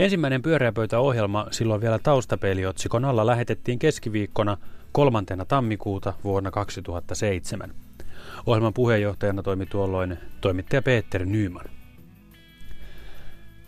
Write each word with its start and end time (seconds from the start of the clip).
Ensimmäinen 0.00 0.42
pyöreäpöytäohjelma 0.42 1.46
silloin 1.50 1.80
vielä 1.80 1.98
taustapeiliotsikon 1.98 3.04
alla 3.04 3.26
lähetettiin 3.26 3.78
keskiviikkona 3.78 4.56
3. 4.92 5.18
tammikuuta 5.48 6.12
vuonna 6.24 6.50
2007. 6.50 7.74
Ohjelman 8.46 8.74
puheenjohtajana 8.74 9.42
toimi 9.42 9.66
tuolloin 9.66 10.18
toimittaja 10.40 10.82
Peter 10.82 11.24
Nyman. 11.24 11.64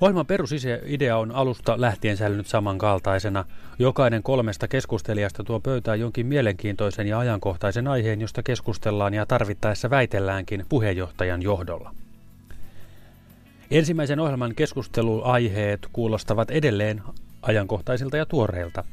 Ohjelman 0.01 0.27
perusidea 0.27 1.19
on 1.19 1.33
alusta 1.33 1.81
lähtien 1.81 2.17
säilynyt 2.17 2.47
samankaltaisena. 2.47 3.45
Jokainen 3.79 4.23
kolmesta 4.23 4.69
keskustelijasta 4.69 5.45
tuo 5.45 5.61
pöytään 5.61 6.01
jonkin 6.01 6.27
mielenkiintoisen 6.27 7.07
ja 7.07 7.19
ajankohtaisen 7.19 7.89
aiheen, 7.89 8.21
josta 8.21 8.43
keskustellaan 8.43 9.15
ja 9.15 9.27
tarvittaessa 9.27 9.91
väitelläänkin 9.91 10.65
puheenjohtajan 10.69 11.43
johdolla. 11.43 11.95
Ensimmäisen 13.73 14.21
ohjelman 14.21 14.55
keskusteluaiheet 14.55 15.89
kuulostavat 15.93 16.51
edelleen 16.51 17.03
ajankohtaisilta 17.43 18.17
ja 18.17 18.27
tuoreilta. 18.27 18.85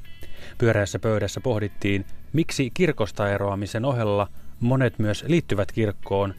Pyöreässä 0.57 0.99
pöydässä 0.99 1.41
pohdittiin, 1.41 2.05
miksi 2.33 2.71
kirkosta 2.73 3.29
eroamisen 3.29 3.85
ohella 3.85 4.27
monet 4.59 4.99
myös 4.99 5.25
liittyvät 5.27 5.71
kirkkoon, 5.71 6.33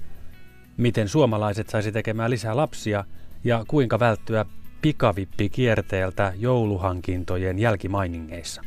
miten 0.77 1.09
suomalaiset 1.09 1.69
saisi 1.69 1.93
tekemään 1.93 2.31
lisää 2.31 2.57
lapsia 2.57 3.05
ja 3.45 3.65
kuinka 3.69 3.99
välttyä 3.99 4.45
pikavippikierteeltä 4.83 6.33
jouluhankintojen 6.39 7.59
jälkimainingeissa. 7.59 8.63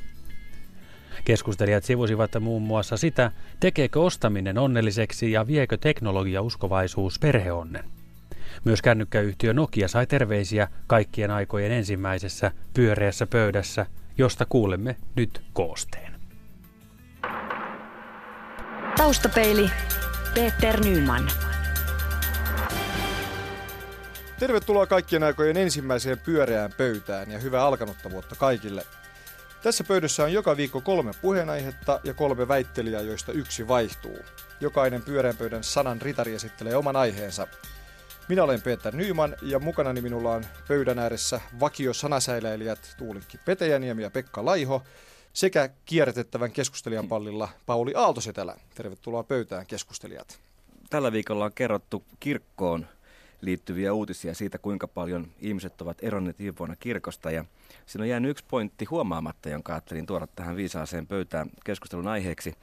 Keskustelijat 1.26 1.84
sivusivat 1.84 2.32
muun 2.40 2.62
muassa 2.62 2.98
sitä, 2.98 3.32
tekeekö 3.60 4.02
ostaminen 4.02 4.58
onnelliseksi 4.58 5.32
ja 5.32 5.48
viekö 5.48 5.78
teknologia 5.78 6.42
uskovaisuus 6.42 7.20
perheonnen. 7.20 8.03
Myös 8.64 8.82
kännykkäyhtiö 8.82 9.54
Nokia 9.54 9.88
sai 9.88 10.08
terveisiä 10.08 10.68
kaikkien 10.88 11.32
aikojen 11.32 11.72
ensimmäisessä 11.72 12.52
pyöreässä 12.74 13.28
pöydässä, 13.28 13.86
josta 14.18 14.46
kuulemme 14.46 14.96
nyt 15.16 15.42
koosteen. 15.54 16.14
Taustapeili 18.98 19.72
Peter 20.34 20.80
Nyman. 20.80 21.32
Tervetuloa 24.40 24.86
kaikkien 24.86 25.24
aikojen 25.24 25.58
ensimmäiseen 25.58 26.20
pyöreään 26.20 26.72
pöytään 26.78 27.32
ja 27.32 27.40
hyvää 27.40 27.64
alkanutta 27.64 28.12
vuotta 28.12 28.36
kaikille. 28.36 28.86
Tässä 29.64 29.84
pöydässä 29.84 30.24
on 30.24 30.34
joka 30.34 30.58
viikko 30.58 30.82
kolme 30.82 31.12
puheenaihetta 31.22 32.00
ja 32.04 32.14
kolme 32.14 32.48
väittelijää, 32.48 33.02
joista 33.02 33.32
yksi 33.32 33.68
vaihtuu. 33.68 34.18
Jokainen 34.60 35.02
pyöreän 35.02 35.38
pöydän 35.38 35.64
sanan 35.64 36.02
ritari 36.02 36.36
esittelee 36.36 36.76
oman 36.76 36.96
aiheensa. 36.96 37.48
Minä 38.30 38.44
olen 38.44 38.62
Peter 38.62 38.96
Nyman 38.96 39.36
ja 39.42 39.60
mukanani 39.60 40.02
minulla 40.02 40.32
on 40.32 40.46
pöydän 40.68 41.00
ääressä 41.00 41.42
vakio 41.60 41.94
sanasäiläilijät 41.94 42.96
Tuulikki 42.98 43.38
Petäjäniemi 43.46 44.04
ja 44.04 44.10
Pekka 44.10 44.46
Laiho 44.46 44.84
sekä 45.34 45.70
kierrätettävän 45.86 46.52
keskustelijan 46.52 47.08
pallilla 47.08 47.50
Pauli 47.66 47.94
Aaltosetälä. 47.96 48.58
Tervetuloa 48.76 49.24
pöytään 49.24 49.66
keskustelijat. 49.66 50.40
Tällä 50.90 51.12
viikolla 51.12 51.46
on 51.46 51.54
kerrottu 51.56 52.04
kirkkoon 52.20 52.88
liittyviä 53.42 53.94
uutisia 53.94 54.34
siitä, 54.34 54.58
kuinka 54.58 54.88
paljon 54.88 55.28
ihmiset 55.40 55.82
ovat 55.82 55.98
eronneet 56.02 56.40
viime 56.40 56.58
vuonna 56.60 56.76
kirkosta. 56.76 57.32
Ja 57.32 57.46
siinä 57.86 58.04
on 58.04 58.10
jäänyt 58.10 58.32
yksi 58.32 58.46
pointti 58.48 58.86
huomaamatta, 58.86 59.50
jonka 59.50 59.74
ajattelin 59.74 60.06
tuoda 60.06 60.28
tähän 60.28 60.56
viisaaseen 60.56 61.08
pöytään 61.08 61.50
keskustelun 61.66 62.08
aiheeksi. 62.08 62.56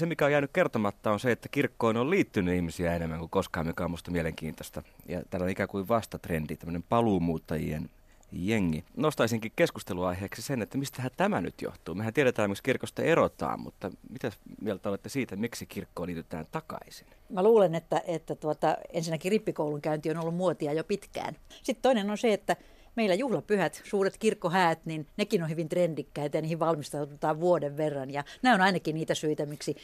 Se, 0.00 0.06
mikä 0.06 0.24
on 0.24 0.32
jäänyt 0.32 0.50
kertomatta, 0.52 1.12
on 1.12 1.20
se, 1.20 1.32
että 1.32 1.48
kirkkoon 1.48 1.96
on 1.96 2.10
liittynyt 2.10 2.54
ihmisiä 2.54 2.96
enemmän 2.96 3.18
kuin 3.18 3.30
koskaan, 3.30 3.66
mikä 3.66 3.84
on 3.84 3.90
minusta 3.90 4.10
mielenkiintoista. 4.10 4.82
Ja 5.08 5.22
täällä 5.30 5.44
on 5.44 5.50
ikään 5.50 5.68
kuin 5.68 5.88
vastatrendi, 5.88 6.56
tämmöinen 6.56 6.82
paluumuuttajien 6.88 7.90
jengi. 8.32 8.84
Nostaisinkin 8.96 9.52
keskusteluaiheeksi 9.56 10.42
sen, 10.42 10.62
että 10.62 10.78
mistä 10.78 11.10
tämä 11.16 11.40
nyt 11.40 11.62
johtuu. 11.62 11.94
Mehän 11.94 12.14
tiedetään, 12.14 12.50
miksi 12.50 12.62
kirkosta 12.62 13.02
erotaan, 13.02 13.60
mutta 13.60 13.90
mitä 14.10 14.32
mieltä 14.60 14.88
olette 14.88 15.08
siitä, 15.08 15.36
miksi 15.36 15.66
kirkkoon 15.66 16.06
liitytään 16.06 16.46
takaisin? 16.52 17.06
Mä 17.28 17.42
luulen, 17.42 17.74
että, 17.74 18.02
että 18.06 18.34
tuota, 18.34 18.76
ensinnäkin 18.92 19.32
rippikoulun 19.32 19.80
käynti 19.80 20.10
on 20.10 20.18
ollut 20.18 20.34
muotia 20.34 20.72
jo 20.72 20.84
pitkään. 20.84 21.36
Sitten 21.62 21.82
toinen 21.82 22.10
on 22.10 22.18
se, 22.18 22.32
että 22.32 22.56
meillä 23.00 23.14
juhlapyhät, 23.14 23.82
suuret 23.84 24.16
kirkkohäät, 24.18 24.78
niin 24.84 25.06
nekin 25.16 25.42
on 25.42 25.50
hyvin 25.50 25.68
trendikkäitä 25.68 26.38
ja 26.38 26.42
niihin 26.42 26.58
valmistaudutaan 26.58 27.40
vuoden 27.40 27.76
verran. 27.76 28.10
Ja 28.10 28.24
nämä 28.42 28.54
on 28.54 28.60
ainakin 28.60 28.94
niitä 28.94 29.14
syitä, 29.14 29.46
miksi 29.46 29.76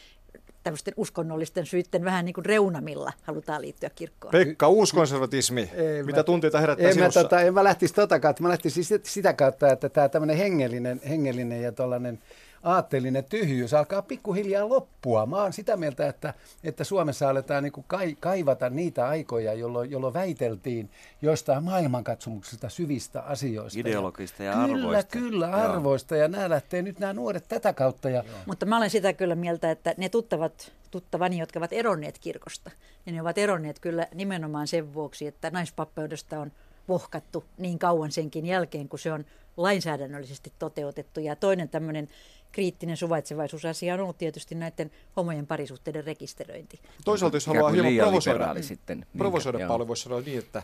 tämmöisten 0.62 0.94
uskonnollisten 0.96 1.66
syitten 1.66 2.04
vähän 2.04 2.24
niin 2.24 2.34
kuin 2.34 2.44
reunamilla 2.44 3.12
halutaan 3.22 3.62
liittyä 3.62 3.90
kirkkoon. 3.90 4.32
Pekka, 4.32 4.68
uuskonservatismi, 4.68 5.70
ei, 5.74 6.02
mitä 6.02 6.18
mä, 6.18 6.24
tunteita 6.24 6.60
herättää 6.60 6.90
en 6.90 6.98
mä, 6.98 7.08
tota, 7.10 7.40
en 7.40 7.54
mä 7.54 7.64
lähtisi 7.64 7.94
tota 7.94 8.20
kautta, 8.20 8.42
mä 8.42 8.48
lähtisin 8.48 9.00
sitä 9.02 9.32
kautta, 9.32 9.72
että 9.72 9.88
tämä 9.88 10.08
tämmöinen 10.08 10.36
hengellinen, 10.36 11.00
hengellinen 11.08 11.62
ja 11.62 11.72
tuollainen 11.72 12.18
aatteellinen 12.66 13.24
tyhjyys 13.24 13.74
alkaa 13.74 14.02
pikkuhiljaa 14.02 14.68
loppua. 14.68 15.26
Mä 15.26 15.42
oon 15.42 15.52
sitä 15.52 15.76
mieltä, 15.76 16.08
että, 16.08 16.34
että 16.64 16.84
Suomessa 16.84 17.28
aletaan 17.28 17.62
niin 17.62 17.72
kuin 17.72 17.84
kai, 17.88 18.16
kaivata 18.20 18.70
niitä 18.70 19.08
aikoja, 19.08 19.52
jolloin, 19.52 19.90
jolloin 19.90 20.14
väiteltiin 20.14 20.90
jostain 21.22 21.64
maailmankatsomuksesta 21.64 22.68
syvistä 22.68 23.20
asioista. 23.20 23.80
Ideologista 23.80 24.42
ja, 24.42 24.52
ja 24.52 24.62
arvoista. 24.62 25.10
Kyllä, 25.10 25.30
kyllä, 25.30 25.46
arvoista. 25.46 26.16
Ja 26.16 26.28
nämä 26.28 26.50
lähtee 26.50 26.82
nyt 26.82 26.98
nämä 26.98 27.12
nuoret 27.12 27.48
tätä 27.48 27.72
kautta. 27.72 28.10
Ja... 28.10 28.24
Mutta 28.46 28.66
mä 28.66 28.76
olen 28.76 28.90
sitä 28.90 29.12
kyllä 29.12 29.34
mieltä, 29.34 29.70
että 29.70 29.94
ne 29.96 30.08
tuttavat, 30.08 30.72
tuttavani, 30.90 31.38
jotka 31.38 31.58
ovat 31.58 31.72
eronneet 31.72 32.18
kirkosta, 32.18 32.70
niin 33.04 33.14
ne 33.14 33.22
ovat 33.22 33.38
eronneet 33.38 33.78
kyllä 33.78 34.08
nimenomaan 34.14 34.66
sen 34.66 34.94
vuoksi, 34.94 35.26
että 35.26 35.50
naispappeudesta 35.50 36.40
on 36.40 36.52
vohkattu 36.88 37.44
niin 37.58 37.78
kauan 37.78 38.12
senkin 38.12 38.46
jälkeen, 38.46 38.88
kun 38.88 38.98
se 38.98 39.12
on 39.12 39.24
lainsäädännöllisesti 39.56 40.52
toteutettu. 40.58 41.20
Ja 41.20 41.36
toinen 41.36 41.68
tämmöinen 41.68 42.08
kriittinen 42.56 42.96
suvaitsevaisuusasia 42.96 43.94
on 43.94 44.00
ollut 44.00 44.18
tietysti 44.18 44.54
näiden 44.54 44.90
homojen 45.16 45.46
parisuhteiden 45.46 46.04
rekisteröinti. 46.04 46.80
Toisaalta 47.04 47.36
jos 47.36 47.46
haluaa 47.46 47.70
hieman 47.70 47.96
provosoida, 47.96 48.54
niin 48.54 48.64
sitten, 48.64 49.06
provosoida 49.18 49.68
paljon, 49.68 49.88
voisi 49.88 50.02
sanoa 50.02 50.20
niin, 50.20 50.38
että 50.38 50.62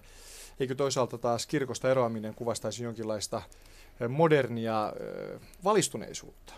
eikö 0.60 0.74
toisaalta 0.74 1.18
taas 1.18 1.46
kirkosta 1.46 1.90
eroaminen 1.90 2.34
kuvastaisi 2.34 2.84
jonkinlaista 2.84 3.42
eh, 4.00 4.08
modernia 4.08 4.92
eh, 5.00 5.40
valistuneisuutta 5.64 6.54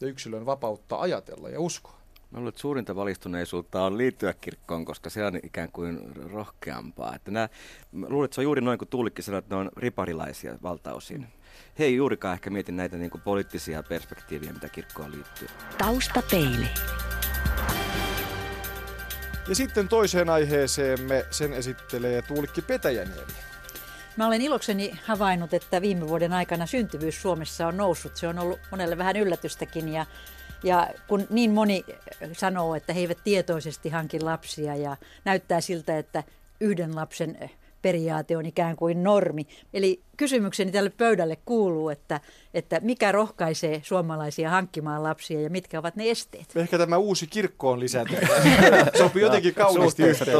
ja 0.00 0.06
yksilön 0.06 0.46
vapautta 0.46 1.00
ajatella 1.00 1.48
ja 1.48 1.60
uskoa. 1.60 1.96
Mä 2.30 2.38
luulen, 2.38 2.48
että 2.48 2.60
suurinta 2.60 2.96
valistuneisuutta 2.96 3.82
on 3.82 3.98
liittyä 3.98 4.34
kirkkoon, 4.40 4.84
koska 4.84 5.10
se 5.10 5.24
on 5.24 5.36
ikään 5.42 5.72
kuin 5.72 6.16
rohkeampaa. 6.32 7.14
Että 7.14 7.30
nämä, 7.30 7.48
mä 7.92 8.06
luulen, 8.08 8.24
että 8.24 8.34
se 8.34 8.40
on 8.40 8.44
juuri 8.44 8.60
noin 8.60 8.78
kuin 8.78 8.88
Tuulikki 8.88 9.22
sanoi, 9.22 9.38
että 9.38 9.54
ne 9.54 9.60
on 9.60 9.70
riparilaisia 9.76 10.58
valtaosin 10.62 11.26
he 11.78 11.84
ei 11.84 11.96
juurikaan 11.96 12.34
ehkä 12.34 12.50
mieti 12.50 12.72
näitä 12.72 12.96
niin 12.96 13.10
kuin 13.10 13.20
poliittisia 13.20 13.82
perspektiiviä, 13.82 14.52
mitä 14.52 14.68
kirkkoon 14.68 15.12
liittyy. 15.12 15.48
Taustapeili. 15.78 16.68
Ja 19.48 19.54
sitten 19.54 19.88
toiseen 19.88 20.30
aiheeseemme 20.30 21.26
sen 21.30 21.52
esittelee 21.52 22.22
Tuulikki 22.22 22.62
Petäjäniemi. 22.62 23.32
Mä 24.16 24.26
olen 24.26 24.40
ilokseni 24.40 24.92
havainnut, 25.04 25.54
että 25.54 25.82
viime 25.82 26.08
vuoden 26.08 26.32
aikana 26.32 26.66
syntyvyys 26.66 27.22
Suomessa 27.22 27.66
on 27.66 27.76
noussut. 27.76 28.16
Se 28.16 28.28
on 28.28 28.38
ollut 28.38 28.60
monelle 28.70 28.98
vähän 28.98 29.16
yllätystäkin 29.16 29.88
ja, 29.88 30.06
ja 30.62 30.88
kun 31.08 31.26
niin 31.30 31.50
moni 31.50 31.84
sanoo, 32.32 32.74
että 32.74 32.92
he 32.92 33.00
eivät 33.00 33.18
tietoisesti 33.24 33.88
hankin 33.88 34.24
lapsia 34.24 34.76
ja 34.76 34.96
näyttää 35.24 35.60
siltä, 35.60 35.98
että 35.98 36.24
yhden 36.60 36.96
lapsen 36.96 37.50
periaate 37.82 38.36
on 38.36 38.46
ikään 38.46 38.76
kuin 38.76 39.02
normi. 39.02 39.46
Eli 39.74 40.02
kysymykseni 40.16 40.72
tälle 40.72 40.90
pöydälle 40.90 41.36
kuuluu, 41.44 41.88
että, 41.88 42.20
että 42.54 42.80
mikä 42.80 43.12
rohkaisee 43.12 43.80
suomalaisia 43.84 44.50
hankkimaan 44.50 45.02
lapsia 45.02 45.40
ja 45.40 45.50
mitkä 45.50 45.78
ovat 45.78 45.96
ne 45.96 46.10
esteet? 46.10 46.56
Ehkä 46.56 46.78
tämä 46.78 46.96
uusi 46.96 47.26
kirkkoon 47.26 47.80
lisätä. 47.80 48.10
Sopii 48.98 49.22
jotenkin 49.22 49.54
kauniisti 49.54 50.02
yhteen 50.02 50.36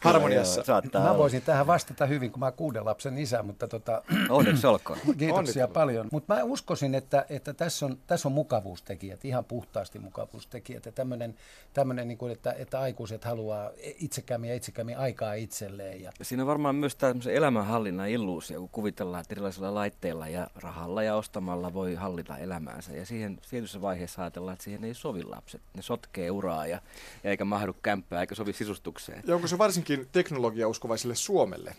harmoniassa. 0.00 0.62
Joo, 0.92 1.02
mä 1.04 1.18
voisin 1.18 1.42
tähän 1.42 1.66
vastata 1.66 2.06
hyvin, 2.06 2.32
kun 2.32 2.40
mä 2.40 2.52
kuuden 2.52 2.84
lapsen 2.84 3.18
isä, 3.18 3.42
mutta 3.42 3.68
tota... 3.68 4.02
Onneksi 4.28 4.66
olkoon. 4.66 4.98
Kiitoksia 5.04 5.34
Onnitella. 5.34 5.68
paljon. 5.68 6.08
Mutta 6.12 6.34
mä 6.34 6.42
uskoisin, 6.42 6.94
että, 6.94 7.26
että 7.28 7.54
tässä, 7.54 7.86
on, 7.86 7.98
tässä 8.06 8.28
on 8.28 8.32
mukavuustekijät, 8.32 9.24
ihan 9.24 9.44
puhtaasti 9.44 9.98
mukavuustekijät. 9.98 10.86
Ja 10.86 10.92
tämmöinen, 10.92 11.34
tämmöinen 11.72 12.08
niin 12.08 12.18
kuin, 12.18 12.32
että, 12.32 12.54
että 12.58 12.80
aikuiset 12.80 13.24
haluaa 13.24 13.70
itsekämmin 14.00 14.50
ja 14.50 14.56
itsekämmin 14.56 14.98
aikaa 14.98 15.34
itselleen. 15.34 16.02
Ja... 16.02 16.12
Siinä 16.22 16.42
on 16.42 16.46
varmaan 16.46 16.74
myös 16.74 16.96
tämmöisen 16.96 17.34
elämänhallinnan 17.34 18.08
illuusio, 18.08 18.60
kun 18.60 18.68
kuvitellaan 18.68 19.13
ajatellaan, 19.14 19.20
että 19.20 19.34
erilaisilla 19.34 19.74
laitteilla 19.74 20.28
ja 20.28 20.46
rahalla 20.54 21.02
ja 21.02 21.14
ostamalla 21.14 21.74
voi 21.74 21.94
hallita 21.94 22.38
elämäänsä. 22.38 22.92
Ja 22.92 23.06
siihen 23.06 23.38
tietyssä 23.50 23.80
vaiheessa 23.80 24.22
ajatellaan, 24.22 24.52
että 24.52 24.64
siihen 24.64 24.84
ei 24.84 24.94
sovi 24.94 25.24
lapset. 25.24 25.60
Ne 25.74 25.82
sotkee 25.82 26.30
uraa 26.30 26.66
ja, 26.66 26.80
ja 27.24 27.30
eikä 27.30 27.44
mahdu 27.44 27.72
kämppää 27.82 28.20
eikä 28.20 28.34
sovi 28.34 28.52
sisustukseen. 28.52 29.22
Ja 29.26 29.34
onko 29.34 29.46
se 29.46 29.58
varsinkin 29.58 30.08
teknologiauskovaisille 30.12 31.14
Suomelle 31.14 31.76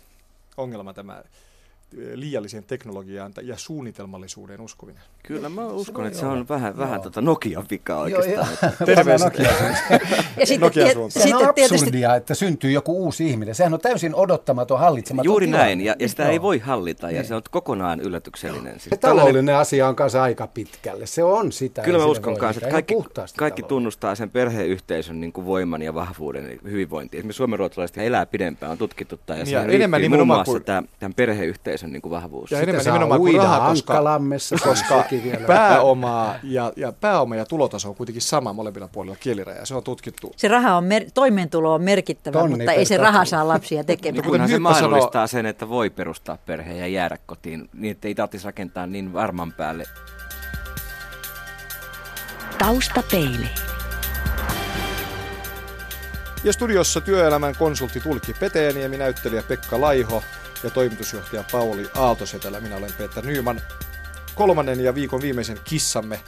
ongelma 0.57 0.93
tämä 0.93 1.23
liialliseen 2.13 2.63
teknologiaan 2.63 3.31
ja 3.41 3.57
suunnitelmallisuuteen 3.57 4.61
uskovinen? 4.61 5.01
Kyllä 5.23 5.49
mä 5.49 5.65
uskon, 5.67 6.07
että 6.07 6.19
se 6.19 6.25
on 6.25 6.47
vähän, 6.49 6.77
vähän 6.77 7.01
tota 7.01 7.21
Nokian 7.21 7.65
vika 7.69 7.97
oikeastaan. 7.97 8.35
Joo, 8.61 8.71
joo. 8.79 8.85
Terveiset. 8.95 9.33
Ja 10.39 10.45
sitten, 10.45 10.65
Nokian 10.67 10.87
tiet-. 10.87 11.11
Sehän 11.11 11.37
on 11.39 11.49
absurdia, 11.49 12.15
että 12.15 12.33
syntyy 12.35 12.71
joku 12.71 13.03
uusi 13.03 13.27
ihminen. 13.29 13.55
Sehän 13.55 13.73
on 13.73 13.79
täysin 13.79 14.15
odottamaton, 14.15 14.79
hallitsematon 14.79 15.25
Juuri 15.25 15.45
tilanne. 15.45 15.65
näin, 15.65 15.81
ja, 15.81 15.95
ja 15.99 16.09
sitä 16.09 16.23
Joo. 16.23 16.31
ei 16.31 16.41
voi 16.41 16.59
hallita, 16.59 17.11
ja 17.11 17.23
se 17.23 17.35
on 17.35 17.41
kokonaan 17.51 17.99
yllätyksellinen. 17.99 18.79
Siis 18.79 18.89
Se 18.89 18.97
taloudellinen 18.97 19.55
asia 19.55 19.87
on 19.87 19.95
kanssa 19.95 20.23
aika 20.23 20.47
pitkälle. 20.47 21.05
Se 21.05 21.23
on 21.23 21.51
sitä. 21.51 21.81
Kyllä 21.81 21.99
mä 21.99 22.05
uskon 22.05 22.37
kanssa, 22.37 22.59
että 22.59 22.71
kaikki, 22.71 22.93
kaikki 23.37 23.63
tunnustaa 23.63 24.15
sen 24.15 24.29
perheyhteisön 24.29 25.19
niin 25.21 25.33
kuin 25.33 25.45
voiman 25.45 25.81
ja 25.81 25.93
vahvuuden, 25.93 26.45
eli 26.45 26.59
hyvinvointia. 26.63 27.17
Esimerkiksi 27.17 27.37
suomenruotsalaiset 27.37 27.97
elää 27.97 28.25
pidempään, 28.25 28.71
on 28.71 28.77
tutkittu 28.77 29.19
tämä, 29.25 29.37
ja, 29.37 29.41
Ja 29.41 29.45
siihen 29.45 29.69
enemmän 29.69 30.01
nimenomaan 30.01 30.43
muun 30.47 30.61
muassa 30.65 30.83
tämän 30.99 31.13
perheyhteisön 31.13 31.74
niin 31.83 32.01
kuin 32.01 32.11
vahvuus. 32.11 32.51
Ja 32.51 32.57
Sitä 32.57 32.63
enemmän 32.63 32.83
saa 32.83 32.93
nimenomaan 32.93 33.19
kuin 33.19 33.37
rahaa, 33.37 33.69
koska, 33.69 34.69
koska 34.69 35.03
vielä. 35.23 35.47
pääoma 35.47 36.35
ja, 36.43 36.73
ja 36.75 36.91
pääoma 36.91 37.35
ja 37.35 37.45
tulotaso 37.45 37.89
on 37.89 37.95
kuitenkin 37.95 38.21
sama 38.21 38.53
molemmilla 38.53 38.87
puolilla 38.87 39.15
kieliraja. 39.19 39.65
Se 39.65 39.75
on 39.75 39.83
tutkittu. 39.83 40.31
se 40.37 40.47
raha 40.47 40.77
on, 40.77 40.83
mer- 40.83 41.05
toimeentulo 41.13 41.73
on 41.73 41.81
merkittävä, 41.83 42.39
Tonni 42.39 42.57
mutta 42.57 42.71
ei 42.71 42.85
se 42.85 42.97
raha 42.97 43.25
saa 43.25 43.47
lapsia 43.47 43.77
Niin 43.79 43.85
tekemään. 43.85 44.15
kuten 44.23 44.31
kunhan 44.31 44.49
se 44.49 44.53
Hyppä 44.55 44.73
sanoo- 44.73 44.89
mahdollistaa 44.89 45.27
sen, 45.27 45.45
että 45.45 45.69
voi 45.69 45.89
perustaa 45.89 46.37
perheen 46.45 46.79
ja 46.79 46.87
jäädä 46.87 47.17
kotiin, 47.25 47.69
niin 47.73 47.91
että 47.91 48.07
ei 48.07 48.15
tarvitsisi 48.15 48.45
rakentaa 48.45 48.87
niin 48.87 49.13
varman 49.13 49.51
päälle. 49.53 49.83
Taustapeili. 52.57 53.49
Ja 56.43 56.53
studiossa 56.53 57.01
työelämän 57.01 57.55
konsultti 57.59 57.99
Tulkki 57.99 58.33
Peteeniemi, 58.33 58.97
näyttelijä 58.97 59.43
Pekka 59.43 59.81
Laiho 59.81 60.23
ja 60.65 60.71
toimitusjohtaja 60.71 61.43
Pauli 61.51 61.87
Aaltosetälä. 61.95 62.59
Minä 62.59 62.75
olen 62.75 62.93
Peter 62.97 63.25
Nyman. 63.25 63.61
Kolmannen 64.35 64.79
ja 64.79 64.95
viikon 64.95 65.21
viimeisen 65.21 65.59
kissamme 65.63 66.19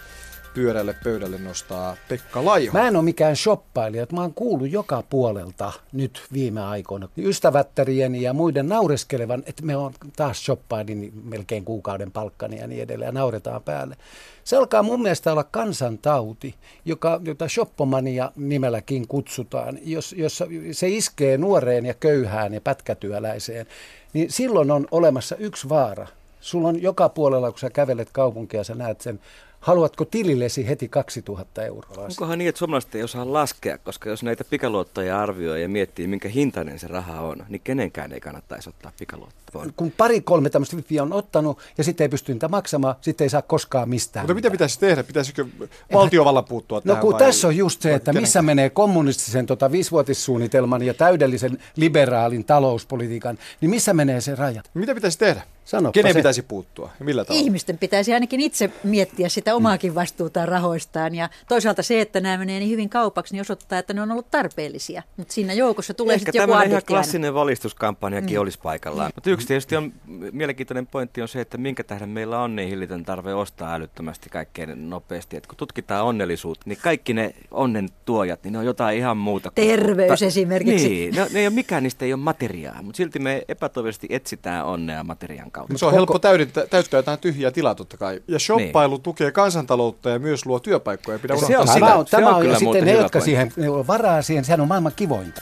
pyörälle 0.54 0.96
pöydälle 1.04 1.38
nostaa 1.38 1.98
Pekka 2.08 2.46
Laiho. 2.46 2.74
Mä 2.74 2.88
en 2.88 2.96
ole 2.96 3.04
mikään 3.04 3.36
shoppailija, 3.36 4.08
mä 4.14 4.22
oon 4.22 4.34
kuullut 4.34 4.72
joka 4.72 5.04
puolelta 5.10 5.72
nyt 5.94 6.22
viime 6.34 6.62
aikoina 6.62 7.10
ystävättärieni 7.18 8.22
ja 8.22 8.34
muiden 8.34 8.70
naureskelevan, 8.70 9.44
että 9.46 9.64
me 9.66 9.76
on 9.76 9.94
taas 10.16 10.46
shoppailin 10.46 11.12
melkein 11.24 11.66
kuukauden 11.66 12.12
palkkani 12.12 12.60
ja 12.60 12.68
niin 12.68 12.82
edelleen 12.82 13.08
ja 13.08 13.12
nauretaan 13.12 13.64
päälle. 13.64 13.98
Se 14.44 14.56
alkaa 14.56 14.84
mun 14.84 15.02
mielestä 15.02 15.32
olla 15.32 15.44
kansantauti, 15.44 16.56
joka, 16.86 17.22
jota 17.24 17.48
shoppomania 17.48 18.32
nimelläkin 18.36 19.08
kutsutaan. 19.08 19.80
Jos, 19.84 20.16
jos 20.18 20.44
se 20.72 20.90
iskee 20.90 21.38
nuoreen 21.38 21.86
ja 21.86 21.94
köyhään 21.94 22.54
ja 22.54 22.62
pätkätyöläiseen, 22.62 23.66
niin 24.14 24.32
silloin 24.32 24.72
on 24.72 24.88
olemassa 24.92 25.36
yksi 25.36 25.70
vaara. 25.70 26.08
Sulla 26.42 26.68
on 26.68 26.82
joka 26.82 27.10
puolella, 27.10 27.52
kun 27.52 27.60
sä 27.60 27.70
kävelet 27.70 28.10
kaupunkia, 28.12 28.64
sä 28.64 28.76
näet 28.76 29.02
sen, 29.02 29.20
haluatko 29.60 30.06
tilillesi 30.06 30.68
heti 30.68 30.88
2000 30.88 31.64
euroa? 31.66 32.04
Onkohan 32.04 32.38
niin, 32.40 32.50
että 32.50 32.60
suomalaiset 32.60 32.96
ei 32.96 33.04
osaa 33.04 33.34
laskea, 33.34 33.78
koska 33.78 34.10
jos 34.10 34.24
näitä 34.24 34.44
pikaluottoja 34.44 35.20
arvioi 35.22 35.62
ja 35.62 35.70
miettii, 35.70 36.08
minkä 36.08 36.30
hintainen 36.30 36.80
se 36.80 36.88
raha 36.88 37.22
on, 37.22 37.46
niin 37.50 37.62
kenenkään 37.64 38.12
ei 38.12 38.20
kannattaisi 38.20 38.70
ottaa 38.70 38.92
pikaluottoa. 39.00 39.66
kun 39.76 39.92
pari-kolme 39.98 40.50
tämmöistä 40.50 40.76
wifiä 40.76 41.04
on 41.04 41.14
ottanut 41.14 41.60
ja 41.78 41.84
sitten 41.84 42.06
ei 42.06 42.10
pysty 42.10 42.34
niitä 42.34 42.48
maksamaan, 42.48 42.96
sitten 43.02 43.26
ei 43.26 43.30
saa 43.30 43.42
koskaan 43.42 43.90
mistään. 43.90 44.24
Mutta 44.24 44.34
mitä 44.34 44.52
pitäisi 44.52 44.80
tehdä? 44.80 45.04
Pitäisikö 45.04 45.46
valtiovallan 45.94 46.46
puuttua 46.46 46.78
No 46.78 46.82
tähän 46.82 47.02
kun 47.02 47.12
vai- 47.12 47.20
tässä 47.20 47.48
on 47.48 47.58
just 47.58 47.82
se, 47.82 47.94
että 47.94 48.06
kenenkään? 48.06 48.24
missä 48.24 48.42
menee 48.42 48.70
kommunistisen 48.70 49.46
tota, 49.46 49.72
viisivuotissuunnitelman 49.72 50.82
ja 50.84 50.94
täydellisen 50.94 51.58
liberaalin 51.76 52.46
talouspolitiikan, 52.46 53.38
niin 53.62 53.70
missä 53.70 53.94
menee 53.94 54.22
se 54.22 54.36
raja? 54.36 54.62
Mitä 54.74 54.96
pitäisi 54.96 55.20
tehdä? 55.20 55.42
Sanoppa 55.68 55.94
Kenen 55.94 56.14
se. 56.14 56.20
pitäisi 56.20 56.42
puuttua 56.42 56.90
ja 57.00 57.06
millä 57.06 57.26
tavalla? 57.26 57.44
Ihmisten 57.44 57.78
pitäisi 57.78 58.14
ainakin 58.14 58.40
itse 58.40 58.70
miettiä 58.84 59.30
sitä 59.30 59.56
omaakin 59.56 59.96
vastuutaan 59.96 60.48
rahoistaan 60.48 61.16
ja 61.16 61.30
toisaalta 61.48 61.84
se, 61.84 62.02
että 62.02 62.20
nämä 62.20 62.38
menee 62.38 62.60
niin 62.60 62.72
hyvin 62.72 62.90
kaupaksi, 62.90 63.34
niin 63.34 63.42
osoittaa, 63.42 63.80
että 63.80 63.94
ne 63.94 64.02
on 64.02 64.12
ollut 64.12 64.32
tarpeellisia. 64.32 65.04
Mutta 65.18 65.34
siinä 65.34 65.54
joukossa 65.54 65.94
tulee 65.94 66.18
sitten 66.18 66.36
joku 66.36 66.54
ihan 66.66 66.82
klassinen 66.88 67.34
valistuskampanjakin 67.34 68.38
mm. 68.38 68.42
olisi 68.42 68.60
paikallaan. 68.64 69.12
Mutta 69.16 69.30
yksi 69.30 69.48
tietysti 69.48 69.76
on 69.76 69.94
mielenkiintoinen 70.32 70.88
pointti 70.88 71.22
on 71.22 71.28
se, 71.28 71.42
että 71.42 71.58
minkä 71.58 71.84
tähden 71.84 72.10
meillä 72.10 72.40
on 72.40 72.56
niin 72.56 72.70
hillitön 72.70 73.06
tarve 73.06 73.34
ostaa 73.34 73.74
älyttömästi 73.74 74.30
kaikkein 74.30 74.90
nopeasti. 74.90 75.38
Et 75.38 75.48
kun 75.48 75.58
tutkitaan 75.58 76.06
onnellisuutta, 76.06 76.64
niin 76.66 76.80
kaikki 76.84 77.14
ne 77.14 77.34
onnen 77.52 77.90
tuojat, 78.06 78.44
niin 78.44 78.52
ne 78.52 78.60
on 78.60 78.66
jotain 78.66 78.98
ihan 78.98 79.18
muuta. 79.18 79.52
kuin- 79.52 79.68
Terveys 79.68 80.22
esimerkiksi. 80.24 80.90
Niin, 80.90 81.16
ne, 81.16 81.28
ne 81.34 81.40
ei 81.40 81.48
ole, 81.48 81.54
mikään 81.56 81.84
niistä 81.84 82.06
ei 82.06 82.14
ole 82.14 82.22
materiaa, 82.22 82.82
mutta 82.82 82.98
silti 82.98 83.20
me 83.20 83.44
epätoivoisesti 83.48 84.08
etsitään 84.10 84.66
onnea 84.66 85.04
materian 85.04 85.52
kautta. 85.58 85.74
Mutta 85.74 85.80
se 85.80 85.86
on 85.86 85.94
helppo 85.94 86.20
täydentää, 86.20 86.66
täyttää 86.66 86.98
jotain 86.98 87.20
tyhjää 87.20 87.52
tilaa 87.52 87.76
totta 87.76 87.98
kai. 87.98 88.22
Ja 88.28 88.40
shoppailu 88.40 88.96
niin. 88.96 89.04
tukee 89.04 89.32
kansantaloutta 89.32 90.10
ja 90.10 90.20
myös 90.20 90.46
luo 90.46 90.60
työpaikkoja. 90.60 91.20
Pidä 91.20 91.36
se 91.38 91.58
on 91.58 91.68
sitä. 91.68 91.80
Tämä 91.80 91.96
on, 91.96 92.06
Se 92.06 92.12
tämä 92.12 92.30
on 92.30 92.36
on, 92.36 92.42
kyllä 92.42 92.54
ja 92.54 92.60
sitten 92.60 92.86
ne, 92.86 92.92
jotka 92.92 93.10
pointti. 93.10 93.26
siihen 93.26 93.54
ne 93.56 93.70
on 93.70 93.88
varaa 93.88 94.22
siihen, 94.22 94.46
sehän 94.46 94.62
on 94.62 94.68
maailman 94.68 94.94
kivointa. 94.96 95.42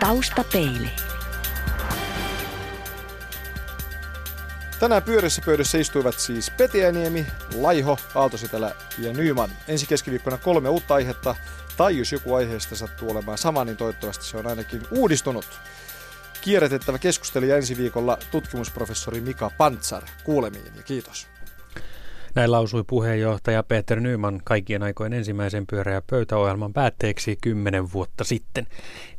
Taustapeili. 0.00 0.88
Tänään 4.80 5.02
pyörässä 5.02 5.42
pöydässä 5.46 5.78
istuivat 5.78 6.18
siis 6.18 6.50
Petiäniemi, 6.50 7.26
Laiho, 7.54 7.98
Aaltosetälä 8.14 8.72
ja 8.98 9.12
Nyman. 9.12 9.50
Ensi 9.68 9.86
keskiviikkona 9.86 10.38
kolme 10.38 10.68
uutta 10.68 10.94
aihetta, 10.94 11.36
tai 11.76 11.98
jos 11.98 12.12
joku 12.12 12.34
aiheesta 12.34 12.76
sattuu 12.76 13.10
olemaan 13.10 13.38
sama, 13.38 13.64
niin 13.64 13.76
toivottavasti 13.76 14.24
se 14.24 14.36
on 14.36 14.46
ainakin 14.46 14.82
uudistunut. 14.90 15.44
Kierrätettävä 16.42 16.98
keskustelija 16.98 17.56
ensi 17.56 17.76
viikolla 17.76 18.18
tutkimusprofessori 18.30 19.20
Mika 19.20 19.50
Pantsar. 19.58 20.02
Kuulemiin 20.24 20.72
ja 20.76 20.82
kiitos. 20.82 21.26
Näin 22.34 22.52
lausui 22.52 22.84
puheenjohtaja 22.86 23.62
Peter 23.62 24.00
Nyman 24.00 24.40
kaikkien 24.44 24.82
aikojen 24.82 25.12
ensimmäisen 25.12 25.66
pyöreä 25.66 26.02
pöytäohjelman 26.10 26.72
päätteeksi 26.72 27.36
kymmenen 27.40 27.92
vuotta 27.92 28.24
sitten. 28.24 28.66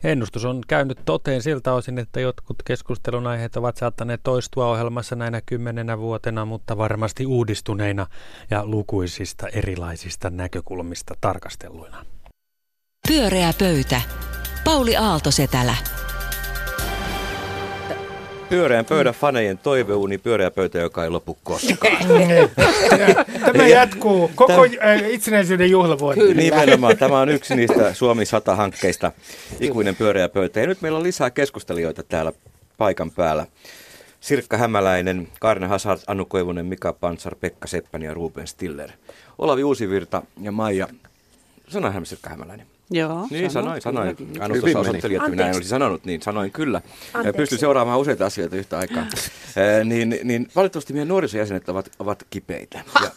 Ennustus 0.04 0.46
on 0.46 0.62
käynyt 0.68 1.00
toteen 1.06 1.42
siltä 1.42 1.74
osin, 1.74 2.00
että 2.00 2.20
jotkut 2.20 2.64
keskustelun 2.66 3.28
aiheet 3.28 3.56
ovat 3.56 3.78
saattaneet 3.78 4.22
toistua 4.24 4.68
ohjelmassa 4.68 5.16
näinä 5.16 5.42
kymmenenä 5.46 5.98
vuotena, 5.98 6.46
mutta 6.46 6.78
varmasti 6.78 7.26
uudistuneina 7.26 8.08
ja 8.52 8.66
lukuisista 8.66 9.48
erilaisista 9.48 10.30
näkökulmista 10.30 11.16
tarkastelluina. 11.22 12.06
Pyöreä 13.08 13.54
pöytä. 13.60 14.02
Pauli 14.64 14.98
Aaltosetälä. 14.98 15.76
Pyöreän 18.54 18.86
pöydän 18.86 19.14
fanejen 19.14 19.58
toiveuni, 19.58 20.18
pyöreä 20.18 20.52
pöytä, 20.52 20.80
joka 20.80 21.04
ei 21.04 21.10
lopu 21.10 21.38
koskaan. 21.44 21.98
Tämä 23.46 23.68
jatkuu 23.68 24.32
koko 24.36 24.64
äh, 24.64 25.10
itsenäisyyden 25.10 25.72
juhlavuoden. 25.72 26.38
Nimenomaan. 26.38 26.98
Tämä 26.98 27.20
on 27.20 27.30
yksi 27.30 27.56
niistä 27.56 27.94
Suomi 27.94 28.24
100-hankkeista, 28.24 29.12
ikuinen 29.60 29.96
pyöreä 29.96 30.30
pöytä. 30.30 30.60
Ja 30.60 30.68
nyt 30.68 30.82
meillä 30.82 30.98
on 30.98 31.04
lisää 31.04 31.30
keskustelijoita 31.30 32.04
täällä 32.04 32.32
paikan 32.78 33.12
päällä. 33.12 33.46
Sirkka 34.20 34.58
Hämäläinen, 34.58 35.28
Karne 35.40 35.68
Hazard, 35.68 36.00
Anu 36.08 36.26
Koivunen, 36.26 36.66
Mika 36.66 36.94
Pansar, 36.94 37.36
Pekka 37.36 37.68
Seppänen 37.68 38.06
ja 38.06 38.14
Ruben 38.14 38.48
Stiller. 38.48 38.90
Olavi 39.38 39.64
Uusivirta 39.64 40.22
ja 40.42 40.52
Maija. 40.52 40.88
Sanoinhan 41.68 42.06
Sirkka 42.06 42.30
Hämäläinen. 42.30 42.73
Joo, 42.92 43.28
Niin, 43.30 43.52
sanoin, 43.52 43.82
sanoin. 43.82 44.16
tuossa 44.16 44.48
meni. 44.64 44.76
osoitteli, 44.76 45.16
että 45.16 45.30
minä 45.30 45.48
en 45.50 45.56
olisi 45.56 45.70
sanonut 45.70 46.06
niin. 46.06 46.22
Sanoin 46.22 46.52
kyllä. 46.52 46.82
Ja 47.14 47.18
Anteeksi. 47.20 47.38
pystyn 47.38 47.60
seuraamaan 47.60 48.00
useita 48.00 48.26
asioita 48.26 48.56
yhtä 48.56 48.78
aikaa. 48.80 49.06
Eh, 49.56 49.86
niin, 49.86 50.20
niin 50.24 50.48
valitettavasti 50.56 50.94
meidän 50.94 51.08
nuorisojäsenet 51.08 51.70
ovat, 51.70 51.90
ovat 52.00 52.24
kipeitä. 52.30 52.82
Ja, 53.04 53.12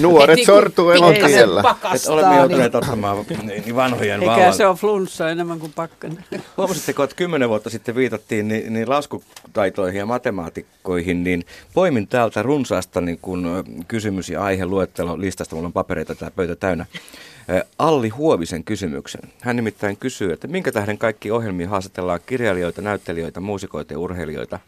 Nuoret 0.00 0.38
sortuu 0.46 0.90
elon 0.90 1.14
tiellä. 1.14 1.64
että 1.94 2.12
olemme 2.12 2.36
joutuneet 2.36 2.74
ottamaan 2.74 3.16
niin 3.46 3.76
vanhojen 3.76 4.20
Eikä 4.22 4.32
vallan. 4.34 4.54
se 4.54 4.66
on 4.66 4.76
flunssa 4.76 5.30
enemmän 5.30 5.58
kuin 5.58 5.72
pakkanen. 5.72 6.24
Huomasitteko, 6.56 7.02
että 7.04 7.16
kymmenen 7.16 7.48
vuotta 7.48 7.70
sitten 7.70 7.94
viitattiin 7.94 8.48
niin, 8.48 8.72
niin 8.72 8.88
laskutaitoihin 8.90 9.98
ja 9.98 10.06
matemaatikkoihin, 10.06 11.24
niin 11.24 11.44
poimin 11.74 12.06
täältä 12.06 12.42
runsaasta 12.42 13.00
niin 13.00 13.18
kun, 13.22 13.64
kysymys- 13.88 14.28
ja 14.30 14.42
aiheluettelo 14.44 15.20
listasta, 15.20 15.54
mulla 15.56 15.66
on 15.66 15.72
papereita 15.72 16.14
tämä 16.14 16.30
pöytä 16.30 16.56
täynnä, 16.56 16.86
Alli 17.78 18.08
Huovisen 18.08 18.64
kysymyksen. 18.64 19.20
Hän 19.40 19.56
nimittäin 19.56 19.96
kysyy, 19.96 20.32
että 20.32 20.48
minkä 20.48 20.72
tähden 20.72 20.98
kaikki 20.98 21.30
ohjelmiin 21.30 21.68
haastatellaan 21.68 22.20
kirjailijoita, 22.26 22.82
näyttelijöitä, 22.82 23.40
muusikoita 23.40 23.92
ja 23.92 23.98
urheilijoita. 23.98 24.58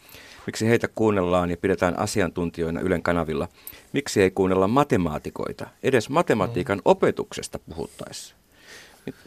Miksi 0.47 0.69
heitä 0.69 0.89
kuunnellaan 0.89 1.51
ja 1.51 1.57
pidetään 1.57 1.99
asiantuntijoina 1.99 2.81
Ylen 2.81 3.03
kanavilla? 3.03 3.49
Miksi 3.93 4.23
ei 4.23 4.31
kuunnella 4.31 4.69
matemaatikoita, 4.69 5.67
edes 5.83 6.09
matematiikan 6.09 6.83
opetuksesta 6.85 7.59
puhuttaessa? 7.59 8.35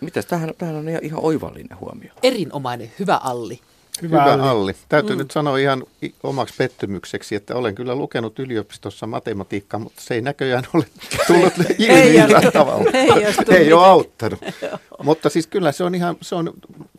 Mitäs, 0.02 0.26
tähän, 0.26 0.54
tähän 0.58 0.76
on 0.76 0.90
ihan, 0.90 1.04
ihan 1.04 1.20
oivallinen 1.24 1.80
huomio. 1.80 2.12
Erinomainen, 2.24 2.92
hyvä 3.00 3.18
Alli. 3.24 3.60
Hyvä 4.02 4.24
Alli. 4.24 4.76
Täytyy 4.90 5.16
mm. 5.16 5.20
nyt 5.20 5.32
sanoa 5.32 5.58
ihan 5.58 5.84
omaksi 6.24 6.54
pettymykseksi, 6.58 7.36
että 7.36 7.56
olen 7.56 7.76
kyllä 7.76 7.96
lukenut 7.96 8.40
yliopistossa 8.40 9.08
matematiikkaa, 9.08 9.80
mutta 9.80 10.02
se 10.02 10.14
ei 10.14 10.22
näköjään 10.22 10.64
ole 10.74 10.86
tullut 11.28 11.54
ilmi 11.78 12.10
millään 12.10 12.52
tavalla. 12.54 12.92
Heijastu 12.94 13.52
ei 13.52 13.74
ole 13.74 13.86
auttanut. 13.86 14.40
mutta 15.04 15.30
siis 15.30 15.48
kyllä 15.48 15.72
se 15.72 15.84
on 15.84 15.96
ihan, 15.96 16.16
se 16.22 16.36
on 16.36 16.54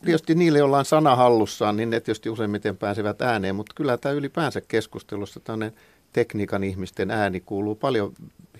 tietysti 0.05 0.35
niille, 0.35 0.59
joilla 0.59 0.79
on 0.79 0.85
sana 0.85 1.17
hallussaan, 1.17 1.77
niin 1.77 1.91
ne 1.91 2.01
tietysti 2.01 2.31
useimmiten 2.31 2.77
pääsevät 2.77 3.23
ääneen, 3.23 3.55
mutta 3.55 3.73
kyllä 3.75 3.97
tämä 3.97 4.13
ylipäänsä 4.13 4.61
keskustelussa 4.61 5.41
tämmöinen 5.41 5.73
tekniikan 6.13 6.65
ihmisten 6.65 7.11
ääni 7.11 7.41
kuuluu 7.41 7.75
paljon 7.75 8.13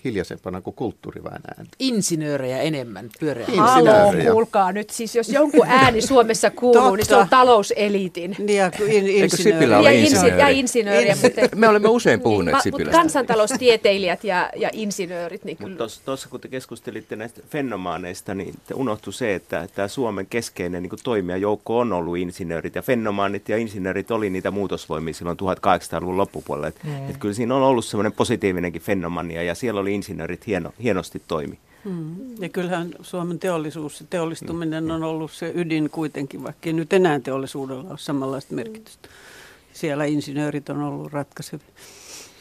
hiljaisempana 0.07 0.61
kuin 0.61 0.73
kulttuuriväen 0.73 1.41
ääni. 1.57 1.69
Insinöörejä 1.79 2.57
enemmän 2.61 3.09
pyöreä. 3.19 3.45
Haloo, 3.57 4.13
kuulkaa 4.31 4.71
nyt. 4.71 4.89
Siis 4.89 5.15
jos 5.15 5.29
jonkun 5.29 5.67
ääni 5.67 6.01
Suomessa 6.01 6.51
kuuluu, 6.51 6.95
niin 6.95 7.05
se 7.05 7.15
on 7.15 7.29
talouseliitin. 7.29 8.35
Niin, 8.39 8.57
ja 8.57 8.71
in, 8.87 9.05
Eikö 9.21 9.37
Sipilä 9.37 9.77
ole 9.79 9.93
Ja, 9.93 10.01
insi- 10.01 10.11
insinööri? 10.11 10.39
ja 10.41 10.47
insinööriä. 10.49 11.15
Mutta, 11.23 11.55
Me 11.55 11.67
olemme 11.67 11.89
usein 11.89 12.21
puhuneet 12.21 12.53
mutta 12.55 12.63
Sipilästä. 12.63 12.97
kansantaloustieteilijät 12.97 14.23
ja, 14.23 14.49
ja 14.55 14.69
insinöörit, 14.73 15.43
niin 15.45 15.57
kyllä. 15.57 15.69
Mutta 15.69 15.85
tuossa 16.05 16.29
kun 16.29 16.39
te 16.41 16.47
keskustelitte 16.47 17.15
näistä 17.15 17.41
fenomaaneista, 17.49 18.33
niin 18.35 18.53
te 18.67 18.73
unohtui 18.73 19.13
se, 19.13 19.35
että 19.35 19.67
tämä 19.75 19.87
Suomen 19.87 20.25
keskeinen 20.29 20.83
niin 20.83 20.91
toimijajoukko 21.03 21.79
on 21.79 21.93
ollut 21.93 22.17
insinöörit. 22.17 22.75
Ja 22.75 22.81
fenomaanit 22.81 23.49
ja 23.49 23.57
insinöörit 23.57 24.11
oli 24.11 24.29
niitä 24.29 24.51
muutosvoimia 24.51 25.13
silloin 25.13 25.37
1800-luvun 25.37 26.17
loppupuolella. 26.17 26.67
Et, 26.67 26.75
Mm. 26.83 27.09
et 27.09 27.17
kyllä 27.17 27.33
siinä 27.33 27.55
on 27.55 27.61
ollut 27.61 27.85
semmoinen 27.85 28.11
positiivinenkin 28.11 28.81
fenomania 28.81 29.43
ja 29.43 29.55
siellä 29.55 29.81
oli 29.81 29.93
insinöörit 29.97 30.47
hieno, 30.47 30.73
hienosti 30.83 31.21
toimi. 31.27 31.59
Mm. 31.85 32.15
Ja 32.39 32.49
kyllähän 32.49 32.93
Suomen 33.01 33.39
teollisuus 33.39 33.99
ja 34.01 34.05
teollistuminen 34.09 34.91
on 34.91 35.03
ollut 35.03 35.31
se 35.31 35.51
ydin 35.55 35.89
kuitenkin, 35.89 36.43
vaikka 36.43 36.71
nyt 36.71 36.93
enää 36.93 37.19
teollisuudella 37.19 37.89
ole 37.89 37.97
samanlaista 37.97 38.53
merkitystä. 38.53 39.09
Siellä 39.73 40.05
insinöörit 40.05 40.69
on 40.69 40.81
ollut 40.81 41.13
ratkaisevia. 41.13 41.67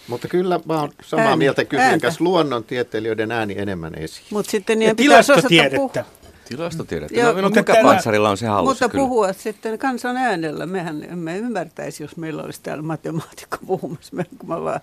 Mutta 0.08 0.28
kyllä 0.28 0.60
mä 0.64 0.80
oon 0.80 0.90
samaa 1.02 1.24
Ääni, 1.26 1.38
mieltä 1.38 1.64
kanssa 2.00 2.24
luonnontieteilijöiden 2.24 3.32
ääni 3.32 3.54
enemmän 3.58 3.94
esiin. 3.94 4.26
Mutta 4.30 4.50
sitten 4.50 4.78
pitäisi 4.96 5.32
osata 5.32 5.48
tilastotiedettä. 5.48 6.02
puhua. 6.02 6.26
Tilastotiedettä. 6.48 7.22
No, 7.22 7.40
no 7.40 7.50
täällä- 7.50 7.82
panssarilla 7.82 8.30
on 8.30 8.36
se 8.36 8.46
hallussa 8.46 8.84
Mutta 8.84 8.88
kyllä. 8.92 9.04
puhua 9.04 9.32
sitten 9.32 9.78
kansan 9.78 10.16
äänellä. 10.16 10.66
Mehän 10.66 11.02
emme 11.02 11.38
ymmärtäisi, 11.38 12.02
jos 12.02 12.16
meillä 12.16 12.42
olisi 12.42 12.60
täällä 12.62 12.82
matemaatikko 12.82 13.58
puhumassa. 13.66 14.16
Me, 14.16 14.26
kun 14.38 14.48
me 14.48 14.54
ollaan, 14.54 14.80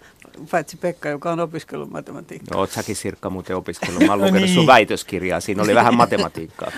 paitsi 0.51 0.77
Pekka, 0.77 1.09
joka 1.09 1.31
on 1.31 1.39
opiskellut 1.39 1.91
matematiikkaa. 1.91 2.55
No, 2.55 2.59
oot 2.59 2.71
säkin 2.71 2.95
Sirkka 2.95 3.29
muuten 3.29 3.55
opiskellut. 3.55 4.03
Mä 4.03 4.11
oon 4.11 4.21
lukenut 4.21 4.41
niin. 4.41 4.53
sun 4.53 4.67
väitöskirjaa. 4.67 5.39
Siinä 5.39 5.63
oli 5.63 5.75
vähän 5.75 5.95
matematiikkaa. 6.03 6.71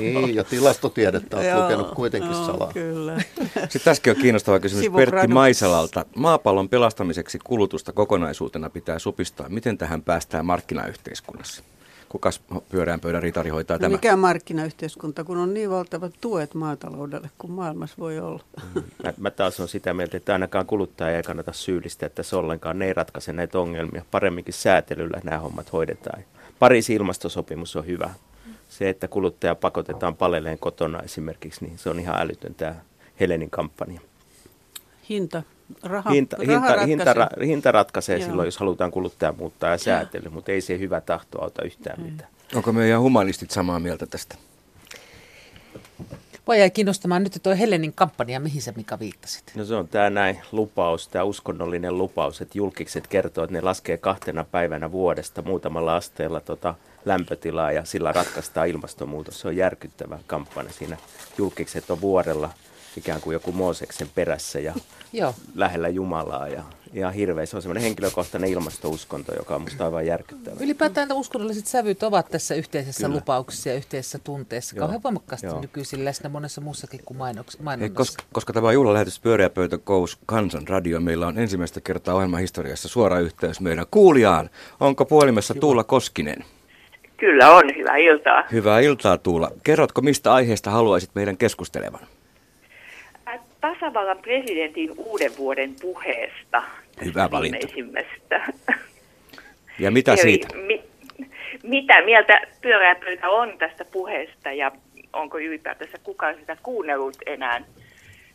Niin, 0.00 0.34
ja 0.34 0.44
tilastotiedettä 0.44 1.36
olet 1.36 1.48
Joo, 1.48 1.62
lukenut 1.62 1.94
kuitenkin 1.94 2.30
joo, 2.30 2.46
salaa. 2.46 2.72
Kyllä. 2.72 3.16
Sitten 3.54 3.80
tässäkin 3.84 4.10
on 4.10 4.22
kiinnostava 4.22 4.60
kysymys 4.60 4.84
Sivugradut. 4.84 5.10
Pertti 5.14 5.34
Maisalalta. 5.34 6.04
Maapallon 6.16 6.68
pelastamiseksi 6.68 7.38
kulutusta 7.44 7.92
kokonaisuutena 7.92 8.70
pitää 8.70 8.98
supistaa. 8.98 9.48
Miten 9.48 9.78
tähän 9.78 10.02
päästään 10.02 10.46
markkinayhteiskunnassa? 10.46 11.62
Kukas 12.10 12.40
pyörään 12.68 13.00
pöydän 13.00 13.22
ritari 13.22 13.50
hoitaa 13.50 13.74
No 13.74 13.78
tämän? 13.78 13.92
mikä 13.92 14.16
markkinayhteiskunta, 14.16 15.24
kun 15.24 15.38
on 15.38 15.54
niin 15.54 15.70
valtavat 15.70 16.14
tuet 16.20 16.54
maataloudelle 16.54 17.30
kuin 17.38 17.50
maailmassa 17.50 17.96
voi 17.98 18.18
olla. 18.18 18.42
Mä, 19.04 19.12
mä 19.18 19.30
taas 19.30 19.60
on 19.60 19.68
sitä 19.68 19.94
mieltä, 19.94 20.16
että 20.16 20.32
ainakaan 20.32 20.66
kuluttaja 20.66 21.16
ei 21.16 21.22
kannata 21.22 21.52
syyllistää 21.52 22.08
tässä 22.08 22.36
ollenkaan. 22.38 22.78
Ne 22.78 22.86
ei 22.86 22.92
ratkaise 22.92 23.32
näitä 23.32 23.58
ongelmia. 23.58 24.04
Paremminkin 24.10 24.54
säätelyllä 24.54 25.20
nämä 25.24 25.38
hommat 25.38 25.72
hoidetaan. 25.72 26.22
Pariisin 26.58 26.96
ilmastosopimus 26.96 27.76
on 27.76 27.86
hyvä. 27.86 28.10
Se, 28.68 28.88
että 28.88 29.08
kuluttaja 29.08 29.54
pakotetaan 29.54 30.16
paleleen 30.16 30.58
kotona 30.58 31.00
esimerkiksi, 31.02 31.64
niin 31.64 31.78
se 31.78 31.90
on 31.90 32.00
ihan 32.00 32.20
älytön 32.20 32.54
tämä 32.54 32.74
Helenin 33.20 33.50
kampanja. 33.50 34.00
Hinta. 35.08 35.42
Raha, 35.82 36.10
Hinta, 36.10 36.36
raha 36.36 36.46
hinta, 36.46 36.66
ratkaisee. 36.66 36.86
hinta, 36.86 37.12
ra- 37.12 37.44
hinta 37.44 37.72
ratkaisee 37.72 38.18
Joo. 38.18 38.28
silloin, 38.28 38.46
jos 38.46 38.58
halutaan 38.58 38.90
kuluttaja 38.90 39.32
muuttaa 39.38 39.70
ja 39.70 39.78
säätely, 39.78 40.28
mutta 40.30 40.52
ei 40.52 40.60
se 40.60 40.78
hyvä 40.78 41.00
tahto 41.00 41.42
auta 41.42 41.62
yhtään 41.62 42.00
mitään. 42.02 42.30
Onko 42.54 42.72
meidän 42.72 43.00
humanistit 43.00 43.50
samaa 43.50 43.80
mieltä 43.80 44.06
tästä? 44.06 44.34
Voi 46.46 46.58
jäi 46.58 46.70
kiinnostamaan 46.70 47.22
nyt 47.22 47.38
tuo 47.42 47.56
Helenin 47.56 47.92
kampanja, 47.92 48.40
mihin 48.40 48.62
sä 48.62 48.72
Mika 48.76 48.98
viittasit? 48.98 49.52
No 49.54 49.64
se 49.64 49.74
on 49.74 49.88
tämä 49.88 50.10
näin 50.10 50.40
lupaus, 50.52 51.08
tämä 51.08 51.24
uskonnollinen 51.24 51.98
lupaus, 51.98 52.40
että 52.40 52.58
julkikset 52.58 53.06
kertoo, 53.06 53.44
että 53.44 53.52
ne 53.56 53.60
laskee 53.60 53.96
kahtena 53.96 54.44
päivänä 54.44 54.92
vuodesta 54.92 55.42
muutamalla 55.42 55.96
asteella 55.96 56.40
tota 56.40 56.74
lämpötilaa 57.04 57.72
ja 57.72 57.84
sillä 57.84 58.12
ratkaistaan 58.12 58.68
ilmastonmuutos. 58.68 59.40
Se 59.40 59.48
on 59.48 59.56
järkyttävä 59.56 60.18
kampanja. 60.26 60.72
Siinä 60.72 60.96
julkikset 61.38 61.90
on 61.90 62.00
vuorella 62.00 62.50
ikään 62.96 63.20
kuin 63.20 63.34
joku 63.34 63.52
Mooseksen 63.52 64.08
perässä 64.14 64.60
ja 64.60 64.74
Joo. 65.12 65.34
lähellä 65.54 65.88
Jumalaa 65.88 66.48
ja 66.48 66.62
ihan 66.94 67.14
hirveä. 67.14 67.46
Se 67.46 67.56
on 67.56 67.62
semmoinen 67.62 67.82
henkilökohtainen 67.82 68.50
ilmastouskonto, 68.50 69.34
joka 69.34 69.54
on 69.54 69.62
musta 69.62 69.84
aivan 69.84 70.06
järkyttävä. 70.06 70.56
Ylipäätään 70.60 71.08
nämä 71.08 71.18
uskonnolliset 71.20 71.66
sävyt 71.66 72.02
ovat 72.02 72.28
tässä 72.30 72.54
yhteisessä 72.54 73.06
Kyllä. 73.06 73.16
lupauksessa 73.16 73.68
ja 73.68 73.74
yhteisessä 73.74 74.18
tunteessa 74.24 74.76
Joo. 74.76 74.80
kauhean 74.80 75.02
voimakkaasti 75.02 75.46
Joo. 75.46 75.60
nykyisin 75.60 76.04
läsnä 76.04 76.28
monessa 76.28 76.60
muussakin 76.60 77.00
kuin 77.04 77.18
mainoks- 77.18 77.62
mainonnassa. 77.62 77.94
koska, 77.96 78.22
koska 78.32 78.52
tämä 78.52 78.72
juhlalähetys 78.72 79.20
Pyöreä 79.20 79.50
pöytä 79.50 79.78
Kous 79.78 80.18
Kansan 80.26 80.68
radio, 80.68 81.00
meillä 81.00 81.26
on 81.26 81.38
ensimmäistä 81.38 81.80
kertaa 81.80 82.14
ohjelman 82.14 82.40
historiassa 82.40 82.88
suora 82.88 83.20
yhteys 83.20 83.60
meidän 83.60 83.86
kuulijaan. 83.90 84.50
Onko 84.80 85.04
puhelimessa 85.04 85.54
Tuula 85.54 85.84
Koskinen? 85.84 86.44
Kyllä 87.16 87.50
on, 87.50 87.62
hyvää 87.76 87.96
iltaa. 87.96 88.44
Hyvää 88.52 88.80
iltaa 88.80 89.18
Tuula. 89.18 89.50
Kerrotko, 89.64 90.00
mistä 90.00 90.34
aiheesta 90.34 90.70
haluaisit 90.70 91.10
meidän 91.14 91.36
keskustelevan? 91.36 92.00
Tasavallan 93.60 94.18
presidentin 94.18 94.90
uuden 94.96 95.36
vuoden 95.36 95.74
puheesta. 95.80 96.62
Hyvä 97.04 97.30
valinta. 97.30 97.58
Ja 99.78 99.90
mitä 99.90 100.12
Eli 100.12 100.20
siitä? 100.22 100.48
Mi- 100.56 100.84
mitä 101.62 102.02
mieltä 102.04 102.40
pyöreä 102.62 102.94
pöytä 102.94 103.28
on 103.28 103.58
tästä 103.58 103.84
puheesta 103.84 104.52
ja 104.52 104.72
onko 105.12 105.38
ylipäätänsä 105.38 105.98
kukaan 106.04 106.34
sitä 106.34 106.56
kuunnellut 106.62 107.16
enää 107.26 107.62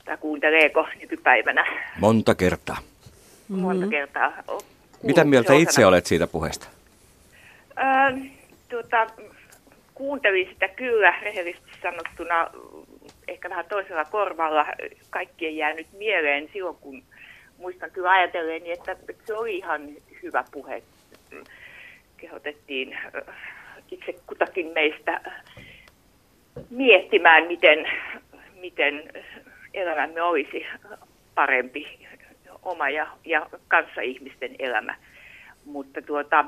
tai 0.05 0.17
kuunteleeko 0.17 0.87
nykypäivänä 1.01 1.65
Monta 1.99 2.35
kertaa. 2.35 2.77
monta 3.49 3.87
kertaa? 3.87 4.33
O- 4.47 4.61
Mitä 5.03 5.23
mieltä 5.23 5.47
se 5.53 5.57
itse 5.59 5.71
osana? 5.71 5.87
olet 5.87 6.05
siitä 6.05 6.27
puheesta? 6.27 6.67
Ö, 7.77 8.17
tuota, 8.69 9.07
kuuntelin 9.93 10.47
sitä 10.49 10.67
kyllä 10.67 11.13
rehellisesti 11.21 11.71
sanottuna 11.81 12.47
ehkä 13.27 13.49
vähän 13.49 13.65
toisella 13.69 14.05
korvalla. 14.05 14.65
Kaikki 15.09 15.45
ei 15.45 15.57
jäänyt 15.57 15.87
mieleen 15.93 16.49
silloin, 16.53 16.77
kun 16.77 17.03
muistan 17.57 17.91
kyllä 17.91 18.09
ajatelleeni, 18.09 18.71
että, 18.71 18.91
että 18.91 19.25
se 19.25 19.33
oli 19.33 19.57
ihan 19.57 19.89
hyvä 20.23 20.43
puhe. 20.51 20.83
Kehotettiin 22.17 22.97
ö, 23.15 23.21
itse 23.91 24.15
kutakin 24.27 24.67
meistä 24.73 25.21
miettimään, 26.69 27.47
miten, 27.47 27.91
miten 28.59 29.03
elämämme 29.73 30.21
olisi 30.21 30.65
parempi 31.35 32.07
oma 32.63 32.89
ja, 32.89 33.07
ja 33.25 33.49
kanssaihmisten 33.67 34.55
elämä. 34.59 34.95
Mutta 35.65 36.01
tuota, 36.01 36.45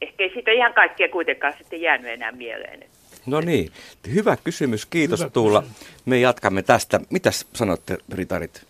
ehkä 0.00 0.24
ei 0.24 0.30
siitä 0.34 0.50
ihan 0.50 0.74
kaikkea 0.74 1.08
kuitenkaan 1.08 1.54
sitten 1.58 1.80
jäänyt 1.80 2.10
enää 2.10 2.32
mieleen. 2.32 2.84
No 3.26 3.40
niin, 3.40 3.72
hyvä 4.14 4.36
kysymys. 4.44 4.86
Kiitos 4.86 5.20
Hyvä 5.20 5.30
Tuula. 5.30 5.62
Me 6.04 6.20
jatkamme 6.20 6.62
tästä. 6.62 7.00
Mitäs 7.10 7.46
sanotte, 7.54 7.98
Ritarit, 8.12 8.66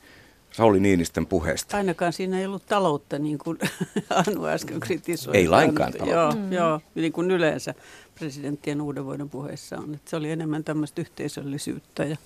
Sauli 0.53 0.81
Niinistön 0.81 1.27
puheesta? 1.27 1.77
Ainakaan 1.77 2.13
siinä 2.13 2.39
ei 2.39 2.47
ollut 2.47 2.67
taloutta, 2.67 3.19
niin 3.19 3.39
kuin 3.39 3.59
Anu 4.27 4.47
äsken 4.47 4.81
kritisoi. 4.81 5.37
Ei 5.37 5.49
lainkaan 5.49 5.93
Joo, 5.99 6.07
taloutta. 6.07 6.37
mm. 6.37 6.53
joo, 6.53 6.81
niin 6.95 7.13
kuin 7.13 7.31
yleensä 7.31 7.75
presidenttien 8.15 8.81
uuden 8.81 9.05
vuoden 9.05 9.29
puheessa 9.31 9.79
on. 9.79 9.95
Että 9.95 10.11
se 10.11 10.17
oli 10.17 10.31
enemmän 10.31 10.65
tämmöistä 10.65 11.01
yhteisöllisyyttä 11.01 12.05
ja 12.05 12.17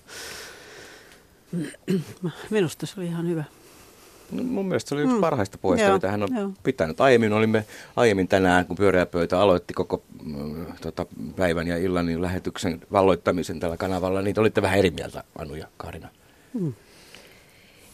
minusta 2.50 2.86
se 2.86 2.94
oli 2.96 3.06
ihan 3.06 3.28
hyvä. 3.28 3.44
No, 4.32 4.42
mun 4.42 4.66
mielestä 4.68 4.88
se 4.88 4.94
oli 4.94 5.02
yksi 5.02 5.14
Mm. 5.14 5.20
parhaista 5.20 5.58
puheista, 5.58 5.86
Joo, 5.86 5.94
mitä 5.96 6.10
hän 6.10 6.22
on 6.22 6.28
joo. 6.36 6.50
pitänyt. 6.62 7.00
Aiemmin 7.00 7.32
olimme, 7.32 7.64
aiemmin 7.96 8.28
tänään, 8.28 8.66
kun 8.66 8.76
pyöreä 8.76 9.06
pöytä 9.06 9.40
aloitti 9.40 9.74
koko 9.74 10.02
mm, 10.24 10.66
tota, 10.80 11.06
päivän 11.36 11.66
ja 11.66 11.76
illan 11.76 12.06
niin 12.06 12.22
lähetyksen 12.22 12.80
valloittamisen 12.92 13.60
tällä 13.60 13.76
kanavalla, 13.76 14.22
niin 14.22 14.34
te 14.34 14.40
olitte 14.40 14.62
vähän 14.62 14.78
eri 14.78 14.90
mieltä, 14.90 15.24
Anu 15.38 15.54
ja 15.54 15.66
Karina. 15.76 16.08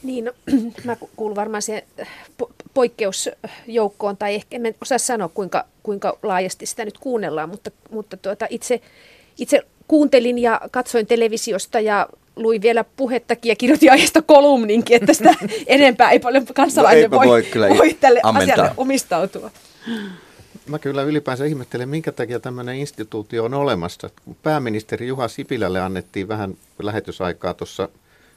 Niin, 0.03 0.25
no, 0.25 0.33
mä 0.85 0.97
ku- 0.97 1.11
kuulun 1.17 1.37
varmaan 1.37 1.63
siihen 1.63 1.83
äh, 2.01 2.09
po- 2.43 2.53
poikkeusjoukkoon, 2.75 4.17
tai 4.17 4.35
ehkä 4.35 4.57
en 4.57 4.75
osaa 4.83 4.99
sanoa, 4.99 5.29
kuinka, 5.29 5.65
kuinka 5.83 6.19
laajasti 6.23 6.67
sitä 6.67 6.85
nyt 6.85 6.99
kuunnellaan, 6.99 7.49
mutta, 7.49 7.71
mutta 7.91 8.17
tuota, 8.17 8.47
itse, 8.51 8.81
itse 9.39 9.63
kuuntelin 9.89 10.39
ja 10.39 10.61
katsoin 10.71 11.07
televisiosta 11.07 11.81
ja 11.81 12.09
luin 12.37 12.63
vielä 12.63 12.85
puhettakin 12.85 13.51
ja 13.51 13.57
kirjoitin 13.57 13.91
aiheesta 13.91 14.23
kolumninkin, 14.23 14.97
että 14.97 15.15
sitä 15.15 15.35
enempää 15.67 16.11
ei 16.11 16.19
paljon 16.19 16.47
kansalainen 16.55 17.03
eipä 17.03 17.17
voi, 17.17 17.27
voi 17.27 17.43
kyllä 17.43 17.69
voi 17.69 17.95
tälle 17.95 18.21
ammentaa. 18.23 18.55
asialle 18.55 18.75
omistautua. 18.77 19.51
Mä 20.67 20.79
kyllä 20.79 21.03
ylipäänsä 21.03 21.45
ihmettelen, 21.45 21.89
minkä 21.89 22.13
takia 22.13 22.41
tämmöinen 22.41 22.77
instituutio 22.77 23.45
on 23.45 23.55
olemassa. 23.55 24.11
Kun 24.25 24.37
Pääministeri 24.43 25.07
Juha 25.07 25.29
Sipilälle 25.29 25.81
annettiin 25.81 26.29
vähän 26.29 26.55
lähetysaikaa 26.83 27.55
tuossa 27.55 27.89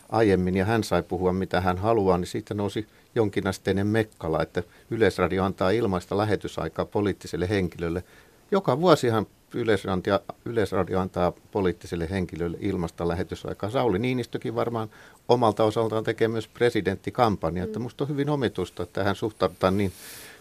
aiemmin 0.10 0.58
ja 0.58 0.66
hän 0.66 0.84
sai 0.84 1.04
puhua 1.04 1.34
mitä 1.34 1.62
hän 1.62 1.78
haluaa, 1.78 2.18
niin 2.18 2.28
siitä 2.28 2.54
nousi 2.54 2.88
jonkinasteinen 3.16 3.88
mekkala, 3.88 4.42
että 4.42 4.64
Yleisradio 4.92 5.44
antaa 5.44 5.70
ilmaista 5.70 6.18
lähetysaikaa 6.18 6.86
poliittiselle 6.86 7.50
henkilölle. 7.50 8.04
Joka 8.52 8.82
vuosihan 8.82 9.28
Yleisradio, 9.56 10.20
Yleisradio 10.46 11.00
antaa 11.00 11.34
poliittiselle 11.52 12.10
henkilölle 12.10 12.58
ilmasta 12.62 13.08
lähetysaikaa. 13.08 13.70
Sauli 13.70 14.00
Niinistökin 14.00 14.56
varmaan 14.56 14.90
omalta 15.28 15.64
osaltaan 15.64 16.04
tekee 16.04 16.28
myös 16.28 16.48
presidenttikampanjaa. 16.48 17.68
Mm. 17.68 17.82
Musta 17.82 18.04
on 18.04 18.10
hyvin 18.10 18.30
omitusta, 18.30 18.84
että 18.84 19.02
tähän 19.02 19.16
suhtaudutaan 19.16 19.78
niin 19.78 19.92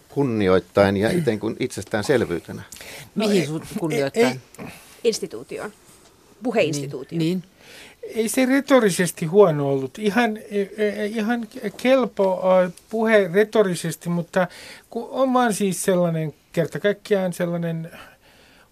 kunnioittain 0.09 0.97
ja 0.97 1.09
iten 1.09 1.39
kuin 1.39 1.55
itsestäänselvyytenä. 1.59 2.63
Mihin 3.15 3.53
no, 3.53 3.61
kunnioittain? 3.79 4.41
Instituutioon. 5.03 5.71
Puheinstituutioon. 6.43 7.19
Niin. 7.19 7.37
niin. 7.37 7.53
Ei 8.15 8.29
se 8.29 8.45
retorisesti 8.45 9.25
huono 9.25 9.69
ollut. 9.69 9.99
Ihan, 9.99 10.37
e, 10.37 10.61
e, 10.77 11.05
ihan 11.05 11.47
kelpo 11.77 12.41
puhe 12.89 13.29
retorisesti, 13.33 14.09
mutta 14.09 14.47
kun 14.89 15.07
on 15.11 15.33
vaan 15.33 15.53
siis 15.53 15.83
sellainen 15.83 16.33
kerta 16.51 16.79
kaikkiaan 16.79 17.33
sellainen 17.33 17.91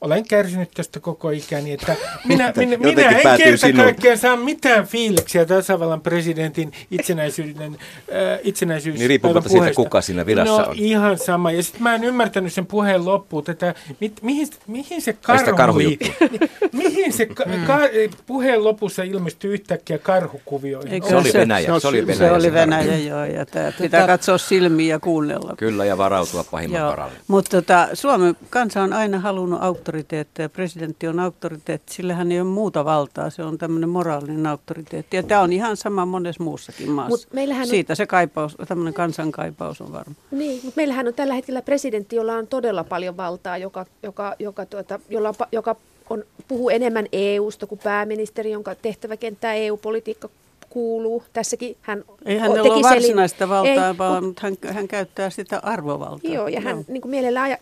olen 0.01 0.27
kärsinyt 0.27 0.71
tästä 0.73 0.99
koko 0.99 1.29
ikäni, 1.29 1.71
että 1.71 1.95
minä, 2.27 2.53
minä, 2.55 2.77
minä 2.77 3.09
en 3.09 3.37
kerta 3.37 3.67
kaikkiaan 3.75 4.17
saa 4.17 4.35
mitään 4.35 4.87
fiiliksiä 4.87 5.45
tasavallan 5.45 6.01
presidentin 6.01 6.71
itsenäisyyden, 6.91 7.77
äh, 7.99 8.39
itsenäisyys. 8.43 8.99
Niin 8.99 9.09
riippumatta 9.09 9.49
siitä, 9.49 9.71
kuka 9.75 10.01
siinä 10.01 10.25
virassa 10.25 10.61
no, 10.61 10.67
on. 10.69 10.75
ihan 10.77 11.17
sama. 11.17 11.51
Ja 11.51 11.63
sitten 11.63 11.83
mä 11.83 11.95
en 11.95 12.03
ymmärtänyt 12.03 12.53
sen 12.53 12.65
puheen 12.65 13.05
loppuun, 13.05 13.43
että 13.47 13.75
mit, 13.99 14.21
mihin, 14.21 14.47
mihin 14.67 15.01
se 15.01 15.13
karhu, 15.13 15.79
mihin 16.71 17.13
se 17.13 17.25
ka, 17.25 17.43
ka, 17.67 17.79
puheen 18.25 18.63
lopussa 18.63 19.03
ilmestyi 19.03 19.51
yhtäkkiä 19.51 19.97
karhukuvioihin. 19.97 20.93
Eikö 20.93 21.07
se 21.07 21.15
oli 21.15 21.33
Venäjä. 21.33 21.79
Se, 21.79 21.87
oli 21.87 22.07
Venäjä, 22.07 22.17
se 22.17 22.31
oli 22.31 22.53
Venäjä, 22.53 22.97
joo. 22.97 23.25
Ja 23.25 23.45
tämä 23.45 23.71
pitää 23.81 24.07
katsoa 24.07 24.37
silmiä 24.37 24.95
ja 24.95 24.99
kuunnella. 24.99 25.53
Kyllä, 25.57 25.85
ja 25.85 25.97
varautua 25.97 26.43
pahimman 26.51 26.81
varalle. 26.81 27.13
Mutta 27.27 27.51
tota, 27.51 27.87
Suomen 27.93 28.35
kansa 28.49 28.81
on 28.81 28.93
aina 28.93 29.19
halunnut 29.19 29.63
auktoriteettia 29.63 29.90
auktoriteetti 29.91 30.41
ja 30.41 30.49
presidentti 30.49 31.07
on 31.07 31.19
auktoriteetti, 31.19 31.93
sillä 31.93 32.13
hän 32.13 32.31
ei 32.31 32.41
ole 32.41 32.49
muuta 32.49 32.85
valtaa, 32.85 33.29
se 33.29 33.43
on 33.43 33.57
tämmöinen 33.57 33.89
moraalinen 33.89 34.47
auktoriteetti. 34.47 35.17
Ja 35.17 35.23
tämä 35.23 35.41
on 35.41 35.53
ihan 35.53 35.77
sama 35.77 36.05
monessa 36.05 36.43
muussakin 36.43 36.89
maassa. 36.91 37.27
Mut 37.33 37.67
Siitä 37.67 37.93
on... 37.93 37.97
se 37.97 38.05
kaipaus, 38.05 38.57
tämmöinen 38.67 38.93
kansankaipaus 38.93 39.81
on 39.81 39.91
varma. 39.91 40.15
Niin, 40.31 40.59
mutta 40.63 40.73
meillähän 40.75 41.07
on 41.07 41.13
tällä 41.13 41.33
hetkellä 41.33 41.61
presidentti, 41.61 42.15
jolla 42.15 42.33
on 42.33 42.47
todella 42.47 42.83
paljon 42.83 43.17
valtaa, 43.17 43.57
joka, 43.57 43.85
joka, 44.03 44.35
joka, 44.39 44.65
tuota, 44.65 44.99
jolla, 45.09 45.33
joka 45.51 45.75
on, 46.09 46.23
puhuu 46.47 46.69
enemmän 46.69 47.05
EU-sta 47.11 47.67
kuin 47.67 47.79
pääministeri, 47.83 48.51
jonka 48.51 48.75
tehtäväkenttää 48.75 49.53
EU-politiikka 49.53 50.29
kuuluu. 50.71 51.23
Tässäkin 51.33 51.77
hän 51.81 52.03
Ei 52.25 52.37
hänellä 52.37 52.63
teki 52.63 52.75
ole 52.75 52.83
varsinaista 52.83 53.49
valtaa, 53.49 53.87
ei, 53.87 53.97
vaan 53.97 54.25
mutta 54.25 54.41
hän, 54.41 54.73
hän 54.73 54.87
käyttää 54.87 55.29
sitä 55.29 55.59
arvovaltaa. 55.63 56.31
Joo, 56.31 56.47
ja 56.47 56.61
hän 56.61 56.75
joo. 56.75 56.85
Niin 56.87 57.01
kuin 57.01 57.09
mielellään 57.09 57.45
aja, 57.45 57.57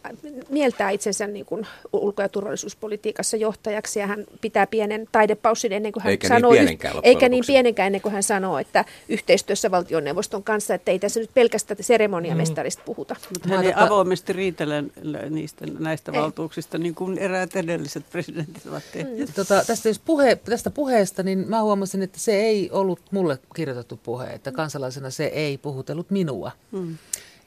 mieltää 0.49 0.89
itsensä 0.89 1.27
niin 1.27 1.45
kuin 1.45 1.67
ulko- 1.93 2.21
ja 2.21 2.29
turvallisuuspolitiikassa 2.29 3.37
johtajaksi, 3.37 3.99
ja 3.99 4.07
hän 4.07 4.25
pitää 4.41 4.67
pienen 4.67 5.07
taidepaussin 5.11 5.73
ennen 5.73 5.91
kuin 5.91 6.03
hän 6.03 6.11
eikä 6.11 6.27
sanoo, 6.27 6.51
niin 6.51 6.61
pienenkään 6.61 6.95
eikä 7.03 7.29
niin 7.29 7.43
pienenkään 7.47 7.87
ennen 7.87 8.01
kuin 8.01 8.13
hän 8.13 8.23
sanoo, 8.23 8.57
että 8.59 8.85
yhteistyössä 9.09 9.71
valtioneuvoston 9.71 10.43
kanssa, 10.43 10.73
että 10.73 10.91
ei 10.91 10.99
tässä 10.99 11.19
nyt 11.19 11.29
pelkästään 11.33 11.77
seremoniamestarista 11.81 12.83
puhuta. 12.85 13.13
Mm. 13.13 13.19
Mutta 13.33 13.49
hän 13.49 13.65
ei 13.65 13.73
tota... 13.73 13.85
avoimesti 13.85 14.33
riitele 14.33 14.83
niistä, 15.29 15.65
näistä 15.79 16.11
ei. 16.11 16.21
valtuuksista, 16.21 16.77
niin 16.77 16.95
kuin 16.95 17.17
eräät 17.17 17.55
edelliset 17.55 18.03
presidentit 18.11 18.65
ovat 18.65 18.83
tehneet. 18.93 19.27
Mm. 19.27 19.33
Tota, 19.35 19.63
tästä, 19.67 19.89
jos 19.89 19.99
puhe, 19.99 20.35
tästä 20.35 20.69
puheesta, 20.69 21.23
niin 21.23 21.45
mä 21.47 21.61
huomasin, 21.61 22.01
että 22.01 22.19
se 22.19 22.35
ei 22.35 22.69
ollut 22.71 22.98
mulle 23.11 23.39
kirjoitettu 23.55 23.99
puhe, 24.03 24.27
että 24.27 24.51
kansalaisena 24.51 25.09
se 25.09 25.25
ei 25.25 25.57
puhutellut 25.57 26.11
minua. 26.11 26.51
Mm. 26.71 26.97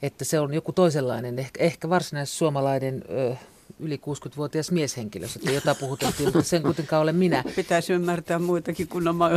Että 0.02 0.24
se 0.24 0.40
on 0.40 0.54
joku 0.54 0.72
toisenlainen, 0.72 1.38
ehkä, 1.38 1.64
ehkä 1.64 1.88
varsinaisesti 1.88 2.38
suomalainen 2.38 3.04
ö, 3.10 3.36
yli 3.80 3.96
60-vuotias 3.96 4.70
mieshenkilö, 4.70 5.26
jota 5.54 5.74
puhuteltiin, 5.74 6.24
mutta 6.24 6.42
sen 6.42 6.62
kuitenkaan 6.62 7.02
ole 7.02 7.12
minä. 7.12 7.44
Pitäisi 7.56 7.92
ymmärtää 7.92 8.38
muitakin 8.38 8.88
kuin 8.88 9.08
oma 9.08 9.30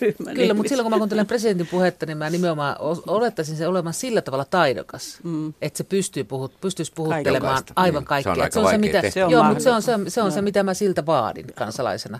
ryhmä. 0.00 0.34
Kyllä, 0.34 0.54
mutta 0.54 0.68
silloin 0.68 0.84
kun 0.84 0.90
mä 0.90 0.98
kuuntelen 0.98 1.26
presidentin 1.26 1.66
puhetta, 1.66 2.06
niin 2.06 2.18
mä 2.18 2.30
nimenomaan 2.30 2.76
olettaisin 3.06 3.56
se 3.56 3.66
olevan 3.66 3.94
sillä 3.94 4.22
tavalla 4.22 4.44
taidokas, 4.44 5.18
mm. 5.22 5.54
että 5.62 5.76
se 5.76 5.84
pystyy 5.84 6.24
puhut, 6.24 6.60
pystyisi 6.60 6.92
puhuttelemaan 6.94 7.54
Kaikokasta. 7.54 7.72
aivan 7.76 8.04
kaikkea. 8.04 8.50
Se 8.50 8.60
on, 8.60 8.70
se 8.70 8.78
mitä, 8.78 9.10
se 9.10 9.24
on, 9.24 9.30
joo, 9.30 9.44
mutta 9.44 9.62
se 9.62 9.70
on, 9.70 9.82
se, 9.82 9.92
se, 10.08 10.22
on 10.22 10.32
se, 10.32 10.42
mitä 10.42 10.62
mä 10.62 10.74
siltä 10.74 11.06
vaadin 11.06 11.46
kansalaisena. 11.54 12.18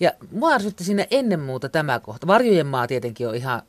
Ja 0.00 0.12
mua 0.30 0.48
arsutti 0.48 0.84
sinne 0.84 1.08
ennen 1.10 1.40
muuta 1.40 1.68
tämä 1.68 2.00
kohta. 2.00 2.26
Varjojen 2.26 2.66
maa 2.66 2.86
tietenkin 2.86 3.28
on 3.28 3.34
ihan 3.34 3.62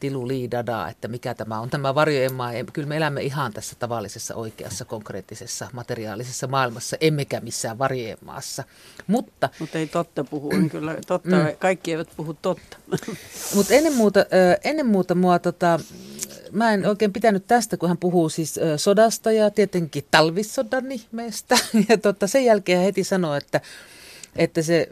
tilu 0.00 0.28
liidada, 0.28 0.88
että 0.88 1.08
mikä 1.08 1.34
tämä 1.34 1.60
on 1.60 1.70
tämä 1.70 1.94
varjojen 1.94 2.34
maa. 2.34 2.52
Kyllä 2.72 2.88
me 2.88 2.96
elämme 2.96 3.22
ihan 3.22 3.52
tässä 3.52 3.76
tavallisessa, 3.78 4.34
oikeassa, 4.34 4.84
konkreettisessa, 4.84 5.68
materiaalisessa 5.72 6.46
maailmassa, 6.46 6.96
emmekä 7.00 7.40
missään 7.40 7.78
varjojen 7.78 8.18
maassa. 8.24 8.64
Mutta, 9.06 9.48
Mutta 9.58 9.78
ei 9.78 9.86
totta 9.86 10.24
puhu, 10.24 10.50
kyllä 10.70 10.96
totta, 11.06 11.36
mm. 11.36 11.56
kaikki 11.58 11.90
eivät 11.90 12.08
puhu 12.16 12.34
totta. 12.42 12.76
Mutta 13.54 13.74
ennen 13.74 13.94
muuta, 13.94 14.20
ennen 14.64 14.86
muuta 14.86 15.14
mua 15.14 15.38
tota, 15.38 15.80
mä 16.52 16.74
en 16.74 16.86
oikein 16.86 17.12
pitänyt 17.12 17.46
tästä, 17.46 17.76
kun 17.76 17.88
hän 17.88 17.98
puhuu 17.98 18.28
siis 18.28 18.60
sodasta 18.76 19.32
ja 19.32 19.50
tietenkin 19.50 20.04
talvissodan 20.10 20.92
ihmeestä. 20.92 21.58
Ja 21.88 21.98
tota, 21.98 22.26
sen 22.26 22.44
jälkeen 22.44 22.78
hän 22.78 22.84
heti 22.84 23.04
sanoi, 23.04 23.38
että, 23.38 23.60
että 24.36 24.62
se 24.62 24.88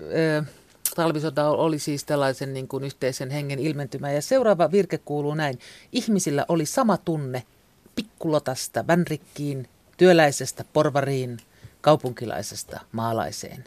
talvisota 0.95 1.51
oli 1.51 1.79
siis 1.79 2.05
tällaisen 2.05 2.55
niin 2.55 2.69
kuin 2.69 2.85
yhteisen 2.85 3.31
hengen 3.31 3.59
ilmentymä. 3.59 4.13
Ja 4.13 4.23
seuraava 4.23 4.73
virke 4.73 4.99
kuuluu 4.99 5.35
näin. 5.35 5.59
Ihmisillä 5.93 6.45
oli 6.49 6.67
sama 6.67 6.97
tunne 6.97 7.43
pikkulotasta 7.95 8.87
vänrikkiin, 8.87 9.69
työläisestä 9.97 10.65
porvariin, 10.73 11.39
kaupunkilaisesta 11.81 12.81
maalaiseen. 12.93 13.65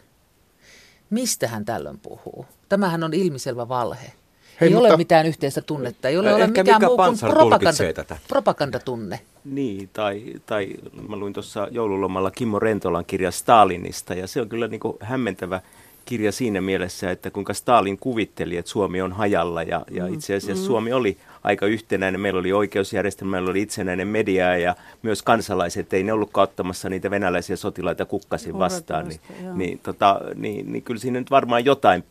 Mistä 1.10 1.48
hän 1.48 1.64
tällöin 1.64 1.98
puhuu? 1.98 2.46
Tämähän 2.68 3.04
on 3.04 3.14
ilmiselvä 3.14 3.68
valhe. 3.68 4.12
Hei, 4.60 4.68
ei 4.68 4.74
mutta, 4.74 4.88
ole 4.88 4.96
mitään 4.96 5.26
yhteistä 5.26 5.62
tunnetta, 5.62 6.08
ei 6.08 6.18
ole, 6.18 6.34
ole 6.34 6.46
mikään 6.46 6.82
muu 6.84 6.96
kuin 6.96 7.18
propaganda, 7.30 7.92
tätä. 7.94 8.18
propagandatunne. 8.28 9.20
Niin, 9.44 9.90
tai, 9.92 10.34
tai 10.46 10.74
mä 11.08 11.16
luin 11.16 11.32
tuossa 11.32 11.68
joululomalla 11.70 12.30
Kimmo 12.30 12.58
Rentolan 12.58 13.04
kirja 13.04 13.30
Stalinista, 13.30 14.14
ja 14.14 14.26
se 14.26 14.40
on 14.40 14.48
kyllä 14.48 14.68
niin 14.68 14.80
kuin 14.80 14.96
hämmentävä 15.00 15.60
kirja 16.06 16.32
siinä 16.32 16.60
mielessä, 16.60 17.10
että 17.10 17.30
kuinka 17.30 17.54
Stalin 17.54 17.98
kuvitteli, 17.98 18.56
että 18.56 18.70
Suomi 18.70 19.02
on 19.02 19.12
hajalla 19.12 19.62
ja, 19.62 19.84
ja 19.90 20.06
mm, 20.06 20.14
itse 20.14 20.34
asiassa 20.34 20.62
mm. 20.62 20.66
Suomi 20.66 20.92
oli 20.92 21.16
aika 21.44 21.66
yhtenäinen. 21.66 22.20
Meillä 22.20 22.40
oli 22.40 22.52
oikeusjärjestelmä, 22.52 23.30
meillä 23.30 23.50
oli 23.50 23.62
itsenäinen 23.62 24.08
media 24.08 24.56
ja 24.56 24.76
myös 25.02 25.22
kansalaiset, 25.22 25.92
ei 25.92 26.02
ne 26.02 26.12
ollut 26.12 26.30
ottamassa 26.36 26.88
niitä 26.88 27.10
venäläisiä 27.10 27.56
sotilaita 27.56 28.04
kukkasin 28.04 28.58
vastaan. 28.58 29.08
Niin, 29.08 29.20
niin, 29.54 29.78
tota, 29.78 30.20
niin, 30.34 30.72
niin 30.72 30.82
kyllä 30.82 31.00
siinä 31.00 31.18
nyt 31.18 31.30
varmaan 31.30 31.64
jotain 31.64 32.04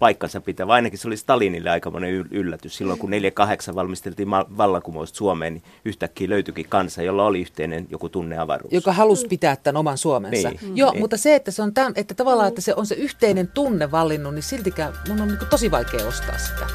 paikkansa 0.00 0.40
pitävä. 0.40 0.72
Ainakin 0.72 0.98
se 0.98 1.08
oli 1.08 1.16
Stalinille 1.16 1.70
aikamoinen 1.70 2.10
yllätys. 2.30 2.76
Silloin 2.76 2.98
kun 2.98 3.10
4-8 3.10 3.74
valmisteltiin 3.74 4.30
vallankumousta 4.30 5.16
Suomeen, 5.16 5.54
niin 5.54 5.62
yhtäkkiä 5.84 6.28
löytyikin 6.28 6.66
kansa, 6.68 7.02
jolla 7.02 7.26
oli 7.26 7.40
yhteinen 7.40 7.86
joku 7.90 8.08
tunneavaruus. 8.08 8.72
Joka 8.72 8.92
halusi 8.92 9.28
pitää 9.28 9.56
tämän 9.56 9.80
oman 9.80 9.98
Suomensa. 9.98 10.50
Niin. 10.50 10.76
Joo, 10.76 10.90
niin. 10.90 11.00
mutta 11.00 11.16
se, 11.16 11.34
että 11.34 11.50
se 11.50 11.62
on 11.62 11.74
tämän, 11.74 11.92
että 11.96 12.14
tavallaan, 12.14 12.48
että 12.48 12.60
se 12.60 12.74
on 12.74 12.86
se 12.86 12.94
yhteinen 12.94 13.48
tunne 13.48 13.90
vallinnut, 13.90 14.34
niin 14.34 14.42
siltikään 14.42 14.92
mun 15.08 15.20
on 15.20 15.28
niin 15.28 15.38
tosi 15.50 15.70
vaikea 15.70 16.06
ostaa 16.06 16.38
sitä. 16.38 16.66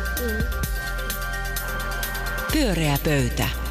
Pyöreä 2.53 2.97
pöytä. 3.03 3.64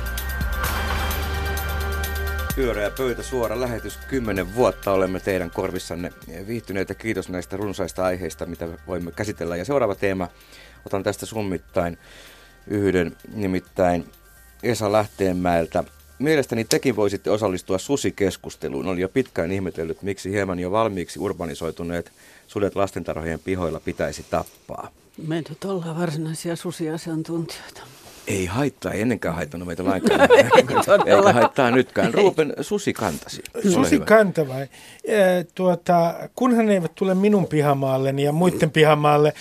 Pyöreä 2.56 2.90
pöytä, 2.90 3.22
suora 3.22 3.60
lähetys. 3.60 3.96
Kymmenen 4.08 4.54
vuotta 4.54 4.92
olemme 4.92 5.20
teidän 5.20 5.50
korvissanne 5.50 6.12
viihtyneitä. 6.46 6.94
Kiitos 6.94 7.28
näistä 7.28 7.56
runsaista 7.56 8.04
aiheista, 8.04 8.46
mitä 8.46 8.68
voimme 8.86 9.12
käsitellä. 9.12 9.56
Ja 9.56 9.64
seuraava 9.64 9.94
teema, 9.94 10.28
otan 10.86 11.02
tästä 11.02 11.26
summittain 11.26 11.98
yhden, 12.66 13.16
nimittäin 13.34 14.04
Esa 14.62 14.92
Lähteenmäeltä. 14.92 15.84
Mielestäni 16.18 16.64
tekin 16.64 16.96
voisitte 16.96 17.30
osallistua 17.30 17.78
susikeskusteluun. 17.78 18.86
Oli 18.86 19.00
jo 19.00 19.08
pitkään 19.08 19.52
ihmetellyt, 19.52 20.02
miksi 20.02 20.30
hieman 20.30 20.58
jo 20.58 20.70
valmiiksi 20.70 21.18
urbanisoituneet 21.18 22.12
sudet 22.46 22.76
lastentarhojen 22.76 23.40
pihoilla 23.40 23.80
pitäisi 23.80 24.26
tappaa. 24.30 24.90
Me 25.26 25.36
nyt 25.36 25.64
ollaan 25.64 26.00
varsinaisia 26.00 26.56
susiasiantuntijoita. 26.56 27.80
Ei 28.26 28.46
haittaa, 28.46 28.92
ei 28.92 29.00
ennenkään 29.00 29.34
haittanut 29.34 29.66
meitä 29.66 29.84
lainkaan. 29.84 30.20
Eikä 30.56 31.32
haittaa 31.32 31.70
nytkään. 31.70 32.14
Ruopen 32.14 32.54
susikantasi. 32.60 33.42
Susikanta 33.72 34.48
vai? 34.48 34.66
Tuota, 35.54 36.14
kunhan 36.34 36.66
ne 36.66 36.72
eivät 36.72 36.94
tule 36.94 37.14
minun 37.14 37.46
pihamaalleni 37.46 38.22
ja 38.22 38.32
muiden 38.32 38.70
pihamaalle. 38.70 39.32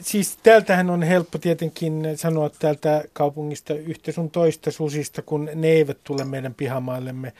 Siis 0.00 0.38
täältähän 0.42 0.90
on 0.90 1.02
helppo 1.02 1.38
tietenkin 1.38 2.06
sanoa 2.16 2.50
täältä 2.50 3.04
kaupungista 3.12 3.74
yhtä 3.74 4.12
sun 4.12 4.30
toista 4.30 4.70
susista, 4.70 5.22
kun 5.22 5.50
ne 5.54 5.68
eivät 5.68 5.98
tule 6.04 6.24
meidän 6.24 6.54
pihamaallemme. 6.54 7.32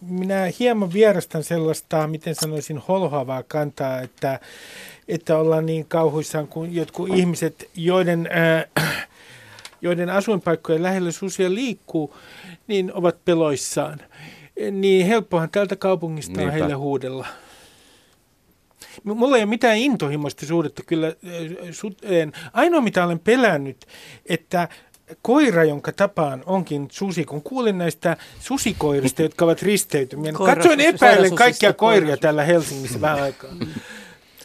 Minä 0.00 0.52
hieman 0.58 0.92
vierastan 0.92 1.44
sellaista, 1.44 2.06
miten 2.06 2.34
sanoisin, 2.34 2.78
holhoavaa 2.78 3.42
kantaa, 3.42 4.00
että, 4.00 4.40
että 5.08 5.38
ollaan 5.38 5.66
niin 5.66 5.84
kauhuissaan 5.88 6.48
kuin 6.48 6.74
jotkut 6.74 7.08
ihmiset, 7.08 7.70
joiden... 7.74 8.28
Äh, 8.78 9.06
joiden 9.82 10.10
asuinpaikkojen 10.10 10.82
lähellä 10.82 11.10
susia 11.10 11.54
liikkuu, 11.54 12.16
niin 12.66 12.92
ovat 12.94 13.24
peloissaan. 13.24 14.00
Niin 14.70 15.06
helppohan 15.06 15.50
tältä 15.50 15.76
kaupungista 15.76 16.42
on 16.42 16.50
heille 16.50 16.74
huudella. 16.74 17.26
Mulla 19.04 19.36
ei 19.36 19.42
ole 19.42 19.50
mitään 19.50 19.76
intohimoista 19.76 20.46
suhdetta 20.46 20.82
kyllä 20.86 21.12
suteen. 21.70 22.32
Ainoa 22.52 22.80
mitä 22.80 23.04
olen 23.04 23.18
pelännyt, 23.18 23.86
että 24.26 24.68
koira, 25.22 25.64
jonka 25.64 25.92
tapaan 25.92 26.42
onkin 26.46 26.88
susi, 26.90 27.24
kun 27.24 27.42
kuulin 27.42 27.78
näistä 27.78 28.16
susikoirista, 28.40 29.22
jotka 29.22 29.44
ovat 29.44 29.62
risteytymiä. 29.62 30.32
Niin 30.32 30.46
katsoin 30.46 30.80
epäillen 30.80 31.34
kaikkia 31.34 31.72
koiria 31.72 32.16
täällä 32.16 32.44
Helsingissä 32.44 33.00
vähän 33.00 33.22
aikaa. 33.22 33.50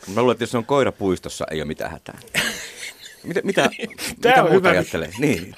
Mä 0.08 0.22
luulen, 0.22 0.32
että 0.32 0.44
jos 0.44 0.56
on 0.56 0.65
koira 0.65 0.91
puistossa, 0.91 1.46
ei 1.52 1.62
ole 1.62 1.67
mitään 1.67 1.91
hätää. 1.91 2.20
Mitä, 3.23 3.41
mitä, 3.43 3.69
mitä 4.25 4.43
muuta 4.51 4.69
ajattelee? 4.69 5.10
Niin. 5.19 5.55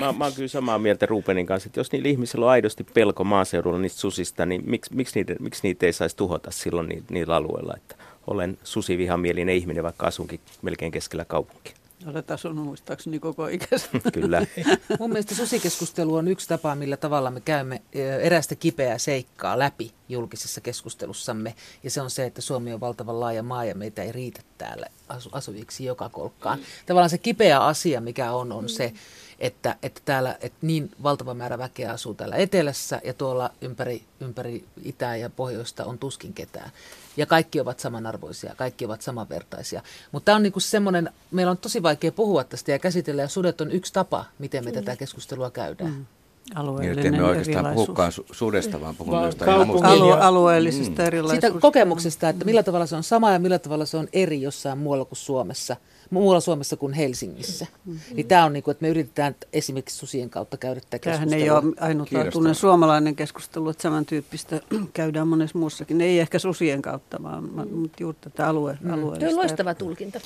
Mä, 0.00 0.12
mä 0.12 0.24
oon 0.24 0.34
kyllä 0.34 0.48
samaa 0.48 0.78
mieltä 0.78 1.06
Rupenin 1.06 1.46
kanssa, 1.46 1.68
että 1.68 1.80
jos 1.80 1.92
niillä 1.92 2.08
ihmisillä 2.08 2.46
on 2.46 2.52
aidosti 2.52 2.84
pelko 2.94 3.24
maaseudulla 3.24 3.78
niistä 3.78 4.00
susista, 4.00 4.46
niin 4.46 4.62
miksi, 4.66 4.94
miksi, 4.94 5.18
niitä, 5.18 5.34
miksi 5.40 5.60
niitä 5.62 5.86
ei 5.86 5.92
saisi 5.92 6.16
tuhota 6.16 6.50
silloin 6.50 6.88
niillä, 6.88 7.06
niillä 7.10 7.36
alueilla? 7.36 7.74
Että 7.76 7.94
olen 8.26 8.58
susivihamielinen 8.64 9.54
ihminen, 9.54 9.84
vaikka 9.84 10.06
asunkin 10.06 10.40
melkein 10.62 10.92
keskellä 10.92 11.24
kaupunkia. 11.24 11.74
Olet 12.06 12.30
asunut 12.30 12.64
muistaakseni 12.64 13.18
koko 13.18 13.46
ikänsä. 13.46 13.88
Kyllä. 14.12 14.46
Mun 15.00 15.10
mielestä 15.10 15.34
susikeskustelu 15.34 16.14
on 16.14 16.28
yksi 16.28 16.48
tapa, 16.48 16.74
millä 16.74 16.96
tavalla 16.96 17.30
me 17.30 17.40
käymme 17.40 17.82
erästä 18.22 18.54
kipeää 18.54 18.98
seikkaa 18.98 19.58
läpi 19.58 19.92
julkisessa 20.08 20.60
keskustelussamme. 20.60 21.54
Ja 21.82 21.90
se 21.90 22.00
on 22.00 22.10
se, 22.10 22.26
että 22.26 22.40
Suomi 22.40 22.72
on 22.72 22.80
valtavan 22.80 23.20
laaja 23.20 23.42
maa 23.42 23.64
ja 23.64 23.74
meitä 23.74 24.02
ei 24.02 24.12
riitä 24.12 24.40
täällä 24.58 24.86
asuviksi 25.32 25.84
joka 25.84 26.08
kolkkaan. 26.08 26.58
Tavallaan 26.86 27.10
se 27.10 27.18
kipeä 27.18 27.60
asia, 27.60 28.00
mikä 28.00 28.32
on, 28.32 28.52
on 28.52 28.68
se, 28.68 28.92
että, 29.38 29.76
että 29.82 30.00
täällä 30.04 30.36
että 30.40 30.58
niin 30.62 30.90
valtava 31.02 31.34
määrä 31.34 31.58
väkeä 31.58 31.92
asuu 31.92 32.14
täällä 32.14 32.36
etelässä 32.36 33.00
ja 33.04 33.14
tuolla 33.14 33.50
ympäri, 33.60 34.02
ympäri 34.20 34.64
itää 34.84 35.16
ja 35.16 35.30
pohjoista 35.30 35.84
on 35.84 35.98
tuskin 35.98 36.32
ketään. 36.32 36.70
Ja 37.16 37.26
kaikki 37.26 37.60
ovat 37.60 37.80
samanarvoisia, 37.80 38.54
kaikki 38.56 38.84
ovat 38.84 39.02
samanvertaisia. 39.02 39.82
Mutta 40.12 40.24
tämä 40.24 40.36
on 40.36 40.42
niinku 40.42 40.60
semmoinen, 40.60 41.10
meillä 41.30 41.50
on 41.50 41.58
tosi 41.58 41.82
vaikea 41.82 42.12
puhua 42.12 42.44
tästä 42.44 42.72
ja 42.72 42.78
käsitellä, 42.78 43.22
ja 43.22 43.28
sudet 43.28 43.60
on 43.60 43.70
yksi 43.70 43.92
tapa, 43.92 44.24
miten 44.38 44.64
me 44.64 44.72
tätä 44.72 44.96
keskustelua 44.96 45.50
käydään. 45.50 45.90
Mm. 45.90 46.06
Alueellinen 46.54 47.12
niin, 47.12 47.14
emme 47.14 47.28
oikeastaan 47.28 47.74
puhukaan 47.74 48.12
su- 48.12 48.34
sudesta, 48.34 48.80
vaan 48.80 48.96
puhumme 48.96 49.26
jostain 49.26 49.50
Alue- 49.50 50.20
alueellisesta 50.20 51.02
mm. 51.02 51.06
erilaisuudesta. 51.06 51.46
Siitä 51.46 51.60
kokemuksesta, 51.60 52.28
että 52.28 52.44
millä 52.44 52.62
tavalla 52.62 52.86
se 52.86 52.96
on 52.96 53.02
sama 53.02 53.32
ja 53.32 53.38
millä 53.38 53.58
tavalla 53.58 53.86
se 53.86 53.96
on 53.96 54.08
eri 54.12 54.42
jossain 54.42 54.78
muualla 54.78 55.04
kuin 55.04 55.18
Suomessa– 55.18 55.76
muualla 56.10 56.40
Suomessa 56.40 56.76
kuin 56.76 56.92
Helsingissä. 56.92 57.66
Mm-hmm. 57.84 58.16
Niin 58.16 58.26
tämä 58.26 58.44
on 58.44 58.52
niin 58.52 58.62
kuin, 58.62 58.72
että 58.72 58.82
me 58.82 58.88
yritetään 58.88 59.34
esimerkiksi 59.52 59.96
susien 59.96 60.30
kautta 60.30 60.56
käydä 60.56 60.80
tätä 60.80 60.98
keskustelua. 60.98 61.30
Tämähän 61.30 61.42
ei 61.42 61.50
ole 61.50 61.74
ainutlaatuinen 61.80 62.54
suomalainen 62.54 63.16
keskustelu, 63.16 63.68
että 63.68 63.82
samantyyppistä 63.82 64.60
käydään 64.92 65.28
monessa 65.28 65.58
muussakin. 65.58 66.00
Ei 66.00 66.20
ehkä 66.20 66.38
susien 66.38 66.82
kautta, 66.82 67.22
vaan 67.22 67.44
mm. 67.54 67.90
juuri 68.00 68.18
tätä 68.20 68.48
alue, 68.48 68.78
mm. 68.80 68.90
alueellista. 68.90 69.26
Tuo 69.26 69.28
on 69.28 69.36
loistava 69.36 69.74
tulkinta. 69.74 70.20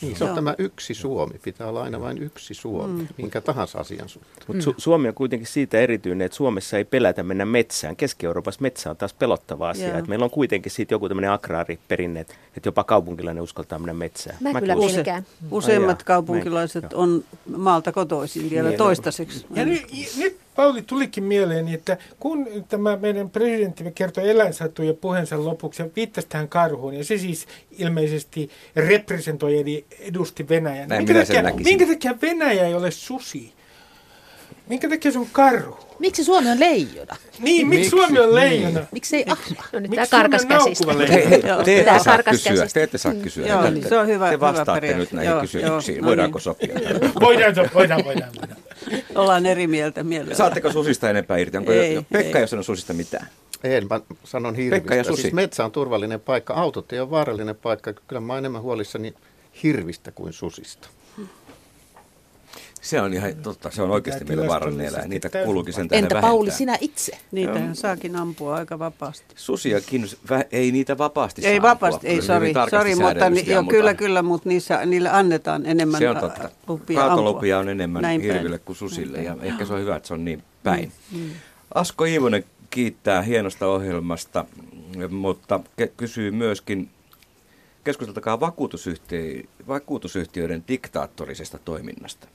Niin, 0.00 0.16
se 0.16 0.24
on 0.24 0.34
tämä 0.34 0.54
yksi 0.58 0.94
Suomi. 0.94 1.38
Pitää 1.38 1.68
olla 1.68 1.82
aina 1.82 2.00
vain 2.00 2.22
yksi 2.22 2.54
Suomi, 2.54 3.02
mm. 3.02 3.08
minkä 3.16 3.40
tahansa 3.40 3.78
asian 3.78 4.08
suhteen. 4.08 4.46
Mutta 4.46 4.70
Su- 4.70 4.74
Suomi 4.78 5.08
on 5.08 5.14
kuitenkin 5.14 5.48
siitä 5.48 5.78
erityinen, 5.78 6.24
että 6.24 6.36
Suomessa 6.36 6.76
ei 6.76 6.84
pelätä 6.84 7.22
mennä 7.22 7.44
metsään. 7.44 7.96
Keski-Euroopassa 7.96 8.62
metsä 8.62 8.90
on 8.90 8.96
taas 8.96 9.14
pelottava 9.14 9.70
asia. 9.70 9.98
Että 9.98 10.08
meillä 10.08 10.24
on 10.24 10.30
kuitenkin 10.30 10.72
siitä 10.72 10.94
joku 10.94 11.08
tämmöinen 11.08 11.30
agraariperinne, 11.30 12.20
että 12.20 12.34
jopa 12.64 12.84
kaupunkilainen 12.84 13.42
uskaltaa 13.42 13.78
mennä 13.78 13.94
metsään. 13.94 14.36
Mä, 14.40 14.52
Mä 14.52 14.60
kyllä 14.60 14.76
pelkään. 14.76 15.25
Useimmat 15.50 16.02
kaupunkilaiset 16.02 16.92
on 16.92 17.24
maalta 17.56 17.92
kotoisin 17.92 18.50
vielä 18.50 18.68
niin, 18.68 18.78
toistaiseksi. 18.78 19.46
Ja 19.54 19.64
nyt, 19.64 19.82
nyt 20.18 20.36
Pauli 20.56 20.82
tulikin 20.82 21.24
mieleeni, 21.24 21.74
että 21.74 21.96
kun 22.20 22.48
tämä 22.68 22.96
meidän 22.96 23.30
presidenttimme 23.30 23.90
kertoi 23.90 24.30
eläinsatuja 24.30 24.94
puheensa 24.94 25.44
lopuksi 25.44 25.82
ja 25.82 25.88
viittasi 25.96 26.26
tähän 26.28 26.48
karhuun, 26.48 26.94
ja 26.94 27.04
se 27.04 27.18
siis 27.18 27.46
ilmeisesti 27.78 28.50
representoi 28.76 29.60
eli 29.60 29.86
edusti 30.00 30.48
Venäjän. 30.48 30.88
Näin 30.88 31.04
minkä, 31.04 31.24
takia, 31.26 31.64
minkä 31.64 31.86
takia 31.86 32.14
Venäjä 32.22 32.66
ei 32.66 32.74
ole 32.74 32.90
susi? 32.90 33.55
Minkä 34.68 34.88
takia 34.88 35.12
se 35.12 35.18
on 35.18 35.26
karhu? 35.32 35.78
Miksi 35.98 36.24
Suomi 36.24 36.50
on 36.50 36.60
leijona? 36.60 37.16
Niin, 37.38 37.68
miksi, 37.68 37.90
Suomi 37.90 38.18
on 38.18 38.34
leijona? 38.34 38.78
Niin. 38.78 38.88
Miksi 38.92 39.16
ei 39.16 39.24
ahma? 39.28 39.62
No 39.72 39.80
nyt 39.80 39.90
tämä 39.90 40.06
karkas 40.06 40.44
käsistä. 40.44 40.86
Te, 41.64 41.80
ette 41.80 41.98
saa 42.04 42.22
kysyä, 42.22 42.66
te 42.74 42.82
ette 42.82 42.98
saa 42.98 43.14
kysyä. 43.14 43.46
Joo, 43.46 43.70
niin, 43.70 43.88
se 43.88 43.98
on 43.98 44.06
hyvä 44.06 44.30
Te 44.30 44.40
vastaatte 44.40 44.88
hyvä 44.88 44.98
nyt 44.98 45.12
näihin 45.12 45.30
joo, 45.30 45.40
kysymyksiin. 45.40 45.98
Joo, 45.98 46.06
Voidaanko 46.06 46.40
no 46.46 46.56
niin. 46.60 46.72
sopia? 46.72 47.20
voidaan, 47.20 47.54
voidaan, 47.74 48.04
voidaan, 48.04 48.32
voidaan. 48.40 48.60
Ollaan 49.14 49.46
eri 49.46 49.66
mieltä 49.66 50.02
mielellä. 50.02 50.34
Saatteko 50.34 50.72
susista 50.72 51.10
enempää 51.10 51.36
irti? 51.36 51.56
Onko 51.56 51.72
ei, 51.72 52.02
Pekka 52.12 52.38
ei 52.38 52.42
ole 52.42 52.46
sanonut 52.46 52.66
susista 52.66 52.92
mitään? 52.92 53.26
En, 53.64 53.86
mä 53.90 54.00
sanon 54.24 54.54
hirvistä. 54.54 54.76
Pekka 54.76 54.94
ja 54.94 55.04
susi. 55.04 55.22
Siis 55.22 55.34
metsä 55.34 55.64
on 55.64 55.72
turvallinen 55.72 56.20
paikka, 56.20 56.54
autot 56.54 56.92
ei 56.92 57.00
ole 57.00 57.10
vaarallinen 57.10 57.56
paikka. 57.56 57.92
Kyllä 57.92 58.20
mä 58.20 58.32
oon 58.32 58.38
enemmän 58.38 58.62
huolissani 58.62 59.14
hirvistä 59.62 60.12
kuin 60.12 60.32
susista. 60.32 60.88
Se 62.86 63.00
on 63.00 63.14
ihan 63.14 63.34
totta. 63.42 63.70
Se 63.70 63.82
on 63.82 63.90
oikeasti 63.90 64.24
meillä 64.24 64.46
vaarallinen 64.46 64.86
eläin. 64.86 65.10
Niitä 65.10 65.28
kuuluukin 65.44 65.74
sen 65.74 65.82
Entä 65.82 65.94
vähentää. 65.94 66.20
Pauli, 66.20 66.50
sinä 66.50 66.78
itse? 66.80 67.18
Niitä 67.32 67.60
saakin 67.72 68.16
ampua 68.16 68.54
aika 68.54 68.78
vapaasti. 68.78 69.34
Susiakin, 69.36 70.06
ei 70.52 70.72
niitä 70.72 70.98
vapaasti 70.98 71.46
Ei 71.46 71.62
vapaasti, 71.62 72.06
ei, 72.08 72.22
sori, 72.22 72.52
sori 72.70 72.94
mutta 72.94 73.30
ni, 73.30 73.44
jo, 73.46 73.64
kyllä, 73.64 73.94
kyllä, 73.94 74.22
mutta 74.22 74.48
niissä, 74.48 74.86
niille 74.86 75.08
annetaan 75.08 75.66
enemmän 75.66 75.98
Se 75.98 76.10
on 76.10 76.16
totta. 76.16 76.50
lupia 76.66 77.00
Kaatolupia 77.00 77.58
on 77.58 77.68
enemmän 77.68 78.02
Näin 78.02 78.20
hirville 78.20 78.58
kuin 78.58 78.76
susille 78.76 79.22
ja 79.22 79.36
ehkä 79.42 79.64
se 79.64 79.72
on 79.72 79.80
hyvä, 79.80 79.96
että 79.96 80.06
se 80.06 80.14
on 80.14 80.24
niin 80.24 80.42
päin. 80.62 80.92
Mm, 81.12 81.18
mm. 81.18 81.30
Asko 81.74 82.04
Iivonen 82.04 82.44
kiittää 82.70 83.22
hienosta 83.22 83.66
ohjelmasta, 83.66 84.44
mutta 85.10 85.60
kysyy 85.96 86.30
myöskin 86.30 86.90
keskusteltakaa 87.84 88.40
vakuutusyhtiöiden 89.68 90.64
diktaattorisesta 90.68 91.58
toiminnasta. 91.64 92.28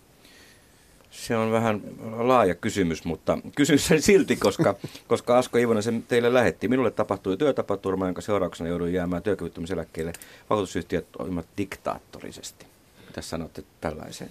Se 1.12 1.38
on 1.38 1.52
vähän 1.52 1.82
laaja 2.18 2.56
kysymys, 2.56 3.06
mutta 3.06 3.38
kysyn 3.56 3.80
sen 3.80 4.02
silti, 4.02 4.36
koska, 4.36 4.76
koska 5.08 5.38
Asko 5.38 5.58
Ivonen 5.58 5.84
sen 5.84 6.04
teille 6.08 6.34
lähetti. 6.34 6.68
Minulle 6.68 6.92
tapahtui 6.92 7.38
työtapaturma, 7.38 8.06
jonka 8.06 8.22
seurauksena 8.22 8.70
jouduin 8.70 8.94
jäämään 8.94 9.24
työkyvyttömyyseläkkeelle. 9.24 10.14
Vakuutusyhtiöt 10.50 11.12
toimivat 11.12 11.46
diktaattorisesti. 11.58 12.66
Mitä 13.08 13.22
sanotte 13.22 13.64
tällaiseen 13.82 14.30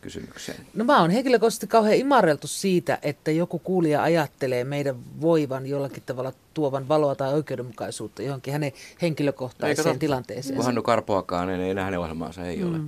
kysymykseen? 0.00 0.66
No 0.74 0.84
mä 0.84 1.00
oon 1.00 1.10
henkilökohtaisesti 1.10 1.66
kauhean 1.66 1.96
imarreltu 1.96 2.46
siitä, 2.46 2.98
että 3.02 3.30
joku 3.30 3.58
kuulija 3.58 4.02
ajattelee 4.02 4.64
meidän 4.64 4.96
voivan 5.20 5.66
jollakin 5.66 6.02
tavalla 6.06 6.32
tuovan 6.54 6.88
valoa 6.88 7.14
tai 7.14 7.34
oikeudenmukaisuutta 7.34 8.22
johonkin 8.22 8.52
hänen 8.52 8.72
henkilökohtaiseen 9.02 9.88
Eikä 9.88 9.98
tilanteeseen. 9.98 10.62
Hannu 10.62 10.82
Karpoakaan, 10.82 11.50
ei 11.50 11.70
enää 11.70 11.84
hänen 11.84 12.00
ohjelmaansa 12.00 12.46
ei 12.46 12.56
mm. 12.56 12.68
ole. 12.68 12.78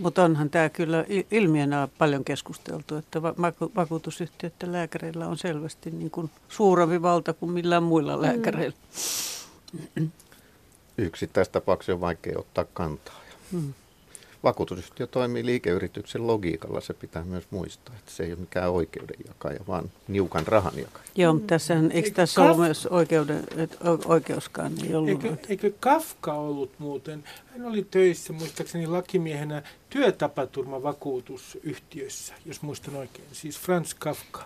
Mutta 0.00 0.24
onhan 0.24 0.50
tämä 0.50 0.68
kyllä 0.68 1.04
ilmiönä 1.30 1.88
paljon 1.98 2.24
keskusteltu, 2.24 2.96
että 2.96 3.22
vakuutusyhtiöiden 3.76 4.72
lääkäreillä 4.72 5.26
on 5.26 5.38
selvästi 5.38 5.90
niin 5.90 6.10
kuin 6.10 6.30
suurempi 6.48 7.02
valta 7.02 7.32
kuin 7.32 7.52
millään 7.52 7.82
muilla 7.82 8.16
mm. 8.16 8.22
lääkäreillä. 8.22 8.76
Yksittäistapauksessa 10.98 11.92
on 11.92 12.00
vaikea 12.00 12.38
ottaa 12.38 12.64
kantaa. 12.64 13.20
Mm. 13.52 13.74
Vakuutusyhtiö 14.44 15.06
toimii 15.06 15.46
liikeyrityksen 15.46 16.26
logiikalla, 16.26 16.80
se 16.80 16.94
pitää 16.94 17.24
myös 17.24 17.44
muistaa, 17.50 17.94
että 17.98 18.12
se 18.12 18.24
ei 18.24 18.32
ole 18.32 18.40
mikään 18.40 18.70
oikeudenjakaja, 18.70 19.60
vaan 19.68 19.90
niukan 20.08 20.46
rahan 20.46 20.72
jakaja. 20.76 21.04
Joo, 21.16 21.32
mutta 21.32 21.46
tässähän, 21.46 21.92
eikö 21.92 22.10
tässä 22.10 22.40
Kaf... 22.40 22.56
ole 22.56 22.66
myös 22.66 22.86
oikeuden, 22.86 23.44
oikeuskaan? 24.04 24.74
Niin 24.74 24.96
ollut, 24.96 25.10
eikö, 25.10 25.36
eikö 25.48 25.72
Kafka 25.80 26.32
ollut 26.32 26.70
muuten? 26.78 27.24
Hän 27.46 27.66
oli 27.66 27.86
töissä 27.90 28.32
muistaakseni 28.32 28.86
lakimiehenä 28.86 29.62
työtapaturmavakuutusyhtiössä, 29.90 32.34
jos 32.46 32.62
muistan 32.62 32.96
oikein, 32.96 33.28
siis 33.32 33.58
Franz 33.58 33.94
Kafka. 33.98 34.44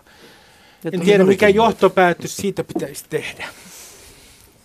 En 0.93 1.01
tiedä, 1.01 1.23
mikä 1.23 1.49
johtopäätös 1.49 2.37
siitä 2.37 2.63
pitäisi 2.63 3.05
tehdä. 3.09 3.45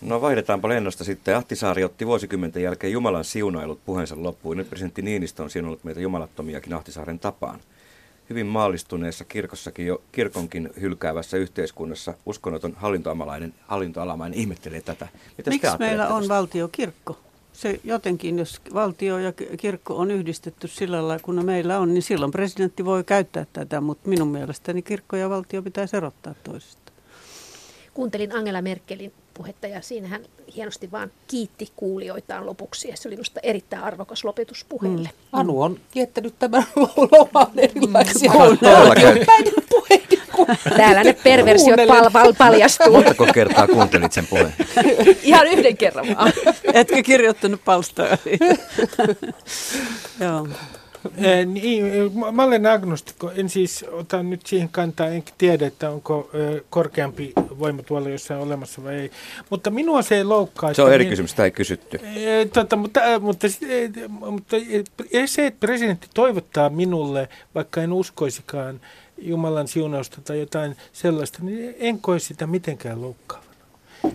No 0.01 0.21
vaihdetaanpa 0.21 0.69
lennosta 0.69 1.05
sitten. 1.05 1.37
Ahtisaari 1.37 1.85
otti 1.85 2.07
vuosikymmenten 2.07 2.63
jälkeen 2.63 2.93
Jumalan 2.93 3.25
siunailut 3.25 3.81
puheensa 3.85 4.23
loppuun. 4.23 4.57
Nyt 4.57 4.69
presidentti 4.69 5.03
Niinistö 5.03 5.43
on 5.43 5.51
siunannut 5.51 5.85
meitä 5.85 6.01
jumalattomiakin 6.01 6.75
Ahtisaaren 6.75 7.19
tapaan. 7.19 7.61
Hyvin 8.31 8.47
maallistuneessa 8.47 9.25
kirkossakin 9.25 9.87
jo 9.87 10.03
kirkonkin 10.13 10.71
hylkäävässä 10.81 11.37
yhteiskunnassa 11.37 12.15
uskonnoton 12.27 12.73
hallintoalamainen, 12.77 13.55
hallintoalamainen 13.67 14.39
ihmettelee 14.39 14.81
tätä. 14.81 15.09
Mitäs 15.39 15.53
Miksi 15.53 15.79
meillä 15.79 16.09
on 16.09 16.29
valtiokirkko? 16.29 17.19
Se 17.53 17.81
jotenkin, 17.85 18.39
jos 18.39 18.61
valtio 18.75 19.19
ja 19.19 19.33
kirkko 19.33 19.97
on 19.97 20.11
yhdistetty 20.11 20.69
sillä 20.69 20.97
lailla, 20.97 21.23
kun 21.23 21.45
meillä 21.45 21.79
on, 21.79 21.95
niin 21.95 22.03
silloin 22.03 22.33
presidentti 22.33 22.85
voi 22.85 23.05
käyttää 23.05 23.47
tätä, 23.53 23.81
mutta 23.81 24.09
minun 24.09 24.29
mielestäni 24.29 24.83
kirkko 24.83 25.17
ja 25.17 25.31
valtio 25.31 25.63
pitäisi 25.63 25.97
erottaa 25.97 26.35
toisista. 26.45 26.88
Kuuntelin 27.99 28.37
Angela 28.37 28.63
Merkelin 28.63 29.13
puhetta 29.35 29.67
ja 29.67 29.83
siinä 29.83 30.09
hän 30.09 30.23
hienosti 30.57 30.93
vaan 30.93 31.11
kiitti 31.27 31.69
kuulijoitaan 31.77 32.47
lopuksi 32.47 32.89
ja 32.89 32.97
se 32.97 33.09
oli 33.09 33.17
minusta 33.17 33.41
erittäin 33.43 33.83
arvokas 33.83 34.25
lopetus 34.25 34.65
puheelle. 34.69 35.09
Mm. 35.09 35.39
Anu 35.39 35.63
on 35.63 35.81
kiettänyt 35.91 36.35
tämän 36.39 36.65
lomaan 37.13 37.51
erilaisia. 37.57 38.33
Täällä 40.77 41.05
ne 41.05 41.13
perversiot 41.13 41.81
pal- 41.89 42.11
pal- 42.11 42.35
paljastuu. 42.39 42.93
Montako 42.93 43.27
kertaa 43.35 43.67
kuuntelit 43.67 44.13
sen 44.13 44.27
puheen? 44.27 44.55
Ihan 45.23 45.47
yhden 45.47 45.77
kerran 45.77 46.07
vaan. 46.17 46.33
Etkä 46.75 47.03
kirjoittanut 47.03 47.61
palstoja. 47.65 48.19
Joo. 50.21 50.49
Eh, 51.17 51.47
niin, 51.47 51.85
mä 52.33 52.45
olen 52.45 52.67
agnostikko, 52.67 53.31
en 53.31 53.49
siis 53.49 53.85
ota 53.93 54.23
nyt 54.23 54.47
siihen 54.47 54.69
kantaa, 54.69 55.07
enkä 55.07 55.33
tiedä, 55.39 55.67
että 55.67 55.91
onko 55.91 56.31
eh, 56.35 56.63
korkeampi 56.71 57.33
voima 57.59 57.83
tuolla 57.83 58.09
jossain 58.09 58.41
olemassa 58.41 58.85
vai 58.85 58.95
ei. 58.95 59.11
Mutta 59.51 59.71
minua 59.71 60.03
se 60.03 60.17
ei 60.17 60.25
loukkaa. 60.25 60.75
Se 60.75 60.83
on 60.83 60.93
eri 60.93 61.05
min... 61.05 61.11
kysymys, 61.11 61.31
sitä 61.31 61.45
ei 61.45 61.51
kysytty. 61.51 62.01
Eh, 62.03 62.51
tota, 62.53 62.77
mutta, 62.77 63.01
mutta, 63.21 63.47
mutta 64.31 64.57
se, 65.27 65.47
että 65.47 65.61
presidentti 65.61 66.07
toivottaa 66.15 66.71
minulle, 66.71 67.29
vaikka 67.55 67.83
en 67.83 67.93
uskoisikaan 67.93 68.81
Jumalan 69.19 69.69
siunausta 69.69 70.21
tai 70.21 70.41
jotain 70.41 70.77
sellaista, 70.93 71.39
niin 71.43 71.75
en 71.79 72.01
koe 72.01 72.19
sitä 72.19 72.47
mitenkään 72.47 73.03
loukkaavana. 73.03 73.49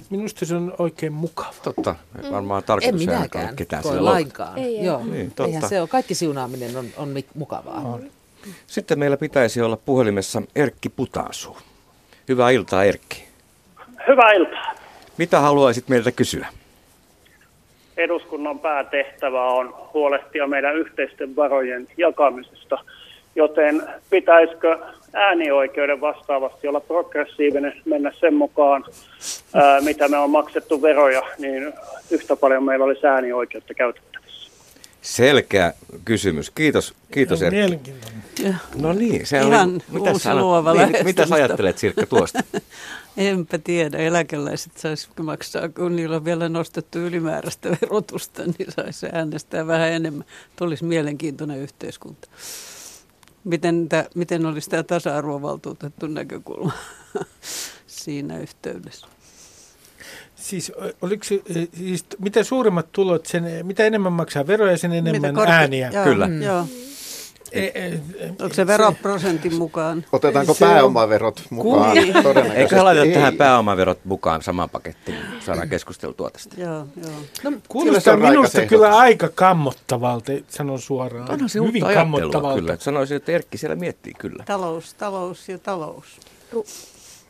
Minusta 0.10 0.46
se 0.46 0.56
on 0.56 0.74
oikein 0.80 1.14
mukava. 1.14 1.54
Totta, 1.64 1.96
varmaan 2.32 2.64
tarkoitus 2.64 3.02
en 3.02 3.10
minäkään 3.10 3.56
ketään 3.56 3.84
koe 3.84 4.00
lainkaan. 4.00 4.58
Ei, 4.58 4.78
ei. 4.78 4.86
Joo. 4.86 5.04
Niin, 5.06 5.28
totta. 5.28 5.44
Eihän 5.44 5.70
se 5.70 5.82
ole. 5.82 5.88
Kaikki 5.88 6.16
siunaaminen 6.16 6.78
on, 6.78 6.86
on 6.98 7.16
mukavaa. 7.36 7.80
On. 7.80 8.10
Sitten 8.68 9.00
meillä 9.00 9.18
pitäisi 9.18 9.62
olla 9.62 9.78
puhelimessa 9.78 10.42
Erkki 10.56 10.90
Putasu. 10.90 11.58
Hyvää 12.30 12.50
iltaa 12.50 12.84
Erkki. 12.84 13.33
Hyvää 14.08 14.32
iltaa. 14.32 14.74
Mitä 15.18 15.40
haluaisit 15.40 15.88
meiltä 15.88 16.12
kysyä? 16.12 16.48
Eduskunnan 17.98 18.60
päätehtävä 18.60 19.44
on 19.46 19.76
huolehtia 19.94 20.48
meidän 20.48 20.76
yhteisten 20.76 21.36
varojen 21.36 21.88
jakamisesta, 21.98 22.78
joten 23.36 23.84
pitäisikö 24.10 24.80
äänioikeuden 25.14 26.02
vastaavasti 26.02 26.68
olla 26.68 26.80
progressiivinen, 26.80 27.82
mennä 27.86 28.12
sen 28.20 28.34
mukaan, 28.34 28.86
ää, 29.54 29.82
mitä 29.82 30.08
me 30.08 30.18
on 30.18 30.30
maksettu 30.30 30.82
veroja, 30.82 31.22
niin 31.40 31.74
yhtä 32.12 32.36
paljon 32.36 32.64
meillä 32.64 32.86
olisi 32.86 33.08
äänioikeutta 33.08 33.74
käytettävissä. 33.74 34.52
Selkeä 35.02 35.74
kysymys. 36.06 36.50
Kiitos, 36.50 36.94
kiitos 37.12 37.42
Erkki. 37.42 37.56
Mielenkiintoinen. 37.56 38.24
No 38.76 38.94
niin, 38.94 39.26
se 39.26 39.42
Ihan 39.42 39.70
oli, 39.70 39.80
mitä, 39.92 40.12
uusi 40.12 40.24
sanot, 40.24 40.42
luova 40.42 40.74
niin, 40.74 41.06
mitä 41.06 41.26
sä 41.26 41.36
ajattelet 41.36 41.78
Sirkka 41.78 42.06
tuosta? 42.06 42.40
Enpä 43.18 43.58
tiedä. 43.58 43.98
Eläkeläiset 43.98 44.78
saisi 44.78 45.10
maksaa, 45.22 45.70
kun 45.70 45.96
niillä 45.96 46.16
on 46.16 46.26
vielä 46.26 46.50
nostettu 46.50 47.00
ylimääräistä 47.00 47.70
verotusta, 47.82 48.44
niin 48.44 48.72
saisi 48.76 49.06
äänestää 49.12 49.68
vähän 49.68 49.92
enemmän. 49.92 50.26
Tulisi 50.56 50.84
mielenkiintoinen 50.84 51.60
yhteiskunta. 51.60 52.28
Miten, 53.44 53.90
tä, 53.90 54.06
miten 54.16 54.46
olisi 54.46 54.70
tämä 54.70 54.84
tasa-arvovaltuutettu 54.84 56.08
näkökulma 56.08 56.74
siinä 57.88 58.38
yhteydessä? 58.38 59.08
Siis, 60.36 60.72
oliko 61.02 61.24
siis 61.24 62.06
mitä 62.20 62.44
suuremmat 62.44 62.92
tulot, 62.92 63.26
sen, 63.26 63.44
mitä 63.64 63.86
enemmän 63.86 64.14
maksaa 64.14 64.48
veroja, 64.48 64.78
sen 64.78 64.94
enemmän 64.94 65.36
korke- 65.36 65.50
ääniä. 65.50 65.90
Joo, 65.94 66.04
Kyllä. 66.04 66.28
Mm. 66.28 66.42
Joo. 66.42 66.68
Onko 68.42 68.54
se 68.54 68.68
veroprosentin 68.68 69.56
mukaan? 69.56 70.06
Otetaanko 70.12 70.54
Se 70.54 70.66
on- 70.66 70.72
pääomaverot 70.72 71.42
mukaan? 71.50 71.94
Niin. 71.94 72.14
Todennäköisesti 72.14 72.60
Eikö 72.62 72.84
laiteta 72.84 73.06
ei. 73.06 73.14
tähän 73.14 73.34
pääomaverot 73.38 74.00
mukaan 74.06 74.42
samaan 74.42 74.70
pakettiin? 74.70 75.18
Saadaan 75.40 75.70
keskusteltua 75.70 76.30
tästä. 76.30 76.56
Joo, 76.62 76.88
joo. 77.04 77.12
No, 77.44 77.52
kuulostaa 77.68 78.14
on 78.14 78.22
minusta 78.22 78.66
kyllä 78.66 78.98
aika 78.98 79.30
kammottavalta, 79.36 80.32
sanon 80.50 80.80
suoraan. 80.80 81.32
Onhan 81.32 81.50
se 81.50 81.60
Hyvin 81.60 81.84
uutta 81.84 81.88
ajattelua 81.88 82.20
kammottavalta. 82.22 82.60
kyllä. 82.62 82.78
Sanoisin, 82.80 83.18
että 83.18 83.32
Erkki 83.32 83.58
siellä 83.58 83.76
miettii 83.76 84.14
kyllä. 84.20 84.44
Talous, 84.48 84.94
talous 84.94 85.50
ja 85.50 85.58
talous. 85.58 86.06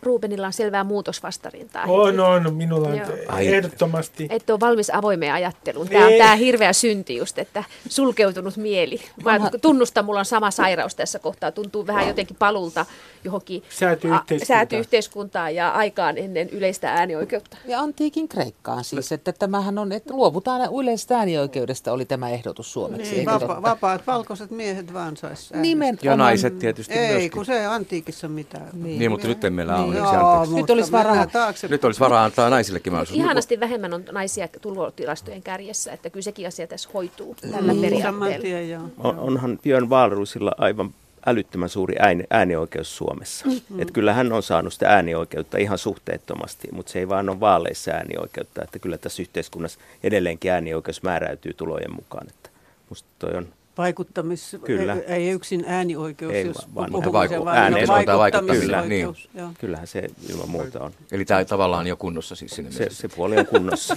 Ru- 0.03 0.13
Rubenilla 0.13 0.47
on 0.47 0.53
selvää 0.53 0.83
muutosvastarintaa. 0.83 1.85
On, 1.87 2.19
on, 2.19 2.53
minulla 2.53 2.87
on 2.87 3.01
ehdottomasti. 3.39 4.27
Et 4.29 4.49
ole 4.49 4.59
valmis 4.59 4.89
avoimeen 4.93 5.33
ajatteluun. 5.33 5.87
Tämä 5.89 6.05
on 6.05 6.11
Ei. 6.11 6.17
tämä 6.19 6.35
hirveä 6.35 6.73
synti 6.73 7.15
just, 7.15 7.39
että 7.39 7.63
sulkeutunut 7.89 8.57
mieli. 8.57 9.01
Mä 9.23 9.39
tunnustan, 9.61 10.05
mulla 10.05 10.19
on 10.19 10.25
sama 10.25 10.51
sairaus 10.51 10.95
tässä 10.95 11.19
kohtaa. 11.19 11.51
Tuntuu 11.51 11.87
vähän 11.87 12.07
jotenkin 12.07 12.35
palulta 12.39 12.85
johonkin 13.23 13.63
Sääty-yhteiskuntaan. 13.69 14.47
sääty-yhteiskuntaan 14.47 15.55
ja 15.55 15.69
aikaan 15.69 16.17
ennen 16.17 16.49
yleistä 16.49 16.93
äänioikeutta. 16.93 17.57
Ja 17.67 17.79
antiikin 17.79 18.27
Kreikkaan 18.27 18.83
siis, 18.83 19.11
että 19.11 19.31
tämähän 19.31 19.77
on, 19.77 19.91
että 19.91 20.13
luovutaan 20.13 20.61
yleisestä 20.81 21.17
äänioikeudesta, 21.17 21.91
oli 21.91 22.05
tämä 22.05 22.29
ehdotus 22.29 22.73
suomeksi. 22.73 23.11
Niin, 23.15 23.25
vapa, 23.25 23.61
vapaat 23.61 24.07
valkoiset 24.07 24.51
miehet 24.51 24.93
vaan 24.93 25.17
sais 25.17 25.53
Nimen 25.53 25.97
Ja 26.01 26.15
naiset 26.17 26.59
tietysti 26.59 26.93
Ei, 26.93 27.07
myöskin. 27.11 27.31
kun 27.31 27.45
se 27.45 27.59
ei 27.59 27.65
antiikissa 27.65 28.27
mitään. 28.27 28.69
Niin. 28.73 28.99
Niin, 28.99 29.11
mutta 29.11 29.27
nyt 29.27 29.43
ei 29.43 29.49
meillä 29.49 29.75
ole. 30.01 30.13
Joo, 30.13 30.29
anteeksi. 30.29 30.53
mutta 30.55 30.73
olisi 30.73 30.91
varaa-. 30.91 31.27
Nyt 31.69 31.85
olisi 31.85 31.99
varaa 31.99 32.23
antaa 32.23 32.49
naisillekin 32.49 32.93
mahdollisuus. 32.93 33.19
Ihanasti 33.19 33.59
vähemmän 33.59 33.93
on 33.93 34.03
naisia 34.11 34.47
tulotilastojen 34.61 35.43
kärjessä, 35.43 35.91
että 35.91 36.09
kyllä 36.09 36.23
sekin 36.23 36.47
asia 36.47 36.67
tässä 36.67 36.89
hoituu 36.93 37.35
tällä 37.35 37.73
Niin, 37.73 38.01
saman 38.01 38.29
periaatteella. 38.29 38.41
tien, 38.41 38.69
joo. 38.69 38.81
On, 38.97 39.19
onhan 39.19 39.59
Björn 39.63 39.89
Wahlroosilla 39.89 40.51
aivan 40.57 40.93
älyttömän 41.25 41.69
suuri 41.69 41.95
ääni, 41.99 42.23
äänioikeus 42.29 42.97
Suomessa. 42.97 43.45
Mm. 43.69 43.79
Et 43.79 43.91
kyllä 43.91 44.13
hän 44.13 44.33
on 44.33 44.43
saanut 44.43 44.73
sitä 44.73 44.89
äänioikeutta 44.89 45.57
ihan 45.57 45.77
suhteettomasti, 45.77 46.67
mutta 46.71 46.91
se 46.91 46.99
ei 46.99 47.09
vaan 47.09 47.29
ole 47.29 47.39
vaaleissa 47.39 47.91
äänioikeutta. 47.91 48.61
Että 48.63 48.79
kyllä 48.79 48.97
tässä 48.97 49.21
yhteiskunnassa 49.21 49.79
edelleenkin 50.03 50.51
äänioikeus 50.51 51.03
määräytyy 51.03 51.53
tulojen 51.53 51.95
mukaan. 51.95 52.27
Että 52.29 52.49
musta 52.89 53.09
toi 53.19 53.31
on 53.33 53.47
Vaikuttamis, 53.77 54.55
Kyllä. 54.65 54.93
Ei, 54.93 55.01
ei 55.07 55.29
yksin 55.29 55.63
äänioikeus, 55.67 56.33
Ei, 56.33 56.47
jos 56.47 56.57
vaan 56.75 56.91
puhumme 56.91 57.11
vaiku- 57.11 57.29
sen 57.29 57.45
vaan 57.45 57.57
ääneen 57.57 57.87
sanotaan 57.87 58.19
vaikuttamisoikeus. 58.19 58.71
vaikuttamisella, 58.71 59.21
niin. 59.33 59.41
Joo. 59.43 59.49
Kyllähän 59.59 59.87
se 59.87 60.09
ilman 60.29 60.49
muuta 60.49 60.79
on. 60.83 60.91
Eli 61.11 61.25
tämä 61.25 61.45
tavallaan 61.45 61.87
jo 61.87 61.97
kunnossa 61.97 62.35
siis 62.35 62.51
sinne 62.51 62.71
Se, 62.71 62.87
se 62.89 63.07
puoli 63.07 63.37
on 63.37 63.45
kunnossa. 63.47 63.95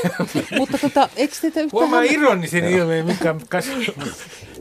Mutta 0.58 0.78
tota, 0.78 1.08
eikö 1.16 1.34
teitä 1.40 1.60
yhtään, 1.60 1.70
Huomaa 1.72 2.00
hämmen- 2.00 2.12
ironisen 2.14 2.64
ilmeen, 2.64 3.06
mikä 3.06 3.34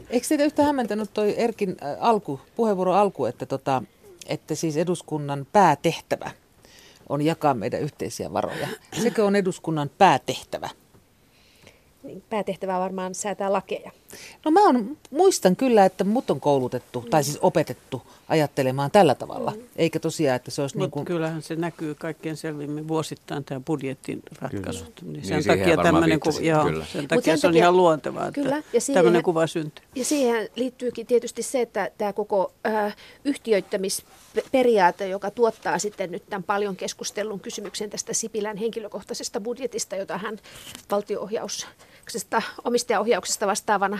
eikö 0.10 0.28
teitä 0.28 0.43
yhtään 0.43 0.65
hämmentänyt 0.65 1.13
toi 1.13 1.34
Erkin 1.38 1.69
äh, 1.84 1.97
alku, 2.00 2.39
puheenvuoro 2.56 2.93
alku, 2.93 3.26
että, 3.26 3.45
tota, 3.45 3.84
että 4.28 4.56
siis 4.56 4.78
eduskunnan 4.78 5.47
päätehtävä 5.54 6.32
on 7.10 7.21
jakaa 7.21 7.54
meidän 7.54 7.82
yhteisiä 7.82 8.34
varoja. 8.34 8.67
Sekö 9.04 9.26
on 9.26 9.36
eduskunnan 9.36 9.89
päätehtävä? 9.97 10.69
Niin 12.04 12.24
Päätehtävä 12.30 12.76
on 12.76 12.82
varmaan 12.82 13.16
säätää 13.16 13.54
lakeja. 13.54 13.92
No 14.46 14.52
mä 14.52 14.68
on, 14.68 14.98
muistan 15.12 15.56
kyllä, 15.56 15.86
että 15.86 16.04
mut 16.04 16.30
on 16.32 16.40
koulutettu, 16.40 17.06
tai 17.10 17.24
siis 17.24 17.38
opetettu 17.42 18.02
ajattelemaan 18.30 18.92
tällä 18.92 19.16
tavalla. 19.16 19.54
Eikä 19.76 20.00
tosiaan, 20.00 20.36
että 20.36 20.52
se 20.52 20.62
olisi 20.62 20.76
niin 20.76 20.84
Mutta 20.84 20.94
kuin... 20.94 21.06
kyllähän 21.06 21.42
se 21.42 21.56
näkyy 21.56 21.96
kaikkein 21.96 22.38
selvimmin 22.38 22.88
vuosittain 22.88 23.44
tämä 23.44 23.60
budjetin 23.68 24.22
ratkaisut. 24.42 25.02
Niin 25.02 25.14
Niin 25.14 25.26
sen 25.26 25.44
takia 25.44 25.78
tämmöinen 25.84 26.20
ku, 26.20 26.30
joo, 26.42 26.66
kyllä. 26.66 26.86
sen 26.86 27.02
Mut 27.02 27.10
takia 27.10 27.24
sen 27.24 27.38
se 27.38 27.48
on 27.48 27.52
takia- 27.54 27.64
ihan 27.64 27.78
luontevaa, 27.78 28.28
että 28.28 28.42
Kyllä, 28.42 28.64
ja 28.74 28.82
siihen- 28.82 29.00
tämmöinen 29.00 29.24
kuva 29.24 29.48
syntyy. 29.48 29.86
Ja 29.96 30.06
siihen 30.06 30.50
liittyykin 30.56 31.08
tietysti 31.08 31.44
se, 31.44 31.62
että 31.62 31.92
tämä 31.98 32.14
koko 32.14 32.54
äh, 32.68 32.96
yhtiöittämisperiaate, 33.26 35.08
joka 35.08 35.32
tuottaa 35.32 35.80
sitten 35.80 36.12
nyt 36.12 36.24
tämän 36.30 36.44
paljon 36.44 36.76
keskustelun 36.76 37.40
kysymyksen 37.40 37.90
tästä 37.90 38.14
Sipilän 38.14 38.58
henkilökohtaisesta 38.58 39.42
budjetista, 39.42 39.96
jota 39.96 40.18
hän 40.18 40.40
valtio-ohjauksesta, 40.92 41.68
omistajaohjauksesta 42.64 43.48
vastaavana 43.48 44.00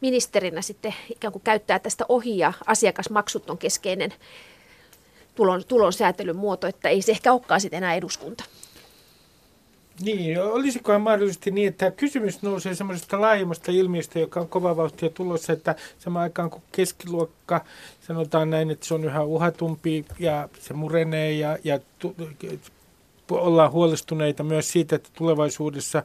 ministerinä 0.00 0.62
sitten 0.62 0.94
ikään 1.10 1.32
kuin 1.32 1.42
käyttää 1.42 1.78
tästä 1.78 2.04
ohi 2.08 2.38
ja 2.38 2.52
asiakasmaksut 2.66 3.50
on 3.50 3.58
keskeinen 3.58 4.14
tulon, 5.34 5.64
tulon 5.64 5.92
säätelyn 5.92 6.36
muoto, 6.36 6.66
että 6.66 6.88
ei 6.88 7.02
se 7.02 7.12
ehkä 7.12 7.32
olekaan 7.32 7.60
sitten 7.60 7.76
enää 7.76 7.94
eduskunta. 7.94 8.44
Niin, 10.00 10.42
olisikohan 10.42 11.00
mahdollisesti 11.00 11.50
niin, 11.50 11.68
että 11.68 11.90
kysymys 11.90 12.42
nousee 12.42 12.74
semmoisesta 12.74 13.20
laajemmasta 13.20 13.72
ilmiöstä, 13.72 14.18
joka 14.18 14.40
on 14.40 14.48
kova 14.48 14.76
vauhtia 14.76 15.10
tulossa, 15.10 15.52
että 15.52 15.74
samaan 15.98 16.22
aikaan 16.22 16.50
kun 16.50 16.62
keskiluokka, 16.72 17.64
sanotaan 18.00 18.50
näin, 18.50 18.70
että 18.70 18.86
se 18.86 18.94
on 18.94 19.04
yhä 19.04 19.22
uhatumpi 19.24 20.04
ja 20.18 20.48
se 20.60 20.74
murenee 20.74 21.32
ja, 21.32 21.58
ja 21.64 21.80
tu, 21.98 22.14
ollaan 23.30 23.72
huolestuneita 23.72 24.42
myös 24.42 24.72
siitä, 24.72 24.96
että 24.96 25.10
tulevaisuudessa 25.12 26.02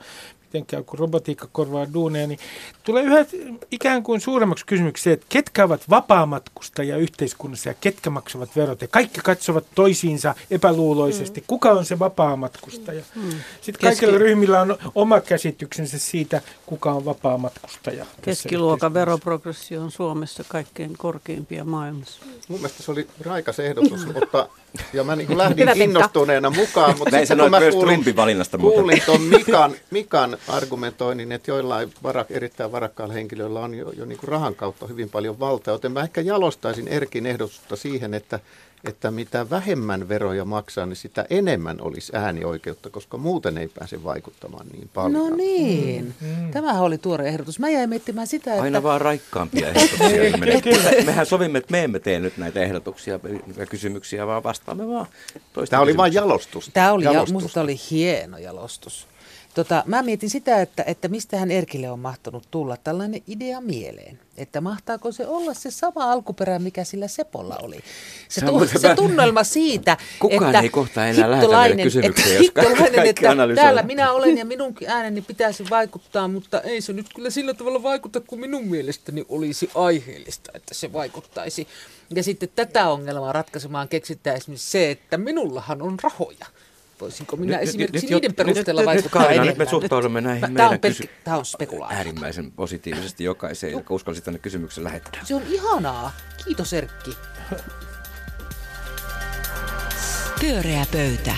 miten 0.49 0.65
käy, 0.65 0.83
kun 0.83 0.99
robotiikka 0.99 1.47
korvaa 1.51 1.93
duuneja, 1.93 2.27
niin 2.27 2.39
tulee 2.83 3.03
yhä 3.03 3.25
ikään 3.71 4.03
kuin 4.03 4.21
suuremmaksi 4.21 4.65
kysymyksi 4.65 5.03
se, 5.03 5.11
että 5.11 5.25
ketkä 5.29 5.63
ovat 5.63 5.89
vapaamatkustajia 5.89 6.97
yhteiskunnassa 6.97 7.69
ja 7.69 7.73
ketkä 7.73 8.09
maksavat 8.09 8.55
verot. 8.55 8.81
Ja 8.81 8.87
kaikki 8.87 9.21
katsovat 9.23 9.65
toisiinsa 9.75 10.35
epäluuloisesti. 10.51 11.43
Kuka 11.47 11.71
on 11.71 11.85
se 11.85 11.99
vapaamatkustaja? 11.99 13.03
Mm. 13.15 13.29
Sitten 13.61 13.89
kaikilla 13.89 14.17
ryhmillä 14.17 14.61
on 14.61 14.77
oma 14.95 15.21
käsityksensä 15.21 15.99
siitä, 15.99 16.41
kuka 16.65 16.91
on 16.91 17.05
vapaamatkustaja. 17.05 18.05
Keskiluokan 18.21 18.93
veroprogressio 18.93 19.81
on 19.81 19.91
Suomessa 19.91 20.43
kaikkein 20.47 20.97
korkeimpia 20.97 21.63
maailmassa. 21.63 22.25
Mun 22.47 22.59
mielestä 22.59 22.83
se 22.83 22.91
oli 22.91 23.07
raikas 23.21 23.59
ehdotus, 23.59 24.07
mutta 24.13 24.49
ja 24.93 25.03
mä 25.03 25.15
niin 25.15 25.37
lähdin 25.37 25.69
Hyvä, 25.69 25.83
innostuneena 25.83 26.49
mukaan, 26.49 26.97
mutta 26.97 27.11
Näin 27.11 27.27
sitten 27.27 27.37
kun 27.37 27.45
sanoit 27.45 27.51
mä 27.51 27.59
myös 27.59 27.73
kuulin, 27.73 27.93
Trumpin 27.93 28.15
valinnasta 28.15 28.57
muuten. 28.57 28.79
kuulin 28.79 29.01
ton 29.05 29.21
Mikan, 29.21 29.75
Mikan 29.91 30.37
argumentoinnin, 30.47 31.31
että 31.31 31.51
joillain 31.51 31.93
varak, 32.03 32.31
erittäin 32.31 32.71
varakkailla 32.71 33.13
henkilöillä 33.13 33.59
on 33.59 33.75
jo, 33.75 33.91
jo 33.91 34.05
niin 34.05 34.17
kuin 34.17 34.27
rahan 34.29 34.55
kautta 34.55 34.87
hyvin 34.87 35.09
paljon 35.09 35.39
valtaa, 35.39 35.73
joten 35.73 35.91
mä 35.91 36.01
ehkä 36.03 36.21
jalostaisin 36.21 36.87
Erkin 36.87 37.25
ehdotusta 37.25 37.75
siihen, 37.75 38.13
että 38.13 38.39
että 38.83 39.11
mitä 39.11 39.49
vähemmän 39.49 40.09
veroja 40.09 40.45
maksaa, 40.45 40.85
niin 40.85 40.95
sitä 40.95 41.25
enemmän 41.29 41.81
olisi 41.81 42.11
äänioikeutta, 42.15 42.89
koska 42.89 43.17
muuten 43.17 43.57
ei 43.57 43.67
pääse 43.67 44.03
vaikuttamaan 44.03 44.67
niin 44.67 44.89
paljon. 44.93 45.13
No 45.13 45.35
niin, 45.35 46.15
mm. 46.21 46.51
tämä 46.51 46.81
oli 46.81 46.97
tuore 46.97 47.27
ehdotus. 47.27 47.59
Mä 47.59 47.69
jäin 47.69 47.89
miettimään 47.89 48.27
sitä, 48.27 48.51
että... 48.51 48.63
Aina 48.63 48.83
vaan 48.83 49.01
raikkaampia 49.01 49.67
ehdotuksia. 49.67 50.37
me, 50.37 51.03
mehän 51.05 51.25
sovimme, 51.25 51.57
että 51.57 51.71
me 51.71 51.83
emme 51.83 51.99
tee 51.99 52.19
nyt 52.19 52.37
näitä 52.37 52.61
ehdotuksia 52.61 53.19
ja 53.57 53.65
kysymyksiä, 53.65 54.27
vaan 54.27 54.43
vastaamme 54.43 54.87
vaan 54.87 55.05
toista 55.53 55.71
Tämä 55.71 55.83
oli 55.83 55.97
vain 55.97 56.13
jalostus. 56.13 56.69
Tämä 56.73 56.91
oli, 56.91 57.03
jalostus. 57.03 57.33
musta 57.33 57.61
oli 57.61 57.75
hieno 57.91 58.37
jalostus. 58.37 59.07
Tota, 59.53 59.83
mä 59.85 60.03
mietin 60.03 60.29
sitä, 60.29 60.61
että, 60.61 60.83
että 60.87 61.07
mistähän 61.07 61.51
Erkille 61.51 61.91
on 61.91 61.99
mahtanut 61.99 62.43
tulla 62.51 62.77
tällainen 62.77 63.21
idea 63.27 63.61
mieleen. 63.61 64.19
Että 64.37 64.61
mahtaako 64.61 65.11
se 65.11 65.27
olla 65.27 65.53
se 65.53 65.71
sama 65.71 66.11
alkuperä, 66.11 66.59
mikä 66.59 66.83
sillä 66.83 67.07
Sepolla 67.07 67.57
oli. 67.61 67.79
Se, 68.29 68.41
tu- 68.41 68.67
se 68.79 68.95
tunnelma 68.95 69.43
siitä, 69.43 69.97
Kukaan 70.19 70.49
että 70.49 70.61
ei 70.61 70.69
kohta 70.69 71.07
enää 71.07 71.41
jos 71.41 71.49
kaikki, 71.51 72.51
kaikki 72.53 73.09
että 73.09 73.35
täällä 73.55 73.83
minä 73.83 74.11
olen 74.11 74.37
ja 74.37 74.45
minunkin 74.45 74.89
ääneni 74.89 75.21
pitäisi 75.21 75.63
vaikuttaa, 75.69 76.27
mutta 76.27 76.61
ei 76.61 76.81
se 76.81 76.93
nyt 76.93 77.07
kyllä 77.15 77.29
sillä 77.29 77.53
tavalla 77.53 77.83
vaikuta, 77.83 78.19
kuin 78.19 78.39
minun 78.39 78.67
mielestäni 78.67 79.25
olisi 79.29 79.69
aiheellista, 79.75 80.51
että 80.53 80.73
se 80.73 80.93
vaikuttaisi. 80.93 81.67
Ja 82.15 82.23
sitten 82.23 82.49
tätä 82.55 82.89
ongelmaa 82.89 83.33
ratkaisemaan 83.33 83.87
keksittäisiin 83.87 84.57
se, 84.57 84.91
että 84.91 85.17
minullahan 85.17 85.81
on 85.81 85.97
rahoja 86.03 86.45
voisinko 87.01 87.35
minä 87.35 87.57
nyt, 87.57 87.69
esimerkiksi 87.69 88.05
nyt, 88.05 88.13
niiden 88.13 88.29
nyt, 88.29 88.35
perusteella 88.35 88.81
nyt, 88.81 88.85
vaikuttaa 88.85 89.21
nyt, 89.21 89.31
enemmän? 89.31 89.47
Nyt 89.47 89.57
me 89.57 89.65
suhtaudumme 89.65 90.21
näihin 90.21 90.41
Mä, 90.41 90.47
meidän 90.47 90.79
kysy- 90.79 91.09
Tämä 91.23 91.37
on 91.37 91.45
spekulaatio. 91.45 91.97
äärimmäisen 91.97 92.51
positiivisesti 92.51 93.23
jokaiseen, 93.23 93.73
joka 93.73 93.93
uskalsi 93.93 94.21
tänne 94.21 94.39
kysymyksen 94.39 94.83
lähettää. 94.83 95.21
Se 95.25 95.35
on 95.35 95.41
ihanaa. 95.47 96.11
Kiitos 96.45 96.73
Erkki. 96.73 97.17
Pyöreä 100.41 100.85
pöytä. 100.91 101.35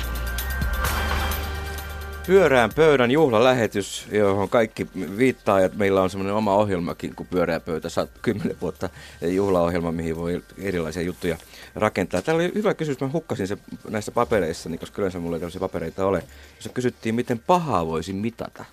Pyöreän 2.27 2.69
pöydän 2.75 3.11
juhlalähetys, 3.11 4.07
johon 4.11 4.49
kaikki 4.49 4.87
viittaa, 5.17 5.59
että 5.59 5.77
meillä 5.77 6.01
on 6.01 6.09
semmoinen 6.09 6.33
oma 6.33 6.55
ohjelmakin 6.55 7.15
kuin 7.15 7.27
Pyöreä 7.27 7.59
pöytä, 7.59 7.87
kymmenen 8.21 8.57
vuotta 8.61 8.89
juhlaohjelma, 9.21 9.91
mihin 9.91 10.15
voi 10.15 10.43
erilaisia 10.57 11.01
juttuja 11.01 11.37
rakentaa. 11.75 12.21
Täällä 12.21 12.43
oli 12.43 12.51
hyvä 12.55 12.73
kysymys, 12.73 12.99
mä 12.99 13.09
hukkasin 13.13 13.47
se 13.47 13.57
näissä 13.89 14.11
papereissa, 14.11 14.69
niin 14.69 14.79
koska 14.79 15.01
yleensä 15.01 15.19
mulla 15.19 15.35
ei 15.35 15.39
tällaisia 15.39 15.59
papereita 15.59 16.05
ole, 16.05 16.23
jossa 16.55 16.69
kysyttiin, 16.69 17.15
miten 17.15 17.39
pahaa 17.39 17.87
voisi 17.87 18.13
mitata. 18.13 18.65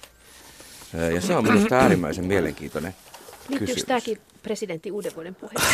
Ja 1.14 1.20
se 1.20 1.36
on 1.36 1.44
minusta 1.44 1.78
äärimmäisen 1.78 2.26
mielenkiintoinen 2.26 2.94
Liittyykö 3.48 3.82
tämäkin 3.86 4.18
presidentin 4.42 4.92
uuden 4.92 5.12
vuoden 5.14 5.34
puheessa. 5.34 5.68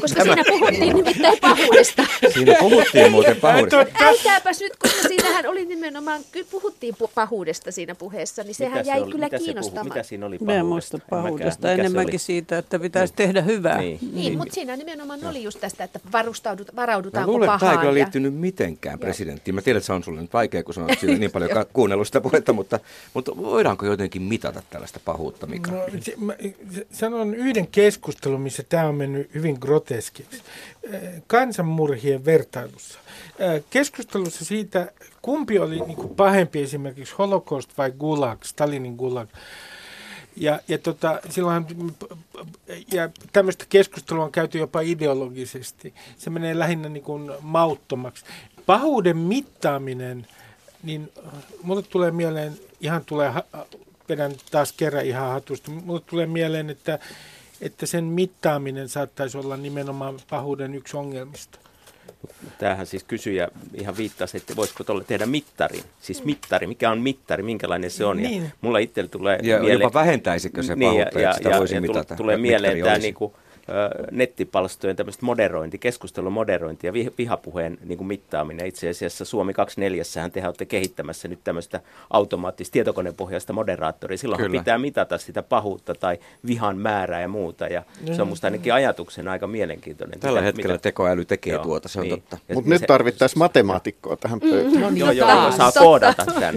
koska 0.00 0.20
Tämä. 0.20 0.34
siinä 0.34 0.44
puhuttiin 0.48 0.96
nimittäin 0.96 1.38
pahuudesta. 1.40 2.02
Siinä 2.34 2.54
puhuttiin 2.60 3.12
muuten 3.12 3.36
pahuudesta. 3.36 3.86
Älkääpäs 4.00 4.60
nyt, 4.60 4.76
koska 4.76 5.08
siinähän 5.08 5.46
oli 5.46 5.64
nimenomaan, 5.64 6.20
kyllä 6.32 6.46
puhuttiin 6.50 6.94
pahuudesta 7.14 7.72
siinä 7.72 7.94
puheessa, 7.94 8.42
niin 8.42 8.54
sehän 8.54 8.78
mitä 8.78 8.90
jäi 8.90 8.98
se 8.98 9.02
oli, 9.02 9.12
kyllä 9.12 9.26
mitä 9.26 9.38
kiinnostamaan. 9.38 9.86
mitä 9.86 10.02
siinä 10.02 10.26
oli 10.26 10.38
pahuudesta? 10.38 10.64
Mä 10.64 10.68
muista 10.68 10.98
pahuudesta, 11.10 11.72
enemmänkin 11.72 12.20
siitä, 12.20 12.58
että 12.58 12.78
pitäisi 12.78 13.12
niin. 13.12 13.16
tehdä 13.16 13.42
hyvää. 13.42 13.78
Niin, 13.78 13.98
niin, 14.02 14.14
niin. 14.14 14.38
mutta 14.38 14.54
siinä 14.54 14.76
nimenomaan 14.76 15.26
oli 15.26 15.42
just 15.42 15.60
tästä, 15.60 15.84
että 15.84 16.00
varaudutaanko 16.76 16.76
pahaan. 16.76 17.26
Mä 17.26 17.32
luulen, 17.32 17.50
että 17.50 17.66
tämä 17.66 17.94
liittynyt 17.94 18.34
mitenkään 18.34 18.98
presidenttiin. 18.98 19.54
Mä 19.54 19.62
tiedän, 19.62 19.78
että 19.78 19.86
se 19.86 19.92
on 19.92 20.04
sulle 20.04 20.20
nyt 20.20 20.32
vaikea, 20.32 20.62
kun 20.62 20.74
sanoit 20.74 21.00
siinä 21.00 21.18
niin 21.18 21.30
paljon 21.30 21.50
kuunnellut 21.72 22.06
sitä 22.06 22.20
puhetta, 22.20 22.52
mutta, 22.52 22.80
mutta 23.14 23.36
voidaanko 23.36 23.86
jotenkin 23.86 24.22
mitata 24.22 24.62
tällaista 24.70 25.00
pahuutta, 25.04 25.46
Mika? 25.46 25.70
No, 25.70 25.84
se, 26.00 26.14
mä, 26.16 26.34
sanon 27.10 27.34
yhden 27.34 27.66
keskustelun, 27.66 28.40
missä 28.40 28.62
tämä 28.62 28.86
on 28.86 28.94
mennyt 28.94 29.34
hyvin 29.34 29.56
groteskiksi. 29.60 30.42
Kansanmurhien 31.26 32.24
vertailussa. 32.24 32.98
Keskustelussa 33.70 34.44
siitä, 34.44 34.92
kumpi 35.22 35.58
oli 35.58 35.80
niin 35.80 36.08
pahempi 36.16 36.62
esimerkiksi 36.62 37.14
holocaust 37.18 37.78
vai 37.78 37.92
gulag, 37.98 38.44
Stalinin 38.44 38.94
gulag. 38.94 39.28
Ja, 40.36 40.60
ja, 40.68 40.78
tota, 40.78 41.20
silloinhan, 41.28 41.66
ja 42.92 43.10
tämmöistä 43.32 43.64
keskustelua 43.68 44.24
on 44.24 44.32
käyty 44.32 44.58
jopa 44.58 44.80
ideologisesti. 44.80 45.94
Se 46.16 46.30
menee 46.30 46.58
lähinnä 46.58 46.88
niin 46.88 47.02
kuin 47.02 47.30
mauttomaksi. 47.40 48.24
Pahuuden 48.66 49.16
mittaaminen, 49.16 50.26
niin 50.82 51.12
mulle 51.62 51.82
tulee 51.82 52.10
mieleen, 52.10 52.58
ihan 52.80 53.04
tulee 53.04 53.32
vedän 54.10 54.32
taas 54.50 54.72
kerran 54.72 55.06
ihan 55.06 55.32
hatusta. 55.32 55.70
Mulle 55.70 56.00
tulee 56.06 56.26
mieleen, 56.26 56.70
että, 56.70 56.98
että 57.60 57.86
sen 57.86 58.04
mittaaminen 58.04 58.88
saattaisi 58.88 59.38
olla 59.38 59.56
nimenomaan 59.56 60.20
pahuuden 60.30 60.74
yksi 60.74 60.96
ongelmista. 60.96 61.58
Tämähän 62.58 62.86
siis 62.86 63.04
kysyjä 63.04 63.48
ihan 63.74 63.96
viittasi, 63.96 64.36
että 64.36 64.56
voisiko 64.56 64.84
tuolle 64.84 65.04
tehdä 65.04 65.26
mittarin. 65.26 65.82
Siis 66.00 66.24
mittari, 66.24 66.66
mikä 66.66 66.90
on 66.90 67.00
mittari, 67.00 67.42
minkälainen 67.42 67.90
se 67.90 68.04
on. 68.04 68.16
Niin. 68.16 68.42
Ja 68.42 68.50
mulla 68.60 68.78
itsellä 68.78 69.08
tulee 69.08 69.38
ja 69.42 69.58
mieleen... 69.58 69.80
jopa 69.80 70.00
vähentäisikö 70.00 70.62
se 70.62 70.76
pahuutta, 70.76 71.14
niin, 71.14 71.22
ja, 71.22 71.30
että 71.30 71.36
sitä 71.36 71.48
ja, 71.48 71.58
voisi 71.58 71.74
ja 71.74 71.80
mitata? 71.80 72.16
Tulee 72.16 72.36
mieleen 72.36 72.84
tämä 72.84 72.98
niin 72.98 73.14
kuin, 73.14 73.32
nettipalstojen 74.10 74.96
tämmöistä 74.96 75.26
moderointi, 75.26 75.78
keskustelun 75.78 76.32
moderointi 76.32 76.86
ja 76.86 76.92
vihapuheen 76.92 77.78
niin 77.84 77.98
kuin 77.98 78.08
mittaaminen. 78.08 78.66
Itse 78.66 78.88
asiassa 78.88 79.24
Suomi 79.24 79.52
24 79.52 80.02
te 80.32 80.46
olette 80.46 80.64
kehittämässä 80.64 81.28
nyt 81.28 81.38
tämmöistä 81.44 81.80
automaattista 82.10 82.72
tietokonepohjaista 82.72 83.52
moderaattoria. 83.52 84.18
Silloin 84.18 84.50
pitää 84.52 84.78
mitata 84.78 85.18
sitä 85.18 85.42
pahuutta 85.42 85.94
tai 85.94 86.18
vihan 86.46 86.78
määrää 86.78 87.20
ja 87.20 87.28
muuta. 87.28 87.66
Ja 87.66 87.82
mm. 88.08 88.14
se 88.14 88.22
on 88.22 88.28
musta 88.28 88.46
ainakin 88.46 88.74
ajatuksena 88.74 89.32
aika 89.32 89.46
mielenkiintoinen. 89.46 90.20
Tällä 90.20 90.40
mitä, 90.40 90.46
hetkellä 90.46 90.74
mitä... 90.74 90.82
tekoäly 90.82 91.24
tekee 91.24 91.52
joo, 91.52 91.62
tuota, 91.62 91.88
se 91.88 92.00
on 92.00 92.06
niin. 92.06 92.20
totta. 92.20 92.38
Mutta 92.54 92.70
nyt 92.70 92.82
tarvittaisiin 92.86 93.38
matemaatikkoa 93.38 94.16
tähän 94.16 94.40
pöytään. 94.40 94.74
Mm, 94.74 94.80
no 94.80 94.90
niin, 94.90 94.98
joo, 94.98 95.12
joo, 95.12 95.52
saa 95.52 95.72
koodata 95.72 96.24
tämän. 96.26 96.54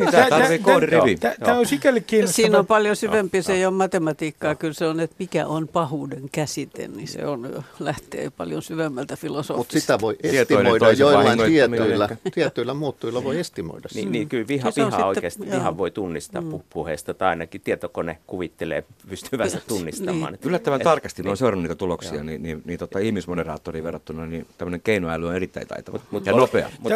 Tämä 1.40 1.58
on 1.58 1.66
sikäli 1.66 2.02
kiinnostava. 2.02 2.36
Siinä 2.36 2.60
on 2.60 2.68
paljon 2.68 2.96
syvempi, 2.96 3.42
se 3.42 3.54
ei 3.54 3.66
ole 3.66 3.74
matematiikkaa, 3.74 4.56
kyllä 4.56 4.74
se 4.74 4.86
on, 4.86 5.00
että 5.00 5.16
mikä 5.20 5.48
on 5.48 5.68
pahuuden 5.68 6.30
käsite, 6.32 6.88
niin 6.88 7.03
se 7.08 7.26
on 7.26 7.64
lähtee 7.80 8.30
paljon 8.30 8.62
syvemmältä 8.62 9.16
filosofiasta. 9.16 9.58
Mutta 9.58 9.80
sitä 9.80 10.00
voi 10.02 10.16
estimoida 10.24 10.92
joillain 10.92 11.40
tietyillä, 11.40 12.10
tietyillä 12.34 12.74
muuttuilla 12.74 13.24
voi 13.24 13.40
estimoida. 13.40 13.90
Niin, 13.94 14.12
niin 14.12 14.30
kyllä 14.30 14.48
viha, 14.48 14.72
viha 14.76 15.06
oikeasti 15.06 15.52
viha 15.52 15.78
voi 15.78 15.92
tunnistaa 15.92 16.42
mm. 16.42 16.60
puheesta 16.70 17.14
tai 17.14 17.30
ainakin 17.30 17.62
tietokone 17.62 18.18
kuvittelee 18.28 18.84
pystyvänsä 19.10 19.62
tunnistamaan. 19.68 20.34
niin. 20.34 20.48
Yllättävän 20.48 20.82
Et, 20.82 20.84
tarkasti 20.84 21.22
olen 21.26 21.38
seurannut 21.38 21.64
niitä 21.64 21.76
tuloksia, 21.76 22.24
niin, 22.24 22.44
niin, 22.44 22.62
niin 22.66 22.80
tota, 22.80 23.00
ihmismoderaattoriin 23.00 23.84
verrattuna 23.84 24.26
niin 24.26 24.48
tämmöinen 24.58 24.82
keinoäly 24.82 25.28
on 25.28 25.36
erittäin 25.36 25.68
taitava 25.68 25.98
mut, 25.98 26.12
mut, 26.12 26.26
ja 26.26 26.34
nopea. 26.34 26.70
Mutta 26.80 26.96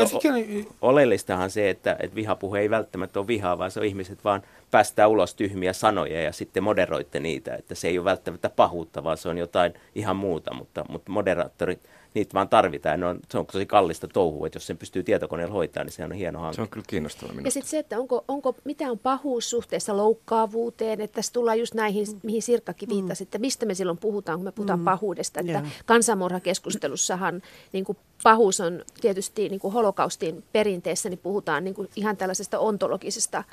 oleellistahan 0.82 1.50
se, 1.50 1.70
että, 1.70 1.96
että 2.00 2.16
vihapuhe 2.16 2.60
ei 2.60 2.70
välttämättä 2.70 3.20
ole 3.20 3.28
vihaa, 3.28 3.58
vaan 3.58 3.72
se 3.72 3.80
on 3.80 3.86
ihmiset 3.86 4.24
vaan 4.24 4.44
päästää 4.72 5.08
ulos 5.08 5.36
tyhmiä 5.36 5.74
sanoja 5.74 6.22
ja 6.22 6.32
sitten 6.32 6.64
moderoitte 6.64 7.20
niitä, 7.20 7.56
että 7.56 7.76
se 7.76 7.88
ei 7.88 7.98
ole 7.98 8.06
välttämättä 8.06 8.50
pahuutta, 8.50 9.04
vaan 9.04 9.18
se 9.18 9.30
on 9.30 9.38
jotain 9.38 9.74
ihan 9.98 10.16
muuta, 10.16 10.54
mutta, 10.54 10.86
mutta 10.90 11.12
moderaattorit, 11.12 11.80
niitä 12.14 12.34
vaan 12.34 12.50
tarvitaan. 12.50 13.00
Ne 13.00 13.06
on, 13.06 13.20
se 13.32 13.38
on 13.38 13.46
tosi 13.46 13.66
kallista 13.66 14.08
touhua, 14.08 14.48
että 14.48 14.58
jos 14.58 14.68
sen 14.68 14.78
pystyy 14.78 15.04
tietokoneella 15.04 15.54
hoitaa, 15.54 15.84
niin 15.84 15.92
se 15.92 16.04
on 16.04 16.12
hieno 16.12 16.40
hanke. 16.40 16.56
Se 16.56 16.62
on 16.62 16.70
kyllä 16.70 16.86
kiinnostava 16.90 17.34
Ja 17.44 17.52
sitten 17.52 17.70
se, 17.70 17.80
että 17.80 18.00
onko, 18.00 18.26
onko, 18.28 18.56
mitä 18.64 18.92
on 18.92 19.00
pahuus 19.00 19.50
suhteessa 19.50 19.98
loukkaavuuteen, 19.98 21.02
että 21.02 21.16
tässä 21.16 21.34
tullaan 21.34 21.60
just 21.60 21.74
näihin, 21.74 22.08
mm. 22.08 22.20
mihin 22.24 22.42
Sirkkakin 22.42 22.90
viittasi, 22.90 23.24
että 23.24 23.38
mistä 23.38 23.66
me 23.66 23.74
silloin 23.74 23.98
puhutaan, 23.98 24.38
kun 24.38 24.46
me 24.46 24.52
puhutaan 24.52 24.80
mm. 24.80 24.86
pahuudesta. 24.86 25.40
Että 25.40 25.52
yeah. 25.52 25.68
kansanmurhakeskustelussahan 25.86 27.42
niin 27.74 27.86
kuin 27.86 27.98
pahuus 28.24 28.60
on 28.60 28.84
tietysti 29.02 29.50
niin 29.50 29.60
kuin 29.60 29.74
holokaustin 29.74 30.44
perinteessä, 30.52 31.10
niin 31.10 31.20
puhutaan 31.20 31.64
niin 31.64 31.74
kuin 31.74 31.90
ihan 31.96 32.18
tällaisesta 32.18 32.60
ontologisesta 32.60 33.44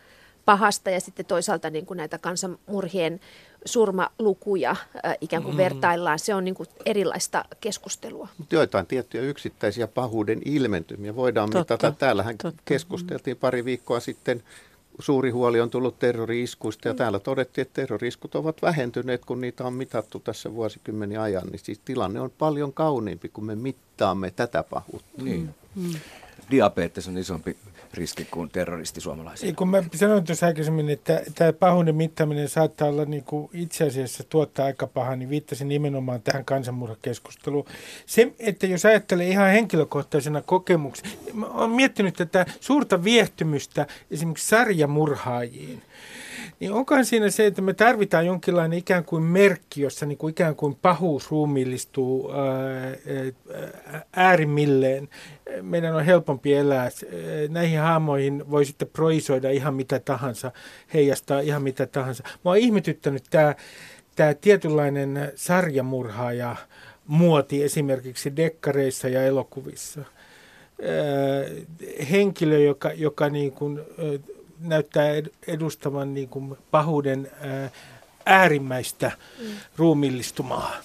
pahasta 0.45 0.91
ja 0.91 1.01
sitten 1.01 1.27
toisaalta 1.27 1.71
niin 1.71 1.87
kuin 1.87 1.97
näitä 1.97 2.19
kansanmurhien 2.19 3.21
surmalukuja 3.65 4.71
äh, 4.71 5.17
ikään 5.21 5.43
kuin 5.43 5.55
mm. 5.55 5.59
vertaillaan. 5.59 6.19
Se 6.19 6.35
on 6.35 6.45
niin 6.45 6.55
kuin 6.55 6.69
erilaista 6.87 7.45
keskustelua. 7.61 8.29
Mutta 8.39 8.55
joitain 8.55 8.87
tiettyjä 8.87 9.25
yksittäisiä 9.25 9.87
pahuuden 9.87 10.41
ilmentymiä 10.45 11.17
voidaan 11.17 11.51
totta, 11.51 11.75
mitata. 11.75 11.99
Täällähän 11.99 12.39
totta. 12.39 12.63
keskusteltiin 12.65 13.37
pari 13.37 13.65
viikkoa 13.65 14.01
sitten 14.01 14.43
suuri 14.99 15.31
huoli 15.31 15.61
on 15.61 15.71
tullut 15.71 15.99
terroriiskuista 15.99 16.89
ja 16.89 16.95
mm. 16.95 16.99
täällä 16.99 17.19
todettiin, 17.19 17.63
että 17.63 17.75
terroriiskut 17.75 18.35
ovat 18.35 18.63
vähentyneet, 18.63 19.25
kun 19.25 19.41
niitä 19.41 19.65
on 19.65 19.73
mitattu 19.73 20.21
tässä 20.21 20.55
vuosikymmeniä 20.55 21.23
ajan. 21.23 21.47
Niin 21.47 21.61
siis 21.65 21.81
tilanne 21.85 22.21
on 22.21 22.31
paljon 22.39 22.73
kauniimpi, 22.73 23.29
kun 23.29 23.45
me 23.45 23.55
mittaamme 23.55 24.31
tätä 24.31 24.63
pahuutta. 24.63 25.23
Niin. 25.23 25.55
Mm. 25.75 25.93
Diabetes 26.51 27.09
on 27.09 27.19
isompi 27.19 27.57
riski 27.95 28.25
kuin 28.31 28.51
terroristi 28.51 29.01
suomalaisille. 29.01 29.53
Kun 29.53 29.69
mä 29.69 29.83
sanoin 29.95 30.25
tuossa 30.25 30.47
aikaisemmin, 30.47 30.91
että 30.91 31.23
tämä 31.35 31.53
pahuuden 31.53 31.95
mittaminen 31.95 32.49
saattaa 32.49 32.89
olla 32.89 33.05
niin 33.05 33.25
kuin 33.25 33.51
itse 33.53 33.85
asiassa 33.85 34.25
tuottaa 34.29 34.67
aika 34.67 34.87
pahaa, 34.87 35.17
niin 35.17 35.29
viittasin 35.31 35.69
nimenomaan 35.69 36.23
tähän 36.23 36.45
kansanmurhakeskusteluun. 36.45 37.65
Se, 38.07 38.33
että 38.39 38.67
jos 38.67 38.85
ajattelee 38.85 39.29
ihan 39.29 39.51
henkilökohtaisena 39.51 40.43
kokemuksena, 40.43 41.11
olen 41.51 41.71
miettinyt 41.71 42.15
tätä 42.15 42.47
suurta 42.61 43.05
viehtymystä 43.05 43.87
esimerkiksi 44.11 44.49
sarjamurhaajiin– 44.49 45.83
niin 46.61 46.73
onkohan 46.73 47.05
siinä 47.05 47.31
se, 47.31 47.47
että 47.47 47.63
me 47.63 47.75
tarvitaan 47.75 48.27
jonkinlainen 48.27 48.79
ikään 48.79 49.05
kuin 49.05 49.23
merkki, 49.23 49.81
jossa 49.83 50.07
niin 50.07 50.19
kuin 50.19 50.31
ikään 50.31 50.57
kuin 50.57 50.75
pahuus 50.83 51.31
ruumiillistuu 51.31 52.31
äärimmilleen. 54.17 55.09
Meidän 55.63 55.95
on 55.95 56.05
helpompi 56.05 56.55
elää. 56.55 56.89
Näihin 57.49 57.79
haamoihin 57.79 58.51
voi 58.51 58.65
sitten 58.65 58.89
proisoida 58.89 59.51
ihan 59.51 59.75
mitä 59.75 59.99
tahansa, 59.99 60.53
heijastaa 60.95 61.41
ihan 61.41 61.63
mitä 61.63 61.87
tahansa. 61.87 62.23
Mä 62.27 62.51
oon 62.51 62.57
ihmetyttänyt 62.57 63.25
tämä, 63.31 63.55
tämä 64.17 64.35
tietynlainen 64.35 65.33
sarjamurhaaja 65.35 66.57
muoti 67.07 67.63
esimerkiksi 67.63 68.37
dekkareissa 68.37 69.09
ja 69.09 69.23
elokuvissa. 69.23 70.01
Henkilö, 72.11 72.59
joka, 72.59 72.93
joka 72.93 73.29
niin 73.29 73.53
kuin, 73.53 73.81
näyttää 74.65 75.07
edustavan 75.47 76.15
niin 76.15 76.29
kuin 76.29 76.57
pahuuden 76.71 77.31
äärimmäistä 78.27 79.13
mm. 79.41 79.47
ruumillistumaa. 79.77 80.77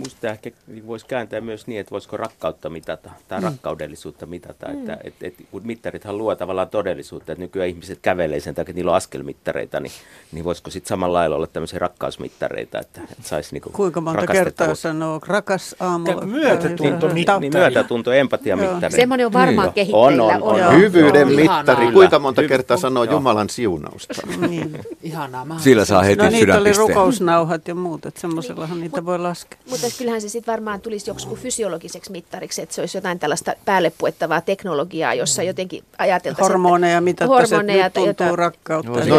Musta 0.00 0.28
ehkä 0.28 0.50
voisi 0.86 1.06
kääntää 1.06 1.40
myös 1.40 1.66
niin, 1.66 1.80
että 1.80 1.90
voisiko 1.90 2.16
rakkautta 2.16 2.70
mitata 2.70 3.10
tai 3.28 3.40
mm. 3.40 3.44
rakkaudellisuutta 3.44 4.26
mitata. 4.26 4.68
Mm. 4.68 4.78
Että, 4.78 4.98
et, 5.04 5.14
et, 5.20 5.34
kun 5.50 5.62
mittarithan 5.64 6.18
luo 6.18 6.34
tavallaan 6.34 6.68
todellisuutta, 6.68 7.32
että 7.32 7.44
nykyään 7.44 7.68
ihmiset 7.68 7.98
kävelee 8.02 8.40
sen 8.40 8.54
takia, 8.54 8.70
että 8.70 8.78
niillä 8.78 8.90
on 8.90 8.96
askelmittareita, 8.96 9.80
niin, 9.80 9.92
niin 10.32 10.44
voisiko 10.44 10.70
sitten 10.70 10.88
samalla 10.88 11.18
lailla 11.18 11.36
olla 11.36 11.46
tämmöisiä 11.46 11.78
rakkausmittareita, 11.78 12.78
että, 12.78 13.00
että 13.02 13.28
saisi 13.28 13.54
niinku 13.54 13.70
Kuinka 13.70 14.00
monta 14.00 14.26
kertaa 14.26 14.74
sanoo 14.74 15.20
rakas 15.26 15.76
aamulla? 15.80 16.26
Myötätunto 16.26 17.08
niin, 17.08 17.26
niin, 17.40 17.52
myötätunto, 17.52 18.12
empatia 18.12 18.56
mittari. 18.56 18.96
Semmoinen 18.96 19.26
on 19.26 19.32
varmaan 19.32 19.66
niin. 19.66 19.74
kehitteillä. 19.74 20.24
On, 20.24 20.42
on, 20.42 20.66
on. 20.66 20.80
Hyvyyden 20.80 21.28
mittari. 21.28 21.92
Kuinka 21.92 22.18
monta 22.18 22.42
kertaa 22.42 22.76
sanoo 22.76 23.04
Jumalan 23.04 23.48
siunausta? 23.48 24.14
niin. 24.48 24.80
Ihanaa. 25.02 25.58
Sillä 25.58 25.84
saa 25.84 26.02
heti 26.02 26.22
no, 26.24 26.30
niitä 26.30 26.58
oli 26.58 26.72
rukousnauhat 26.72 27.68
ja 27.68 27.74
muut, 27.74 28.06
että 28.06 28.20
semmoisellahan 28.20 28.80
niitä 28.80 29.04
voi 29.04 29.18
laskea. 29.18 29.58
Mutta 29.70 29.86
kyllähän 29.98 30.20
se 30.20 30.28
sitten 30.28 30.52
varmaan 30.52 30.80
tulisi 30.80 31.10
joku 31.10 31.36
fysiologiseksi 31.36 32.12
mittariksi, 32.12 32.62
että 32.62 32.74
se 32.74 32.80
olisi 32.80 32.98
jotain 32.98 33.18
tällaista 33.18 33.54
päälle 33.64 33.92
puettavaa 33.98 34.40
teknologiaa, 34.40 35.14
jossa 35.14 35.42
jotenkin 35.42 35.84
ajateltaisiin... 35.98 36.52
Hormoneja 36.52 37.00
mitattaisiin, 37.00 37.70
että 37.70 37.82
nyt 37.82 37.92
tuntuu 37.92 38.26
jota... 38.26 38.36
rakkautta. 38.36 38.90
No, 38.90 39.04
se 39.04 39.10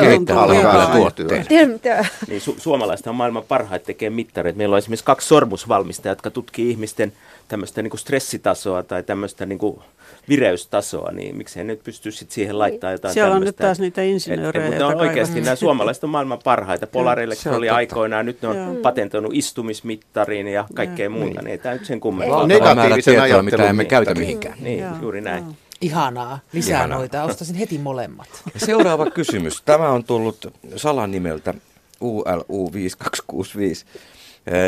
tuotteen. 0.98 1.46
Niin, 2.28 2.42
su- 2.42 2.60
suomalaista 2.60 3.10
on 3.10 3.16
maailman 3.16 3.44
parhaita 3.48 3.86
tekee 3.86 4.10
mittareita. 4.10 4.58
Meillä 4.58 4.74
on 4.74 4.78
esimerkiksi 4.78 5.06
kaksi 5.06 5.28
sormusvalmistajaa, 5.28 6.12
jotka 6.12 6.32
tutkii 6.32 6.70
ihmisten 6.70 7.14
tämmöistä 7.50 7.82
niin 7.82 7.90
kuin 7.90 8.00
stressitasoa 8.00 8.84
tai 8.84 9.04
tämmöistä 9.04 9.46
niin 9.46 9.60
kuin 9.60 9.80
vireystasoa, 10.30 11.12
niin 11.12 11.38
miksei 11.38 11.64
nyt 11.64 11.84
pysty 11.84 12.12
sit 12.12 12.32
siihen 12.32 12.50
niin. 12.50 12.60
laittaa 12.60 12.92
jotain 12.92 13.14
Siellä 13.14 13.36
on 13.36 13.42
nyt 13.42 13.56
taas 13.56 13.80
niitä 13.80 14.02
insinöörejä. 14.02 14.70
Mutta 14.70 14.88
on 14.88 14.96
oikeasti 14.96 15.42
nämä 15.42 15.56
suomalaiset 15.56 16.04
on 16.04 16.10
maailman 16.10 16.40
parhaita. 16.44 16.88
Polareille 16.88 17.36
oli 17.56 17.70
aikoinaan, 17.70 18.26
nyt 18.26 18.42
ne 18.42 18.48
on 18.48 18.56
Joo. 18.56 18.76
patentoinut 18.76 19.32
istumismittariin 19.36 20.48
ja 20.48 20.66
kaikkea 20.74 21.10
muuta, 21.10 21.42
niin 21.42 21.52
ei 21.52 21.58
tämä 21.58 21.76
nyt 21.76 21.86
sen 21.86 22.00
kummempaa. 22.00 22.48
Negatiivisen 22.48 23.22
ajattelun 23.22 23.46
mitä 23.46 23.70
emme 23.70 23.86
käytä 23.86 24.16
mihinkään. 24.16 24.58
Niin, 24.60 24.86
juuri 25.02 25.22
näin. 25.22 25.46
Ihanaa. 25.82 26.40
Lisää 26.54 26.78
Ihanaa. 26.78 26.98
noita. 26.98 27.24
Ostaisin 27.24 27.56
heti 27.56 27.78
molemmat. 27.78 28.28
Seuraava 28.56 29.06
kysymys. 29.06 29.62
Tämä 29.62 29.90
on 29.90 30.04
tullut 30.04 30.54
salanimeltä 30.76 31.54
ULU5265 32.04 33.86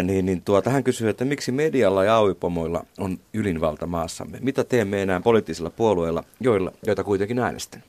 niin, 0.03 0.25
niin 0.25 0.41
tuota, 0.41 0.69
hän 0.69 0.83
kysyy, 0.83 1.09
että 1.09 1.25
miksi 1.25 1.51
medialla 1.51 2.03
ja 2.03 2.15
auipomoilla 2.15 2.85
on 2.97 3.19
ylinvalta 3.33 3.87
maassamme? 3.87 4.37
Mitä 4.41 4.63
teemme 4.63 5.01
enää 5.01 5.21
poliittisilla 5.21 5.69
puolueilla, 5.69 6.23
joilla, 6.39 6.71
joita 6.85 7.03
kuitenkin 7.03 7.39
äänestän? 7.39 7.83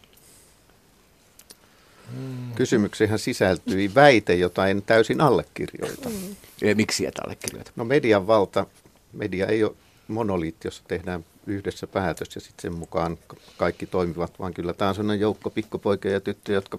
Hmm. 2.15 2.55
Kysymykseen 2.55 3.19
sisältyi 3.19 3.95
väite, 3.95 4.35
jota 4.35 4.67
en 4.67 4.83
täysin 4.83 5.21
allekirjoita. 5.21 6.09
Mm. 6.09 6.77
Miksi 6.77 7.07
et 7.07 7.19
allekirjoita? 7.19 7.73
No 7.77 7.85
median 7.85 8.27
valta, 8.27 8.67
media 9.13 9.47
ei 9.47 9.65
ole 9.65 9.73
monoliitti, 10.09 10.67
jossa 10.69 10.83
tehdään 10.89 11.25
yhdessä 11.47 11.87
päätös 11.87 12.35
ja 12.35 12.41
sitten 12.41 12.63
sen 12.63 12.79
mukaan 12.79 13.19
kaikki 13.57 13.87
toimivat, 13.87 14.39
vaan 14.39 14.55
kyllä 14.55 14.73
tämä 14.73 14.89
on 14.89 14.95
sellainen 14.95 15.21
joukko 15.21 15.51
pikkupoikia 15.51 16.13
ja 16.13 16.21
tyttöjä, 16.21 16.57
jotka 16.57 16.79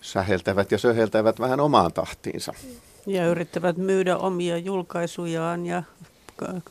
säheltävät 0.00 0.72
ja 0.72 0.78
söheltävät 0.78 1.40
vähän 1.40 1.60
omaan 1.60 1.92
tahtiinsa. 1.92 2.52
Mm. 2.62 2.91
Ja 3.06 3.26
yrittävät 3.26 3.76
myydä 3.76 4.16
omia 4.16 4.58
julkaisujaan 4.58 5.66
ja 5.66 5.82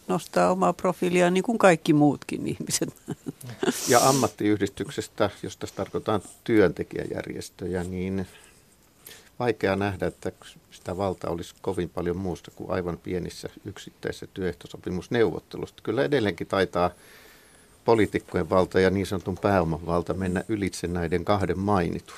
nostaa 0.07 0.51
omaa 0.51 0.73
profiiliaan 0.73 1.33
niin 1.33 1.43
kuin 1.43 1.57
kaikki 1.57 1.93
muutkin 1.93 2.47
ihmiset. 2.47 2.95
Ja 3.87 3.99
ammattiyhdistyksestä, 3.99 5.29
jos 5.43 5.57
tässä 5.57 5.75
tarkoitetaan 5.75 6.21
työntekijäjärjestöjä, 6.43 7.83
niin 7.83 8.27
vaikea 9.39 9.75
nähdä, 9.75 10.07
että 10.07 10.31
sitä 10.71 10.97
valtaa 10.97 11.31
olisi 11.31 11.55
kovin 11.61 11.89
paljon 11.89 12.17
muusta 12.17 12.51
kuin 12.55 12.71
aivan 12.71 12.97
pienissä 12.97 13.49
yksittäisissä 13.65 14.27
työehtosopimusneuvottelusta. 14.33 15.81
Kyllä 15.83 16.03
edelleenkin 16.03 16.47
taitaa 16.47 16.91
poliitikkojen 17.85 18.49
valta 18.49 18.79
ja 18.79 18.89
niin 18.89 19.05
sanotun 19.05 19.37
pääoman 19.37 19.85
valta 19.85 20.13
mennä 20.13 20.43
ylitse 20.47 20.87
näiden 20.87 21.25
kahden 21.25 21.59
mainitun. 21.59 22.17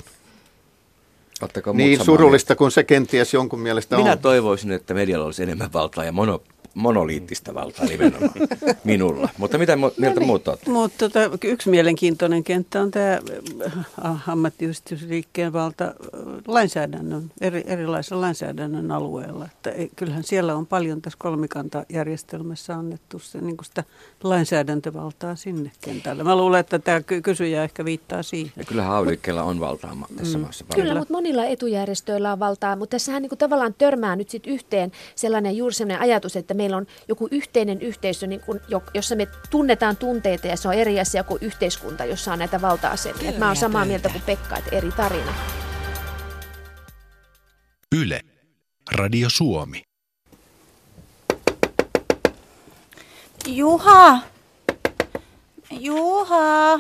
Ottakaa 1.44 1.74
niin 1.74 2.06
surullista 2.06 2.56
kuin 2.56 2.72
se 2.72 2.84
kenties 2.84 3.34
jonkun 3.34 3.60
mielestä 3.60 3.98
Minä 3.98 4.12
on. 4.12 4.20
toivoisin, 4.20 4.72
että 4.72 4.94
medialla 4.94 5.26
olisi 5.26 5.44
enemmän 5.44 5.74
valtaa 5.74 6.04
ja 6.04 6.12
mono, 6.12 6.42
monoliittista 6.74 7.54
valtaa 7.54 7.86
nimenomaan 7.86 8.32
minulla. 8.84 9.30
Mutta 9.38 9.58
mitä 9.58 9.76
mieltä 9.76 10.00
no 10.00 10.14
niin. 10.20 10.28
muut 10.28 10.48
olette? 10.48 10.70
Mutta 10.70 11.10
tota, 11.10 11.20
yksi 11.44 11.70
mielenkiintoinen 11.70 12.44
kenttä 12.44 12.82
on 12.82 12.92
tämä 12.92 13.20
äh, 14.06 14.30
ammattiyhdistysliikkeen 14.30 15.54
valta 15.54 15.86
äh, 15.86 15.94
lainsäädännön, 16.48 17.32
eri, 17.42 17.64
erilaisen 17.66 18.22
lainsäädännön 18.22 18.92
alueella. 18.92 19.46
Että 19.46 19.70
ei, 19.70 19.92
kyllähän 19.96 20.24
siellä 20.24 20.56
on 20.56 20.68
paljon 20.68 21.02
tässä 21.02 21.20
kolmikantajärjestelmässä 21.20 22.76
annettu 22.76 23.20
se, 23.20 23.42
niin 23.42 23.58
sitä 23.64 23.84
lainsäädäntövaltaa 24.24 25.36
sinne 25.36 25.72
kentälle. 25.82 26.24
Mä 26.24 26.36
luulen, 26.36 26.60
että 26.60 26.80
tämä 26.80 27.02
kysyjä 27.24 27.64
ehkä 27.64 27.86
viittaa 27.86 28.24
siihen. 28.24 28.54
Ja 28.58 28.66
kyllähän 28.66 28.94
auliikkeella 28.94 29.44
on 29.44 29.60
valtaa 29.60 29.98
tässä 30.16 30.38
mm. 30.38 30.42
maassa 30.42 30.66
paljon. 30.68 30.88
Kyllä, 30.88 31.00
mutta 31.00 31.14
monilla 31.14 31.46
etujärjestöillä 31.46 32.32
on 32.32 32.40
valtaa, 32.40 32.76
mutta 32.76 32.92
tässähän 32.92 33.22
niin 33.22 33.30
kuin 33.30 33.40
tavallaan 33.40 33.74
törmää 33.78 34.16
nyt 34.16 34.30
sit 34.30 34.48
yhteen 34.48 34.92
sellainen 35.16 35.58
juuri 35.58 35.74
sellainen 35.74 36.02
ajatus, 36.02 36.36
että 36.36 36.54
meillä 36.64 36.78
on 36.78 36.88
joku 37.08 37.28
yhteinen 37.32 37.82
yhteisö, 37.82 38.28
niin 38.28 38.40
kuin, 38.40 38.62
jossa 38.94 39.16
me 39.16 39.28
tunnetaan 39.50 39.98
tunteita 39.98 40.48
ja 40.48 40.58
se 40.58 40.68
on 40.68 40.74
eri 40.74 41.00
asia 41.00 41.24
kuin 41.24 41.42
yhteiskunta, 41.42 42.06
jossa 42.06 42.34
on 42.34 42.40
näitä 42.40 42.62
valta-asemia. 42.62 43.32
Mä 43.32 43.48
oon 43.48 43.56
samaa 43.56 43.86
mieltä 43.86 44.10
kuin 44.10 44.22
Pekka, 44.26 44.58
että 44.58 44.76
eri 44.76 44.92
tarina. 44.92 45.34
Yle. 47.96 48.22
Radio 48.96 49.28
Suomi. 49.30 49.82
Juha! 53.48 54.20
Juha! 55.72 56.80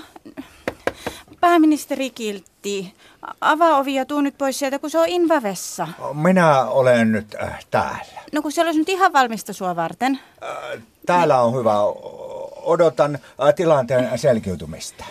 Pääministeri 1.44 2.10
Kiltti, 2.10 2.94
avaa 3.42 3.78
ovi 3.78 3.94
ja 3.94 4.06
tuu 4.06 4.22
nyt 4.22 4.38
pois 4.38 4.60
sieltä, 4.60 4.80
kun 4.80 4.90
se 4.90 5.00
on 5.00 5.08
invavessa. 5.08 5.88
Minä 6.14 6.66
olen 6.66 7.12
nyt 7.12 7.36
äh, 7.44 7.66
täällä. 7.72 8.22
No 8.32 8.42
kun 8.42 8.52
se 8.52 8.62
olisi 8.62 8.80
nyt 8.80 8.90
ihan 8.90 9.14
valmista 9.14 9.54
sua 9.54 9.76
varten. 9.76 10.20
Äh, 10.44 10.82
täällä 11.06 11.42
on 11.42 11.56
hyvä. 11.60 11.74
Odotan 12.62 13.16
äh, 13.16 13.54
tilanteen 13.56 14.20
selkiytymistä. 14.20 15.04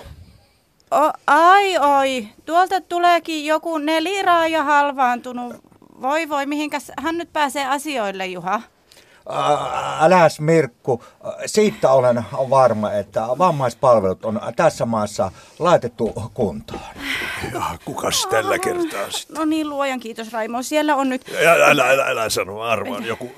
O, 0.91 1.11
ai 1.27 1.79
oi, 1.79 2.29
tuolta 2.47 2.81
tuleekin 2.81 3.47
joku 3.47 3.79
neliraaja 3.79 4.65
halvaantunut. 4.65 5.57
Voi 6.03 6.29
voi, 6.29 6.47
mihinkäs 6.47 6.93
hän 7.03 7.19
nyt 7.19 7.33
pääsee 7.33 7.67
asioille, 7.67 8.27
Juha? 8.27 8.63
Äläs 10.01 10.41
Mirkku, 10.41 11.05
siitä 11.47 11.91
olen 11.91 12.25
varma, 12.33 12.93
että 12.93 13.27
vammaispalvelut 13.39 14.25
on 14.25 14.41
tässä 14.57 14.87
maassa 14.87 15.33
laitettu 15.59 16.31
kuntoon. 16.35 16.81
Ja 17.55 17.63
kukas 17.85 18.27
tällä 18.31 18.59
kertaa 18.59 19.11
sitten? 19.11 19.37
No 19.37 19.45
niin, 19.45 19.69
luojan 19.69 20.01
kiitos 20.01 20.33
Raimo. 20.33 20.63
Siellä 20.63 20.97
on 20.97 21.09
nyt... 21.09 21.23
Älä, 21.47 21.67
älä, 21.67 21.91
älä, 21.91 22.05
älä 22.07 22.29
sano, 22.29 22.61
arvaan 22.61 23.05
joku 23.05 23.33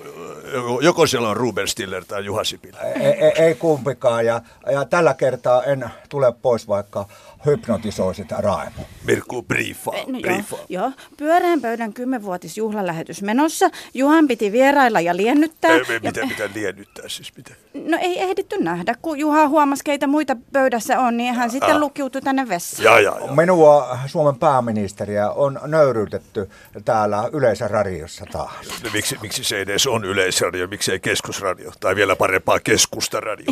Joko 0.80 1.06
siellä 1.06 1.28
on 1.28 1.36
Ruben 1.36 1.68
Stiller 1.68 2.04
tai 2.04 2.24
Juha 2.24 2.44
Sipilä? 2.44 2.78
Ei, 2.78 3.02
ei, 3.02 3.32
ei 3.36 3.54
kumpikaan 3.54 4.26
ja, 4.26 4.40
ja 4.72 4.84
tällä 4.84 5.14
kertaa 5.14 5.62
en 5.62 5.90
tule 6.08 6.32
pois, 6.42 6.68
vaikka 6.68 7.06
hypnotisoisit 7.46 8.32
Raimo. 8.32 8.82
Mirkku, 9.06 9.42
briefaa. 9.42 9.94
No 10.06 10.20
briefaa. 10.20 10.58
joo, 10.68 10.82
joo, 10.84 10.92
pyöreän 11.16 11.60
pöydän 11.60 11.92
kymmenvuotisjuhlalähetys 11.92 13.22
menossa. 13.22 13.70
Juhan 13.94 14.28
piti 14.28 14.52
vierailla 14.52 15.00
ja 15.00 15.16
liennyttää. 15.16 15.70
Ei, 15.70 15.78
ja... 15.78 16.00
Mitä 16.02 16.20
pitää 16.28 16.48
liennyttää 16.54 17.08
siis? 17.08 17.32
Mitä? 17.36 17.50
No 17.74 17.98
ei 18.00 18.22
ehditty 18.22 18.56
nähdä, 18.62 18.94
kun 19.02 19.18
Juha 19.18 19.48
huomasi, 19.48 19.84
keitä 19.84 20.06
muita 20.06 20.36
pöydässä 20.52 21.00
on, 21.00 21.16
niin 21.16 21.34
hän 21.34 21.50
sitten 21.50 21.70
Ah. 21.74 21.80
lukiutui 21.80 22.20
tänne 22.22 22.48
vessaan. 22.48 22.84
Ja, 22.84 23.00
ja, 23.00 23.16
ja. 23.26 23.32
Minua 23.34 23.98
Suomen 24.06 24.36
pääministeriä 24.38 25.30
on 25.30 25.60
nöyryytetty 25.66 26.50
täällä 26.84 27.28
yleisöradiossa 27.32 28.24
taas. 28.32 28.66
No, 28.84 28.90
Miksi, 28.92 29.16
miksi 29.22 29.44
se 29.44 29.60
edes 29.60 29.86
on 29.86 30.04
yleisradio, 30.04 30.66
miksi 30.66 30.92
ei 30.92 31.00
keskusradio? 31.00 31.72
Tai 31.80 31.96
vielä 31.96 32.16
parempaa 32.16 32.60
keskustaradio. 32.60 33.46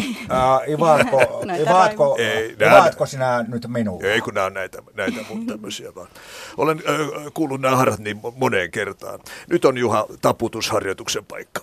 Ivatko, 0.69 2.17
Ei, 2.19 2.57
nää- 2.59 2.79
Ivatko 2.79 3.07
sinä 3.07 3.45
nyt 3.49 3.67
minua? 3.85 4.01
Ei 4.03 4.21
kun 4.21 4.35
nämä 4.35 4.47
on 4.47 4.55
näitä, 4.55 4.83
näitä 4.95 5.21
mun 5.29 5.47
tämmöisiä 5.53 5.95
vaan. 5.95 6.09
Olen 6.57 6.83
äh, 6.89 7.33
kuullut 7.35 7.61
nämä 7.61 7.77
harrat 7.77 7.99
niin 7.99 8.17
mo- 8.17 8.33
moneen 8.37 8.71
kertaan. 8.71 9.21
Nyt 9.51 9.65
on 9.65 9.79
Juha 9.79 10.07
taputusharjoituksen 10.23 11.25
paikka. 11.25 11.61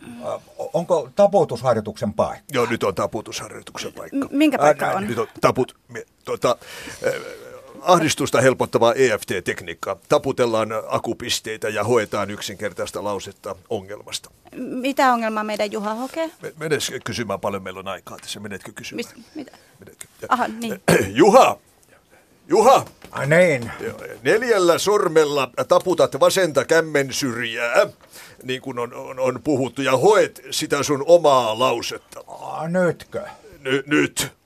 Uh, 0.57 0.69
onko 0.73 1.09
taputusharjoituksen 1.15 2.13
paikka? 2.13 2.43
Joo, 2.53 2.65
nyt 2.69 2.83
on 2.83 2.95
taputusharjoituksen 2.95 3.93
paikka. 3.93 4.17
M- 4.17 4.27
minkä 4.37 4.57
paikka 4.57 4.85
Äh, 4.85 4.95
on? 4.95 5.07
Nyt 5.07 5.17
on 5.17 5.27
taput, 5.41 5.75
tuota, 6.25 6.57
äh, 7.07 7.13
ahdistusta 7.81 8.41
helpottavaa 8.41 8.93
EFT-tekniikkaa. 8.93 9.95
Taputellaan 10.09 10.69
akupisteitä 10.87 11.69
ja 11.69 11.83
hoetaan 11.83 12.31
yksinkertaista 12.31 13.03
lausetta 13.03 13.55
ongelmasta. 13.69 14.31
Mitä 14.55 15.13
ongelmaa 15.13 15.43
meidän 15.43 15.71
Juha 15.71 15.93
hokee? 15.93 16.31
Me- 16.41 16.53
Menes 16.57 16.91
kysymään 17.03 17.39
paljon, 17.39 17.63
meillä 17.63 17.79
on 17.79 17.87
aikaa 17.87 18.17
tässä. 18.17 18.39
Menetkö 18.39 18.71
kysymään? 18.75 19.15
Mis, 19.17 19.25
mitä? 19.35 19.51
Aha, 20.29 20.47
niin. 20.47 20.81
Juha! 21.21 21.57
Juha! 22.49 22.85
Ai 23.11 23.27
niin. 23.27 23.71
Neljällä 24.23 24.77
sormella 24.77 25.51
taputat 25.67 26.19
vasenta 26.19 26.65
kämmen 26.65 27.13
syrjää, 27.13 27.87
niin 28.43 28.61
kuin 28.61 28.79
on, 28.79 28.93
on, 28.93 29.19
on 29.19 29.39
puhuttu, 29.43 29.81
ja 29.81 29.97
hoet 29.97 30.41
sitä 30.51 30.83
sun 30.83 31.03
omaa 31.07 31.59
lausetta. 31.59 32.23
Ah, 32.27 32.69
Nytkö? 32.69 33.25
Ny, 33.59 33.83
nyt. 33.85 34.38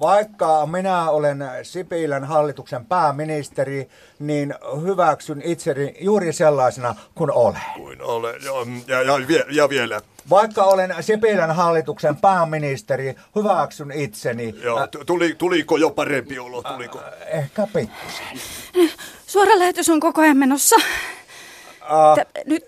Vaikka 0.00 0.66
minä 0.66 1.10
olen 1.10 1.44
Sipilän 1.62 2.24
hallituksen 2.24 2.86
pääministeri, 2.86 3.88
niin 4.18 4.54
hyväksyn 4.82 5.42
itseni 5.44 5.94
juuri 6.00 6.32
sellaisena 6.32 6.94
kuin 7.14 7.30
olen. 7.32 7.60
Kuin 7.76 8.02
olen. 8.02 8.34
Joo, 8.44 8.66
Ja, 8.86 9.02
ja, 9.02 9.14
ja 9.50 9.68
vielä. 9.68 10.00
Vaikka 10.30 10.64
olen 10.64 10.94
Sipilän 11.00 11.50
hallituksen 11.54 12.16
pääministeri, 12.16 13.14
hyväksyn 13.36 13.90
itseni 13.90 14.54
Joo, 14.62 14.86
t- 14.86 15.06
tuli, 15.06 15.34
tuliko 15.38 15.76
jo 15.76 15.90
parempi 15.90 16.38
olo? 16.38 16.62
Tuliko? 16.62 17.00
ehkä 17.26 17.66
pikkusen. 17.74 18.26
Suora 19.26 19.58
lähetys 19.58 19.88
on 19.88 20.00
koko 20.00 20.20
ajan 20.20 20.36
menossa. 20.36 20.76
Uh, 20.76 22.16
Tä- 22.16 22.26
nyt 22.46 22.64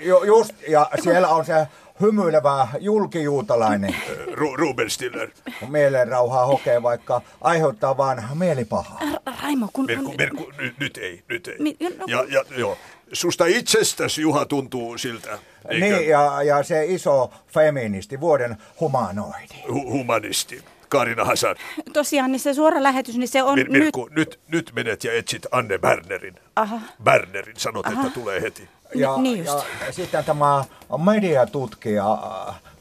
ju, 0.00 0.24
just, 0.24 0.52
ja 0.68 0.90
siellä 1.02 1.28
on 1.28 1.44
se 1.44 1.66
hymyilevä 2.00 2.68
julkijuutalainen. 2.80 3.96
Ru, 4.38 4.56
Ruben 4.56 4.90
Stiller. 4.90 5.30
Mielenrauhaa 5.68 6.46
hokee, 6.46 6.82
vaikka 6.82 7.20
aiheuttaa 7.40 7.96
vaan 7.96 8.28
mielipahaa. 8.34 9.00
Ra- 9.02 9.32
Raimo, 9.42 9.68
kun... 9.72 9.86
Mirku, 9.86 10.14
Mirku, 10.18 10.52
nyt, 10.58 10.78
nyt 10.78 10.96
ei, 10.98 11.22
nyt 11.28 11.48
ei. 11.48 11.56
Mi- 11.58 11.76
no- 11.98 12.04
Ja, 12.06 12.24
ja 12.28 12.44
joo, 12.56 12.76
susta 13.12 13.46
itsestäsi 13.46 14.22
Juha 14.22 14.44
tuntuu 14.44 14.98
siltä. 14.98 15.38
eikö? 15.68 15.86
Niin, 15.86 16.08
ja, 16.08 16.42
ja 16.42 16.62
se 16.62 16.84
iso 16.84 17.32
feministi, 17.46 18.20
vuoden 18.20 18.56
humanoidi. 18.80 19.54
Hu- 19.68 19.90
humanisti. 19.90 20.62
Karina 20.88 21.24
Hazard. 21.24 21.58
Tosiaan, 21.92 22.32
niin 22.32 22.40
se 22.40 22.54
suora 22.54 22.82
lähetys, 22.82 23.16
niin 23.16 23.28
se 23.28 23.42
on 23.42 23.58
Mir- 23.58 23.62
nyt... 23.62 23.82
Mirku, 23.82 24.08
nyt, 24.10 24.40
nyt 24.48 24.72
menet 24.74 25.04
ja 25.04 25.12
etsit 25.12 25.46
Anne 25.50 25.78
Bernerin. 25.78 26.34
Aha. 26.56 26.80
Bernerin, 27.02 27.56
sanot, 27.56 27.86
Aha. 27.86 28.00
että 28.06 28.14
tulee 28.14 28.42
heti. 28.42 28.68
Ja, 28.94 29.16
niin 29.16 29.44
just. 29.44 29.66
ja 29.86 29.92
sitten 29.92 30.24
tämä 30.24 30.64
mediatutkija, 31.04 32.18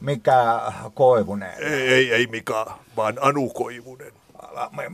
mikä 0.01 0.61
Koivunen. 0.93 1.53
Ei, 1.59 1.93
ei, 1.93 2.13
ei 2.13 2.27
Mika, 2.27 2.77
vaan 2.97 3.17
Anu 3.21 3.49
Koivunen. 3.49 4.11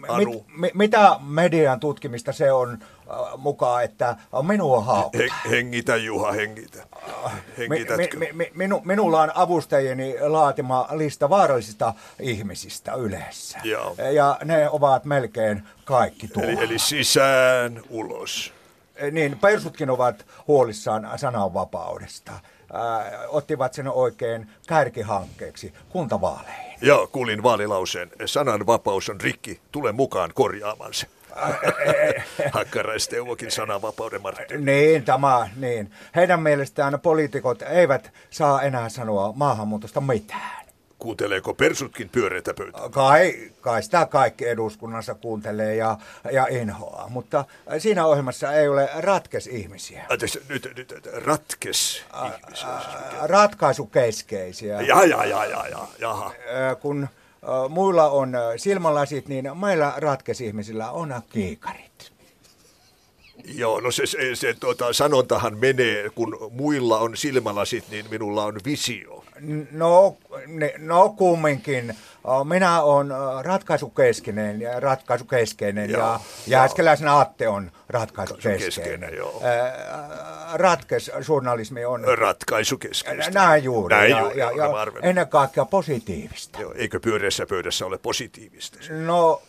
Anu. 0.07 0.33
Mit, 0.33 0.57
mi, 0.57 0.71
mitä 0.73 1.15
median 1.27 1.79
tutkimista 1.79 2.31
se 2.33 2.51
on 2.51 2.73
äh, 2.81 3.17
mukaan, 3.37 3.83
että 3.83 4.15
minua 4.41 4.81
haukka? 4.81 5.17
He, 5.17 5.49
hengitä 5.49 5.95
Juha, 5.95 6.31
hengitä. 6.31 6.83
Hengitätkö? 7.57 8.17
Mi, 8.17 8.25
mi, 8.25 8.33
mi, 8.33 8.51
minu, 8.55 8.81
minulla 8.85 9.21
on 9.21 9.31
avustajien 9.35 9.97
laatima 10.19 10.87
lista 10.91 11.29
vaarallisista 11.29 11.93
ihmisistä 12.19 12.93
yleensä. 12.93 13.59
Joo. 13.63 13.95
Ja 14.13 14.37
ne 14.43 14.69
ovat 14.69 15.05
melkein 15.05 15.63
kaikki 15.85 16.27
tuolla. 16.27 16.51
Eli, 16.51 16.63
eli 16.63 16.79
sisään, 16.79 17.81
ulos. 17.89 18.53
Niin, 19.11 19.39
persutkin 19.39 19.89
ovat 19.89 20.25
huolissaan 20.47 21.09
sananvapaudesta. 21.15 22.31
Ää, 22.73 23.11
ottivat 23.27 23.73
sen 23.73 23.87
oikein 23.87 24.47
kärkihankkeeksi 24.67 25.73
kuntavaaleihin. 25.89 26.77
Joo, 26.81 27.07
kuulin 27.07 27.43
vaalilauseen. 27.43 28.09
Sananvapaus 28.25 29.09
on 29.09 29.21
rikki. 29.21 29.59
Tule 29.71 29.91
mukaan 29.91 30.31
korjaamaan 30.33 30.93
se. 30.93 31.07
Hakkaraisteuvonkin 32.53 33.51
sananvapauden 33.51 34.21
markkinoilla. 34.21 34.65
Niin, 34.65 35.03
tämä, 35.03 35.49
niin. 35.55 35.91
Heidän 36.15 36.41
mielestään 36.41 36.99
poliitikot 36.99 37.61
eivät 37.61 38.11
saa 38.29 38.61
enää 38.61 38.89
sanoa 38.89 39.33
maahanmuutosta 39.35 40.01
mitään. 40.01 40.58
Kuunteleeko 40.99 41.53
persutkin 41.53 42.09
pyöreitä 42.09 42.53
pöytää? 42.53 42.89
Kai, 42.89 43.51
kai 43.61 43.83
sitä 43.83 44.05
kaikki 44.05 44.47
eduskunnassa 44.47 45.15
kuuntelee 45.15 45.75
ja, 45.75 45.97
ja 46.31 46.47
inhoaa, 46.49 47.09
mutta 47.09 47.45
siinä 47.77 48.05
ohjelmassa 48.05 48.53
ei 48.53 48.67
ole 48.67 48.89
ratkes 48.97 49.47
ihmisiä. 49.47 50.05
Anteeksi, 50.09 50.41
nyt, 50.49 50.73
nyt 50.75 50.93
ratkes 51.13 52.03
ihmisiä. 52.25 52.67
Ratkaisukeskeisiä. 53.21 54.81
Ja, 54.81 55.03
ja, 55.05 55.25
ja, 55.25 55.45
ja, 55.45 55.67
ja, 55.67 55.87
jaha. 55.99 56.31
Kun 56.79 57.07
muilla 57.69 58.09
on 58.09 58.33
silmälasit, 58.57 59.27
niin 59.27 59.57
meillä 59.57 59.93
ratkesihmisillä 59.97 60.91
on 60.91 61.21
kiikarit. 61.29 62.08
Joo, 63.55 63.79
no 63.79 63.91
se, 63.91 64.05
se, 64.05 64.35
se 64.35 64.55
tuota, 64.59 64.93
sanontahan 64.93 65.57
menee, 65.57 66.09
kun 66.09 66.37
muilla 66.51 66.99
on 66.99 67.17
silmälasit, 67.17 67.83
niin 67.91 68.05
minulla 68.11 68.43
on 68.43 68.59
visio. 68.65 69.23
No, 69.71 70.17
ne, 70.47 70.73
no 70.77 71.09
kumminkin. 71.09 71.95
Minä 72.43 72.81
olen 72.81 73.07
ratkaisukeskeinen 73.41 74.61
ja 74.61 74.79
ratkaisukeskeinen 74.79 75.89
Joo, 75.89 76.01
ja 76.01 76.07
joo. 76.07 76.21
Jääskeläisen 76.47 77.07
Atte 77.07 77.47
on 77.47 77.71
ratkaisukeskeinen. 77.89 79.11
Ratkesjournalismi 80.53 81.85
on 81.85 82.03
Ratkaisukeskeistä. 82.17 83.31
näin 83.31 83.63
juuri 83.63 83.95
Näin 83.95 84.11
ja, 84.11 84.19
juuri, 84.19 84.39
ja, 84.39 84.51
ja 84.51 84.69
ennen 85.01 85.27
kaikkea 85.27 85.65
positiivista. 85.65 86.61
Joo, 86.61 86.73
eikö 86.75 86.99
pyöreässä 86.99 87.45
pöydässä 87.45 87.85
ole 87.85 87.97
positiivista? 87.97 88.77
No 88.89 89.41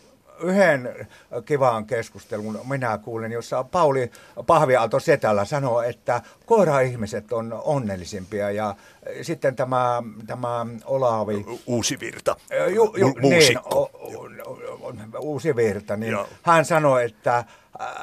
yhden 0.43 1.07
kivan 1.45 1.85
keskustelun 1.85 2.59
minä 2.69 2.97
kuulin, 2.97 3.31
jossa 3.31 3.63
Pauli 3.63 4.11
Pahviaalto 4.47 4.99
Setällä 4.99 5.45
sanoi, 5.45 5.89
että 5.89 6.21
koira-ihmiset 6.45 7.33
on 7.33 7.61
onnellisimpia 7.63 8.51
ja 8.51 8.75
sitten 9.21 9.55
tämä, 9.55 10.03
tämä 10.27 10.65
Olavi... 10.85 11.45
Uusi 11.65 11.99
virta. 11.99 12.35
Ju, 12.75 12.93
ju, 12.97 13.09
Mu-. 13.09 13.29
Niin, 13.29 13.59
o, 13.59 13.81
o, 13.81 14.93
uusi 15.19 15.55
virta, 15.55 15.97
niin 15.97 16.11
Joo. 16.11 16.27
hän 16.43 16.65
sanoi, 16.65 17.05
että 17.05 17.37
äh, 17.37 17.45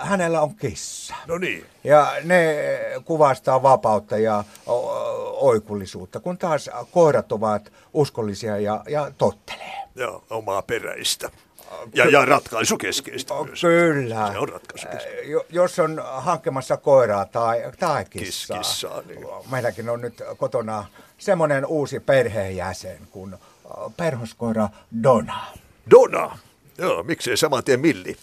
hänellä 0.08 0.40
on 0.40 0.54
kissa. 0.54 1.14
No 1.26 1.38
niin. 1.38 1.66
Ja 1.84 2.12
ne 2.24 2.56
kuvastaa 3.04 3.62
vapautta 3.62 4.18
ja 4.18 4.44
oikullisuutta, 5.40 6.20
kun 6.20 6.38
taas 6.38 6.70
koirat 6.92 7.32
ovat 7.32 7.72
uskollisia 7.94 8.58
ja, 8.58 8.84
ja 8.88 9.10
tottelee. 9.18 9.78
Joo, 9.94 10.24
omaa 10.30 10.62
peräistä. 10.62 11.30
Ja, 11.94 12.04
ja 12.10 12.24
ratkaisukeskeistä 12.24 13.34
myös. 13.44 13.60
Kyllä. 13.60 14.28
Se 14.32 14.38
on 14.38 14.48
ratkaisukeskeistä. 14.48 15.22
Jo- 15.30 15.46
Jos 15.50 15.78
on 15.78 16.02
hankkemassa 16.06 16.76
koiraa 16.76 17.24
tai, 17.24 17.62
tai 17.78 18.04
kissaa. 18.04 18.58
Kis- 18.58 18.66
kissaa, 18.68 19.02
niin. 19.06 19.26
Meilläkin 19.50 19.88
on 19.88 20.00
nyt 20.00 20.22
kotona 20.36 20.84
semmoinen 21.18 21.66
uusi 21.66 22.00
perheenjäsen 22.00 22.98
kuin 23.10 23.34
perhoskoira 23.96 24.68
Dona. 25.02 25.46
Dona! 25.90 26.38
Joo, 26.78 27.02
miksei 27.02 27.36
saman 27.36 27.64
tien 27.64 27.80
Milli? 27.80 28.16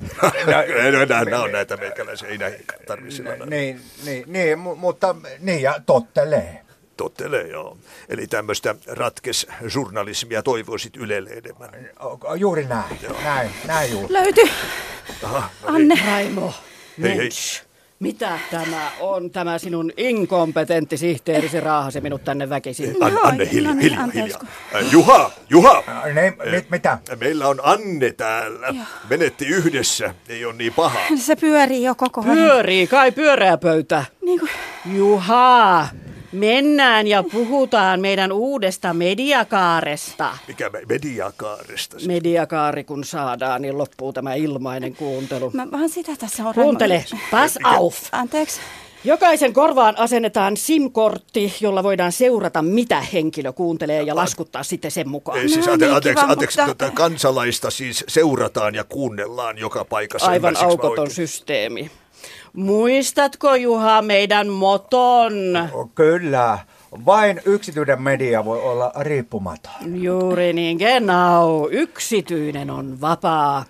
no, 0.22 0.30
nämä, 1.06 1.24
nämä 1.24 1.42
on 1.42 1.52
näitä 1.52 1.76
meikäläisiä, 1.76 2.28
ei 2.28 2.38
näihin 2.38 2.64
tarvitse 2.86 3.22
Niin, 3.46 3.80
niin, 4.04 4.24
niin, 4.26 4.58
mu- 4.58 4.76
mutta 4.76 5.14
niin 5.40 5.62
ja 5.62 5.74
tottelee. 5.86 6.63
Tottelee, 6.96 7.48
joo. 7.48 7.76
Eli 8.08 8.26
tämmöistä 8.26 8.74
ratkesjournalismia 8.86 10.42
toivoisit 10.42 10.96
Ylelle 10.96 11.30
enemmän. 11.30 11.70
Juuri 12.36 12.64
näin, 12.64 12.98
näin, 13.24 13.50
näin 13.66 13.90
juuri. 13.92 14.12
Löytyi. 14.12 14.50
Aha, 15.22 15.50
no 15.62 15.68
Anne. 15.74 15.94
niin. 15.94 16.06
Raimo. 16.06 16.54
Hei, 17.02 17.16
hei. 17.16 17.28
Mitä 18.00 18.38
tämä 18.50 18.90
on, 19.00 19.30
tämä 19.30 19.58
sinun 19.58 19.92
inkompetentti 19.96 20.96
sihteerisi 20.96 21.60
raahasi 21.60 22.00
minut 22.00 22.24
tänne 22.24 22.48
väkisin? 22.48 22.96
An, 23.00 23.18
Anne, 23.22 23.50
hiljaa, 23.52 23.74
hiljaa, 23.74 24.06
hiljaa. 24.06 24.40
Juha, 24.90 25.30
Juha! 25.50 25.82
Ne, 26.14 26.32
mit, 26.50 26.70
mitä? 26.70 26.98
Meillä 27.20 27.48
on 27.48 27.60
Anne 27.62 28.12
täällä. 28.12 28.66
Joo. 28.66 28.84
Menetti 29.10 29.46
yhdessä, 29.46 30.14
ei 30.28 30.44
ole 30.44 30.54
niin 30.54 30.72
paha. 30.72 30.98
Se 31.16 31.36
pyörii 31.36 31.82
jo 31.82 31.94
koko 31.94 32.20
ajan. 32.20 32.36
Pyörii, 32.36 32.86
kai 32.86 33.12
pyöreä 33.12 33.56
pöytä. 33.56 34.04
Niin 34.22 34.40
kuin... 34.40 34.50
Juha, 34.94 35.88
mennään 36.34 37.06
ja 37.06 37.22
puhutaan 37.22 38.00
meidän 38.00 38.32
uudesta 38.32 38.94
mediakaaresta. 38.94 40.36
Mikä 40.48 40.70
me, 40.70 40.82
mediakaaresta? 40.88 41.96
Mediakaari 42.06 42.84
kun 42.84 43.04
saadaan, 43.04 43.62
niin 43.62 43.78
loppuu 43.78 44.12
tämä 44.12 44.34
ilmainen 44.34 44.96
kuuntelu. 44.96 45.50
Mä 45.54 45.66
vaan 45.72 45.88
sitä 45.88 46.12
tässä 46.18 46.48
on. 46.48 46.54
Kuuntele, 46.54 47.04
pass 47.30 47.58
auf. 47.64 47.96
Anteeksi. 48.12 48.60
Jokaisen 49.06 49.52
korvaan 49.52 49.98
asennetaan 49.98 50.56
SIM-kortti, 50.56 51.54
jolla 51.60 51.82
voidaan 51.82 52.12
seurata, 52.12 52.62
mitä 52.62 53.00
henkilö 53.00 53.52
kuuntelee 53.52 54.02
ja 54.02 54.14
laskuttaa 54.14 54.62
sitten 54.62 54.90
sen 54.90 55.08
mukaan. 55.08 55.38
Ei, 55.38 55.48
siis 55.48 55.68
ante, 55.68 55.86
anteeksi, 55.90 56.22
kiva, 56.22 56.32
anteeksi 56.32 56.60
mutta... 56.60 56.74
tuota, 56.84 56.94
kansalaista 56.94 57.70
siis 57.70 58.04
seurataan 58.08 58.74
ja 58.74 58.84
kuunnellaan 58.84 59.58
joka 59.58 59.84
paikassa. 59.84 60.30
Aivan 60.30 60.56
aukoton 60.56 61.10
systeemi. 61.10 61.90
Muistatko 62.54 63.54
Juha 63.54 64.02
meidän 64.02 64.48
moton? 64.48 65.32
Kyllä. 65.94 66.58
Vain 67.06 67.40
yksityinen 67.44 68.02
media 68.02 68.44
voi 68.44 68.62
olla 68.62 68.92
riippumaton. 69.00 70.02
Juuri 70.02 70.52
niin, 70.52 70.76
genau. 70.76 71.68
Yksityinen 71.70 72.70
on 72.70 73.00
vapaa. 73.00 73.64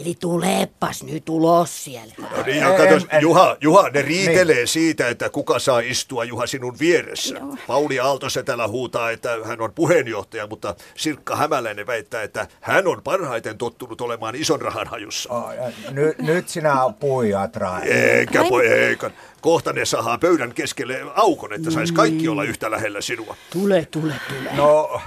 Eli 0.00 0.14
tuleepas 0.20 1.02
nyt 1.02 1.28
ulos 1.28 1.84
sieltä. 1.84 2.14
No 2.22 2.42
niin, 2.46 2.56
ja 2.56 2.72
katos, 2.76 3.06
Juha, 3.20 3.56
Juha, 3.60 3.88
ne 3.88 4.02
riitelee 4.02 4.56
niin. 4.56 4.68
siitä, 4.68 5.08
että 5.08 5.30
kuka 5.30 5.58
saa 5.58 5.80
istua 5.80 6.24
Juha 6.24 6.46
sinun 6.46 6.78
vieressä. 6.78 7.34
Joo. 7.38 7.56
Pauli 7.66 8.00
Aaltosetälä 8.00 8.68
huutaa, 8.68 9.10
että 9.10 9.38
hän 9.44 9.60
on 9.60 9.72
puheenjohtaja, 9.72 10.46
mutta 10.46 10.74
Sirkka 10.96 11.36
Hämäläinen 11.36 11.86
väittää, 11.86 12.22
että 12.22 12.46
hän 12.60 12.86
on 12.86 13.02
parhaiten 13.02 13.58
tottunut 13.58 14.00
olemaan 14.00 14.34
ison 14.34 14.60
rahan 14.60 14.86
hajussa. 14.86 15.32
Oh, 15.32 15.50
ny, 15.90 16.14
nyt 16.18 16.48
sinä 16.48 16.74
puijat, 17.00 17.56
Rai. 17.56 17.88
Eikä, 17.88 18.44
po, 18.48 18.60
eikä. 18.60 19.10
Kohta 19.40 19.72
ne 19.72 19.84
sahaa 19.84 20.18
pöydän 20.18 20.54
keskelle 20.54 21.00
aukon, 21.14 21.52
että 21.52 21.70
saisi 21.70 21.94
kaikki 21.94 22.28
olla 22.28 22.44
yhtä 22.44 22.70
lähellä 22.70 23.00
sinua. 23.00 23.36
Tule, 23.52 23.88
tule, 23.90 24.14
tule. 24.28 24.50
No, 24.56 25.00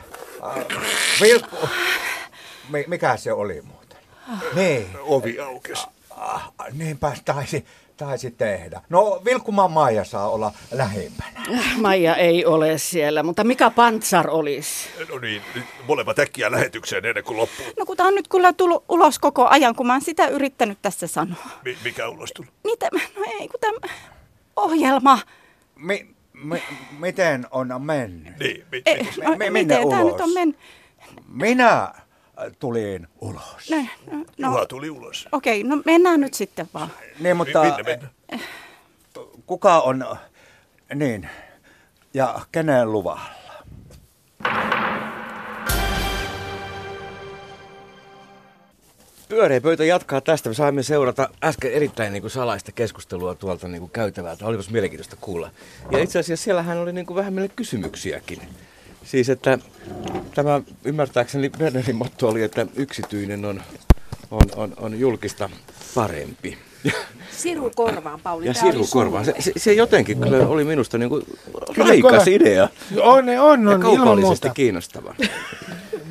äh, 0.43 0.65
Vilkku, 1.21 1.69
mikä 2.87 3.17
se 3.17 3.33
oli 3.33 3.61
muuten? 3.61 3.80
Niin. 4.55 4.87
Ovi 5.01 5.39
aukesi. 5.39 5.87
Ah, 6.17 6.51
niinpä 6.73 7.11
taisi, 7.25 7.65
taisi 7.97 8.31
tehdä. 8.31 8.81
No 8.89 9.21
Vilkkumaan 9.25 9.71
Maija 9.71 10.03
saa 10.03 10.29
olla 10.29 10.51
lähimpänä. 10.71 11.41
Maija 11.77 12.15
ei 12.15 12.45
ole 12.45 12.77
siellä, 12.77 13.23
mutta 13.23 13.43
mikä 13.43 13.69
Pantsar 13.69 14.29
olisi? 14.29 14.89
No 15.09 15.19
niin, 15.19 15.41
nyt 15.55 15.63
molemmat 15.87 16.19
äkkiä 16.19 16.51
lähetykseen 16.51 17.05
ennen 17.05 17.23
kuin 17.23 17.37
loppuu. 17.37 17.65
No 17.79 17.85
kun 17.85 17.97
tämä 17.97 18.07
on 18.07 18.15
nyt 18.15 18.27
kyllä 18.27 18.53
tullut 18.53 18.83
ulos 18.89 19.19
koko 19.19 19.47
ajan, 19.47 19.75
kun 19.75 19.87
mä 19.87 19.93
oon 19.93 20.01
sitä 20.01 20.27
yrittänyt 20.27 20.77
tässä 20.81 21.07
sanoa. 21.07 21.45
Mi- 21.65 21.77
mikä 21.83 22.07
ulos 22.07 22.29
tuli? 22.35 22.47
Niin 22.63 22.79
tämä, 22.79 22.99
no 23.15 23.21
ei 23.39 23.47
kun 23.47 23.59
tämä 23.59 23.93
ohjelma. 24.55 25.19
Mi- 25.75 26.15
mi- 26.33 26.63
miten 26.99 27.47
on 27.51 27.67
mennyt? 27.81 28.39
Niin, 28.39 28.65
mi- 28.71 28.81
ei, 28.85 29.03
mi- 29.03 29.37
mi- 29.37 29.49
miten 29.49 29.89
tämä 29.89 30.03
nyt 30.03 30.21
on 30.21 30.33
mennyt? 30.33 30.57
Minä 31.27 31.93
tulin 32.59 33.07
ulos. 33.21 33.69
No, 33.69 33.77
no, 34.11 34.17
no. 34.37 34.47
Juha 34.49 34.65
tuli 34.65 34.89
ulos. 34.89 35.27
Okei, 35.31 35.63
no 35.63 35.81
mennään 35.85 36.21
nyt 36.21 36.33
sitten 36.33 36.69
vaan. 36.73 36.89
Niin, 37.19 37.37
mutta 37.37 37.63
Minne 37.63 37.83
mennä? 37.83 38.07
kuka 39.45 39.79
on, 39.79 40.05
niin, 40.95 41.29
ja 42.13 42.39
kenen 42.51 42.91
luvalla? 42.91 43.41
Pyöreä 49.29 49.61
pöytä 49.61 49.85
jatkaa 49.85 50.21
tästä. 50.21 50.49
Me 50.49 50.55
saimme 50.55 50.83
seurata 50.83 51.29
äsken 51.43 51.73
erittäin 51.73 52.13
niin 52.13 52.21
kuin 52.21 52.31
salaista 52.31 52.71
keskustelua 52.71 53.35
tuolta 53.35 53.67
niin 53.67 53.79
kuin 53.79 53.91
käytävältä. 53.91 54.45
Olipas 54.45 54.69
mielenkiintoista 54.69 55.15
kuulla. 55.21 55.51
Ja 55.91 55.99
itse 55.99 56.19
asiassa 56.19 56.43
siellähän 56.43 56.77
oli 56.77 56.93
niin 56.93 57.05
kuin 57.05 57.15
vähän 57.17 57.33
meille 57.33 57.53
kysymyksiäkin. 57.55 58.41
Siis, 59.03 59.29
että 59.29 59.57
tämä 60.35 60.61
ymmärtääkseni 60.83 61.49
Bernerin 61.49 61.95
motto 61.95 62.27
oli, 62.27 62.43
että 62.43 62.67
yksityinen 62.75 63.45
on, 63.45 63.61
on, 64.31 64.41
on, 64.55 64.73
on 64.77 64.99
julkista 64.99 65.49
parempi. 65.95 66.57
Siru 67.31 67.71
korvaan, 67.75 68.19
Pauli. 68.19 68.45
Ja 68.45 68.53
siru 68.53 68.87
korvaan. 68.89 69.25
Se, 69.25 69.33
se, 69.39 69.51
se 69.57 69.73
jotenkin 69.73 70.21
kyllä 70.21 70.47
oli 70.47 70.63
minusta 70.63 70.97
niin 70.97 71.09
kuin 71.09 71.23
raikas 71.77 72.27
idea. 72.27 72.69
On, 73.01 73.29
on, 73.29 73.29
on, 73.39 73.81
ja 73.81 73.89
on 73.89 73.95
ilman 73.95 74.19
muuta. 74.19 74.49
kiinnostava. 74.49 75.15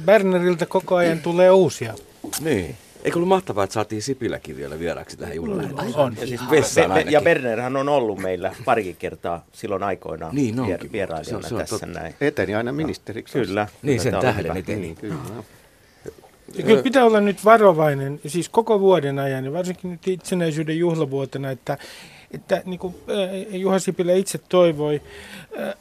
Berneriltä 0.05 0.66
koko 0.66 0.97
ajan 0.97 1.18
tulee 1.18 1.51
uusia. 1.51 1.95
Niin. 2.41 2.76
Eikö 3.05 3.19
ollut 3.19 3.29
mahtavaa, 3.29 3.65
että 3.65 3.75
saatiin 3.75 4.03
Sipiläkin 4.03 4.57
vielä 4.57 4.79
vieraaksi 4.79 5.17
tähän 5.17 5.37
juhlalähetykseen? 5.37 5.97
On. 5.97 6.17
Ja 6.21 6.27
siis 6.27 6.41
Be, 6.51 7.05
ja 7.11 7.21
Bernerhän 7.21 7.77
on 7.77 7.89
ollut 7.89 8.19
meillä 8.19 8.55
parikin 8.65 8.97
kertaa 8.97 9.45
silloin 9.53 9.83
aikoinaan 9.83 10.35
niin 10.35 10.67
vier, 10.67 10.81
vierailijana 10.93 11.43
se, 11.43 11.49
se 11.49 11.55
tässä 11.55 11.79
tot... 11.79 11.89
näin. 11.89 12.15
Eteni 12.21 12.55
aina 12.55 12.73
ministeriksi. 12.73 13.39
Kyllä. 13.39 13.69
Niin, 13.83 14.01
sen 14.01 14.15
tähden 14.21 14.57
eteni. 14.57 14.81
Niin, 14.81 14.97
kyllä. 14.97 15.15
Ja 16.55 16.65
kyllä 16.65 16.83
pitää 16.83 17.05
olla 17.05 17.21
nyt 17.21 17.45
varovainen, 17.45 18.21
siis 18.27 18.49
koko 18.49 18.81
vuoden 18.81 19.19
ajan, 19.19 19.45
ja 19.45 19.53
varsinkin 19.53 19.91
nyt 19.91 20.09
itsenäisyyden 20.09 20.79
juhlavuotena, 20.79 21.51
että, 21.51 21.79
että 22.31 22.62
niin 22.64 22.78
kuin 22.78 22.95
Juha 23.51 23.78
Sipilä 23.78 24.12
itse 24.12 24.39
toivoi 24.49 25.03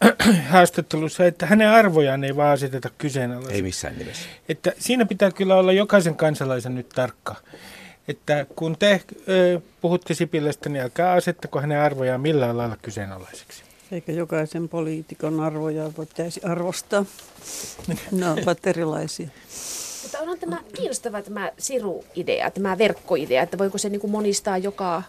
äh, 0.04 0.46
haastattelussa, 0.52 1.26
että 1.26 1.46
hänen 1.46 1.70
arvojaan 1.70 2.24
ei 2.24 2.36
vaan 2.36 2.54
aseteta 2.54 2.90
kyseenalaisesti. 2.98 3.56
Ei 3.56 3.62
missään 3.62 3.98
nimessä. 3.98 4.26
Että 4.50 4.72
siinä 4.80 5.06
pitää 5.06 5.32
kyllä 5.32 5.56
olla 5.56 5.72
jokaisen 5.72 6.16
kansalaisen 6.16 6.76
nyt 6.76 6.90
tarkka. 6.90 7.36
Että 8.08 8.46
kun 8.56 8.78
te 8.78 8.92
äh, 8.92 9.62
puhutte 9.82 10.14
Sipilästä, 10.14 10.70
niin 10.70 10.84
älkää 10.84 11.12
asettako 11.12 11.62
hänen 11.62 11.82
arvojaan 11.82 12.22
millään 12.22 12.58
lailla 12.58 12.78
kyseenalaiseksi. 12.82 13.64
Eikä 13.92 14.12
jokaisen 14.12 14.70
poliitikon 14.70 15.40
arvoja 15.40 15.92
pitäisi 16.00 16.42
arvostaa. 16.44 17.06
Ne 18.12 18.30
ovat 18.30 18.68
erilaisia. 18.68 19.30
Mutta 20.04 20.20
onhan 20.20 20.40
tämä 20.40 20.58
kiinnostava 20.76 21.22
tämä 21.22 21.52
Siru-idea, 21.58 22.52
tämä 22.52 22.78
verkkoidea, 22.78 23.44
että 23.44 23.58
voiko 23.58 23.78
se 23.78 23.90
niin 23.90 24.02
kuin 24.02 24.12
monistaa 24.12 24.58
joka, 24.58 25.04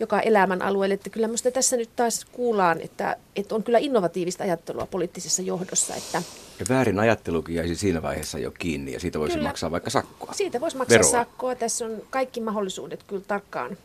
joka 0.00 0.20
elämän 0.20 0.62
alueelle. 0.62 0.94
Että 0.94 1.10
kyllä 1.10 1.26
minusta 1.26 1.50
tässä 1.50 1.76
nyt 1.76 1.90
taas 1.96 2.24
kuullaan, 2.32 2.80
että, 2.80 3.16
että 3.36 3.54
on 3.54 3.62
kyllä 3.62 3.78
innovatiivista 3.78 4.44
ajattelua 4.44 4.86
poliittisessa 4.86 5.42
johdossa. 5.42 5.94
Että 5.94 6.22
Ja 6.60 6.66
väärin 6.68 6.98
ajattelukin 7.00 7.54
jäisi 7.54 7.76
siinä 7.76 8.02
vaiheessa 8.02 8.38
jo 8.38 8.50
kiinni 8.50 8.92
ja 8.92 9.00
siitä 9.00 9.18
voisi 9.18 9.34
Kyllä. 9.34 9.48
maksaa 9.48 9.70
vaikka 9.70 9.90
sakkoa. 9.90 10.32
siitä 10.32 10.60
voisi 10.60 10.76
maksaa 10.76 10.94
Veroa. 10.98 11.10
sakkoa. 11.10 11.54
Tässä 11.54 11.84
on 11.86 12.02
kaikki 12.10 12.40
mahdollisuudet 12.40 13.02
kyllä 13.02 13.22
tarkkaan, 13.28 13.76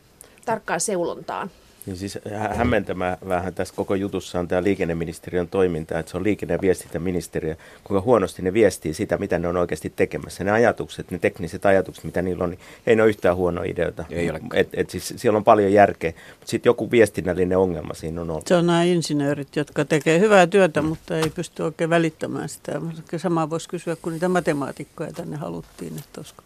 tarkkaan 0.45 0.79
seulontaan. 0.81 1.51
Niin 1.85 1.97
siis 1.97 2.19
hä- 2.31 2.53
hämmentämää 2.53 3.17
vähän 3.27 3.53
tässä 3.53 3.73
koko 3.77 3.95
jutussa 3.95 4.39
on 4.39 4.47
tämä 4.47 4.63
liikenneministeriön 4.63 5.47
toiminta, 5.47 5.99
että 5.99 6.11
se 6.11 6.17
on 6.17 6.23
liikenne- 6.23 6.53
ja 6.53 6.61
viestintäministeriö, 6.61 7.55
kuinka 7.83 8.01
huonosti 8.01 8.41
ne 8.41 8.53
viestii 8.53 8.93
sitä, 8.93 9.17
mitä 9.17 9.39
ne 9.39 9.47
on 9.47 9.57
oikeasti 9.57 9.93
tekemässä. 9.95 10.43
Ne 10.43 10.51
ajatukset, 10.51 11.11
ne 11.11 11.19
tekniset 11.19 11.65
ajatukset, 11.65 12.03
mitä 12.03 12.21
niillä 12.21 12.43
on, 12.43 12.49
niin 12.49 12.59
ei 12.87 12.95
ne 12.95 13.01
ole 13.01 13.09
yhtään 13.09 13.35
huonoa 13.35 13.63
ideoita. 13.63 14.05
Ei 14.09 14.29
ole. 14.29 14.41
Et, 14.53 14.69
et 14.73 14.89
siis 14.89 15.13
siellä 15.17 15.37
on 15.37 15.43
paljon 15.43 15.73
järkeä, 15.73 16.13
mutta 16.39 16.49
sitten 16.51 16.69
joku 16.69 16.91
viestinnällinen 16.91 17.57
ongelma 17.57 17.93
siinä 17.93 18.21
on 18.21 18.29
ollut. 18.29 18.47
Se 18.47 18.55
on 18.55 18.67
nämä 18.67 18.83
insinöörit, 18.83 19.55
jotka 19.55 19.85
tekee 19.85 20.19
hyvää 20.19 20.47
työtä, 20.47 20.81
mutta 20.81 21.17
ei 21.17 21.29
pysty 21.29 21.63
oikein 21.63 21.89
välittämään 21.89 22.49
sitä. 22.49 22.81
Sama 23.17 23.49
voisi 23.49 23.69
kysyä, 23.69 23.95
kun 24.01 24.13
niitä 24.13 24.29
matemaatikkoja 24.29 25.13
tänne 25.13 25.37
haluttiin, 25.37 25.93
että 25.97 26.21
olisiko. 26.21 26.43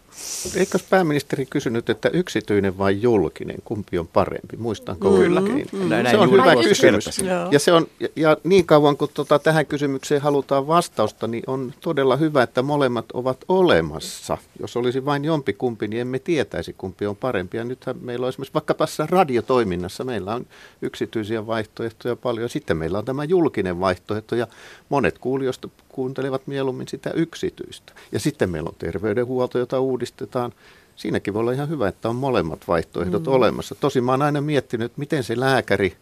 Eikö 0.55 0.79
pääministeri 0.89 1.45
kysynyt, 1.45 1.89
että 1.89 2.09
yksityinen 2.13 2.77
vai 2.77 3.01
julkinen, 3.01 3.55
kumpi 3.65 3.97
on 3.99 4.07
parempi? 4.07 4.57
Muistanko 4.57 5.09
Mm, 5.09 5.15
oikein? 5.37 5.67
mm. 5.71 5.89
Näin 5.89 6.09
Se 6.09 6.17
on 6.17 6.29
juuri 6.29 6.41
hyvä 6.41 6.63
kysymys. 6.63 7.21
Ja, 7.51 7.59
se 7.59 7.73
on, 7.73 7.87
ja, 7.99 8.07
ja 8.15 8.37
niin 8.43 8.65
kauan 8.65 8.97
kuin 8.97 9.11
tota, 9.13 9.39
tähän 9.39 9.65
kysymykseen 9.65 10.21
halutaan 10.21 10.67
vastausta, 10.67 11.27
niin 11.27 11.43
on 11.47 11.73
todella 11.81 12.15
hyvä, 12.15 12.43
että 12.43 12.61
molemmat 12.61 13.05
ovat 13.13 13.37
olemassa. 13.47 14.37
Jos 14.59 14.77
olisi 14.77 15.05
vain 15.05 15.25
jompikumpi, 15.25 15.87
niin 15.87 16.01
emme 16.01 16.19
tietäisi, 16.19 16.75
kumpi 16.77 17.05
on 17.05 17.15
parempi. 17.15 17.57
Ja 17.57 17.63
nythän 17.63 17.95
meillä 18.01 18.25
on 18.25 18.29
esimerkiksi 18.29 18.53
vaikka 18.53 18.73
tässä 18.73 19.07
radiotoiminnassa, 19.09 20.03
meillä 20.03 20.35
on 20.35 20.45
yksityisiä 20.81 21.47
vaihtoehtoja 21.47 22.15
paljon. 22.15 22.49
Sitten 22.49 22.77
meillä 22.77 22.97
on 22.97 23.05
tämä 23.05 23.23
julkinen 23.23 23.79
vaihtoehto, 23.79 24.35
ja 24.35 24.47
monet 24.89 25.17
kuulijoista 25.17 25.69
kuuntelevat 25.89 26.47
mieluummin 26.47 26.87
sitä 26.87 27.11
yksityistä. 27.15 27.93
Ja 28.11 28.19
sitten 28.19 28.49
meillä 28.49 28.67
on 28.67 28.75
terveydenhuolto, 28.79 29.59
jota 29.59 29.79
uudistetaan. 29.79 30.51
Siinäkin 30.99 31.33
voi 31.33 31.39
olla 31.39 31.51
ihan 31.51 31.69
hyvä, 31.69 31.87
että 31.87 32.09
on 32.09 32.15
molemmat 32.15 32.67
vaihtoehdot 32.67 33.25
mm. 33.25 33.31
olemassa. 33.33 33.75
Tosin 33.75 34.03
mä 34.03 34.11
oon 34.11 34.21
aina 34.21 34.41
miettinyt, 34.41 34.85
että 34.85 34.99
miten 34.99 35.23
se 35.23 35.39
lääkäri 35.39 35.97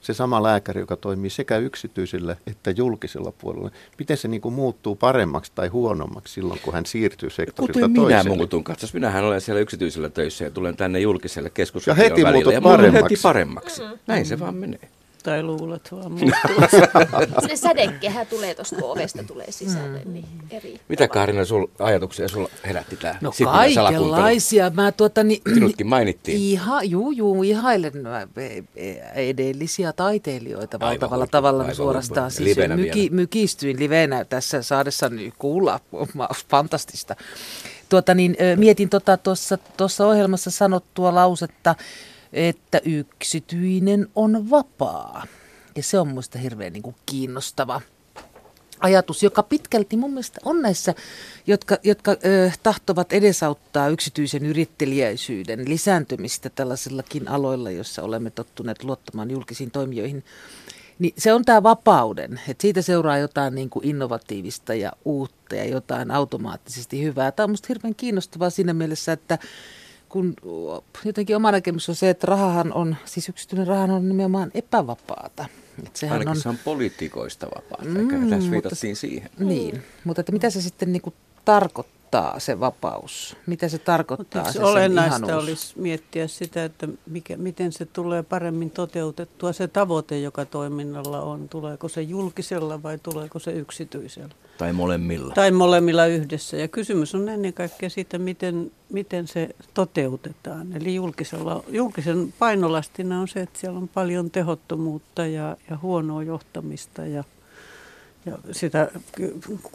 se 0.00 0.14
sama 0.14 0.42
lääkäri, 0.42 0.80
joka 0.80 0.96
toimii 0.96 1.30
sekä 1.30 1.56
yksityisellä 1.58 2.36
että 2.46 2.70
julkisella 2.70 3.32
puolella, 3.38 3.70
miten 3.98 4.16
se 4.16 4.28
niin 4.28 4.40
kuin 4.40 4.54
muuttuu 4.54 4.96
paremmaksi 4.96 5.52
tai 5.54 5.68
huonommaksi 5.68 6.34
silloin, 6.34 6.60
kun 6.60 6.74
hän 6.74 6.86
siirtyy 6.86 7.30
sektorilta 7.30 7.72
Kuten 7.80 7.94
toiselle? 7.94 8.22
minä 8.22 8.36
muutun. 8.36 8.64
Katsos, 8.64 8.94
minähän 8.94 9.24
olen 9.24 9.40
siellä 9.40 9.60
yksityisellä 9.60 10.08
töissä 10.08 10.44
ja 10.44 10.50
tulen 10.50 10.76
tänne 10.76 11.00
julkiselle 11.00 11.50
keskustelun 11.50 11.98
Ja 11.98 12.02
heti 12.04 12.12
välillä. 12.22 12.32
muutut 12.32 12.52
ja 12.52 12.60
paremmaksi. 12.60 13.02
heti 13.02 13.22
paremmaksi. 13.22 13.82
Näin 14.06 14.26
se 14.26 14.40
vaan 14.40 14.54
menee. 14.54 14.88
Tai 15.24 15.42
luulet 15.42 15.92
vaan 15.92 16.12
Se 17.48 17.56
sädekehä 17.56 18.24
tulee 18.24 18.54
tuosta, 18.54 18.76
kun 18.76 18.90
ovesta 18.90 19.22
tulee 19.24 19.50
sisälle, 19.52 20.02
niin 20.04 20.24
eri. 20.50 20.80
Mitä 20.88 21.08
Kaarina 21.08 21.44
sul 21.44 21.66
ajatuksia 21.78 22.28
sulla 22.28 22.48
herätti 22.66 22.96
tämä 22.96 23.14
No 23.20 23.32
kaikenlaisia. 23.44 24.70
Mä 24.70 24.92
tuota, 24.92 25.24
niin, 25.24 25.42
Sinutkin 25.54 25.86
mainittiin. 25.86 26.38
Iha, 26.40 26.82
juu, 26.82 27.10
juu, 27.10 27.42
ihailen 27.42 27.92
e- 28.36 28.62
e- 28.90 29.28
edellisiä 29.30 29.92
taiteilijoita 29.92 30.76
Aivan 30.76 30.88
valtavalla 30.90 31.16
huippu, 31.24 31.30
tavalla 31.30 31.62
aivan 31.62 31.74
suorastaan. 31.76 32.24
huippu. 32.24 32.36
Siis 32.36 32.56
Livenä 32.56 32.76
myki, 32.76 33.00
vielä. 33.00 33.14
mykistyin 33.14 33.78
livenä 33.78 34.24
tässä 34.24 34.62
saadessani 34.62 35.32
kuulla. 35.38 35.80
Fantastista. 36.48 37.16
Tuota, 37.88 38.14
niin, 38.14 38.36
mietin 38.56 38.90
tuossa 38.90 39.56
tota, 39.56 39.72
tuossa 39.76 40.06
ohjelmassa 40.06 40.50
sanottua 40.50 41.14
lausetta, 41.14 41.74
että 42.34 42.80
yksityinen 42.84 44.08
on 44.14 44.50
vapaa. 44.50 45.26
Ja 45.76 45.82
se 45.82 45.98
on 45.98 46.08
minusta 46.08 46.38
hirveän 46.38 46.72
niin 46.72 46.82
kuin 46.82 46.96
kiinnostava 47.06 47.80
ajatus, 48.80 49.22
joka 49.22 49.42
pitkälti 49.42 49.96
mun 49.96 50.10
mielestä 50.10 50.40
on 50.44 50.62
näissä, 50.62 50.94
jotka, 51.46 51.78
jotka 51.82 52.10
ö, 52.10 52.50
tahtovat 52.62 53.12
edesauttaa 53.12 53.88
yksityisen 53.88 54.46
yrittelijäisyyden 54.46 55.68
lisääntymistä 55.68 56.50
tällaisillakin 56.50 57.28
aloilla, 57.28 57.70
joissa 57.70 58.02
olemme 58.02 58.30
tottuneet 58.30 58.84
luottamaan 58.84 59.30
julkisiin 59.30 59.70
toimijoihin. 59.70 60.24
Niin 60.98 61.14
se 61.18 61.32
on 61.32 61.44
tämä 61.44 61.62
vapauden, 61.62 62.40
että 62.48 62.62
siitä 62.62 62.82
seuraa 62.82 63.18
jotain 63.18 63.54
niin 63.54 63.70
kuin 63.70 63.86
innovatiivista 63.86 64.74
ja 64.74 64.92
uutta 65.04 65.54
ja 65.54 65.64
jotain 65.64 66.10
automaattisesti 66.10 67.02
hyvää. 67.02 67.32
Tämä 67.32 67.44
on 67.44 67.50
minusta 67.50 67.68
hirveän 67.68 67.94
kiinnostavaa 67.94 68.50
siinä 68.50 68.72
mielessä, 68.74 69.12
että 69.12 69.38
kun 70.14 70.34
jotenkin 71.04 71.36
oma 71.36 71.52
näkemys 71.52 71.88
on 71.88 71.94
se, 71.94 72.10
että 72.10 72.26
rahahan 72.26 72.72
on, 72.72 72.96
siis 73.04 73.28
yksityinen 73.28 73.66
rahahan 73.66 73.90
on 73.90 74.08
nimenomaan 74.08 74.50
epävapaata. 74.54 75.46
Että 75.78 75.98
sehän 75.98 76.12
Ainakin 76.12 76.30
on, 76.30 76.36
se 76.36 76.48
on 76.48 76.58
poliitikoista 76.64 77.46
vapaata, 77.46 77.84
Mm, 77.84 77.96
eikä 77.96 78.12
tässä 78.16 78.36
mutta 78.36 78.50
viitattiin 78.50 78.96
se- 78.96 79.00
siihen. 79.00 79.30
Niin, 79.38 79.82
mutta 80.04 80.20
että 80.20 80.32
mitä 80.32 80.50
se 80.50 80.62
sitten 80.62 80.92
niin 80.92 81.02
kuin 81.02 81.14
tarkoittaa 81.44 82.40
se 82.40 82.60
vapaus? 82.60 83.36
Mitä 83.46 83.68
se 83.68 83.78
tarkoittaa 83.78 84.52
se 84.52 84.64
olennaista 84.64 85.26
ihanuus? 85.26 85.42
olisi 85.44 85.80
miettiä 85.80 86.28
sitä, 86.28 86.64
että 86.64 86.88
mikä, 87.06 87.36
miten 87.36 87.72
se 87.72 87.84
tulee 87.86 88.22
paremmin 88.22 88.70
toteutettua, 88.70 89.52
se 89.52 89.68
tavoite, 89.68 90.18
joka 90.20 90.44
toiminnalla 90.44 91.20
on. 91.20 91.48
Tuleeko 91.48 91.88
se 91.88 92.02
julkisella 92.02 92.82
vai 92.82 92.98
tuleeko 92.98 93.38
se 93.38 93.50
yksityisellä? 93.52 94.34
Tai 94.58 94.72
molemmilla. 94.72 95.34
Tai 95.34 95.50
molemmilla 95.50 96.06
yhdessä. 96.06 96.56
Ja 96.56 96.68
kysymys 96.68 97.14
on 97.14 97.28
ennen 97.28 97.52
kaikkea 97.52 97.90
siitä, 97.90 98.18
miten, 98.18 98.72
miten 98.92 99.28
se 99.28 99.48
toteutetaan. 99.74 100.72
Eli 100.76 100.94
julkisella, 100.94 101.64
julkisen 101.68 102.34
painolastina 102.38 103.20
on 103.20 103.28
se, 103.28 103.40
että 103.40 103.58
siellä 103.58 103.78
on 103.78 103.88
paljon 103.88 104.30
tehottomuutta 104.30 105.26
ja, 105.26 105.56
ja 105.70 105.78
huonoa 105.82 106.22
johtamista 106.22 107.06
ja, 107.06 107.24
ja 108.26 108.38
sitä 108.52 108.90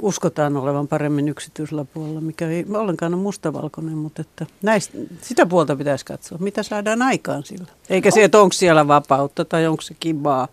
uskotaan 0.02 0.58
olevan 0.58 0.88
paremmin 0.88 1.30
yksityisellä 1.30 1.86
puolella, 1.86 2.22
mikä 2.22 2.48
ei 2.50 2.66
ollenkaan 2.74 3.14
ole 3.14 3.22
mustavalkoinen, 3.22 3.98
mutta 3.98 4.22
että 4.22 4.46
näistä, 4.62 4.98
sitä 5.22 5.46
puolta 5.46 5.76
pitäisi 5.76 6.06
katsoa, 6.06 6.38
mitä 6.38 6.64
saadaan 6.64 7.02
aikaan 7.02 7.44
sillä. 7.44 7.68
Eikä 7.90 8.12
se, 8.12 8.24
että 8.24 8.40
onko 8.40 8.54
siellä 8.54 8.88
vapautta 8.88 9.46
tai 9.46 9.68
onko 9.68 9.82
se 9.82 9.96
kibaa, 10.00 10.48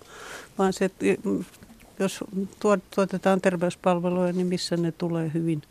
vaan 0.58 0.72
se, 0.72 0.84
että 0.84 1.06
jos 1.98 2.24
tuot- 2.64 2.82
tuotetaan 2.94 3.40
terveyspalveluja, 3.40 4.32
niin 4.32 4.46
missä 4.46 4.76
ne 4.76 4.92
tulee 4.92 5.30
hyvin, 5.34 5.62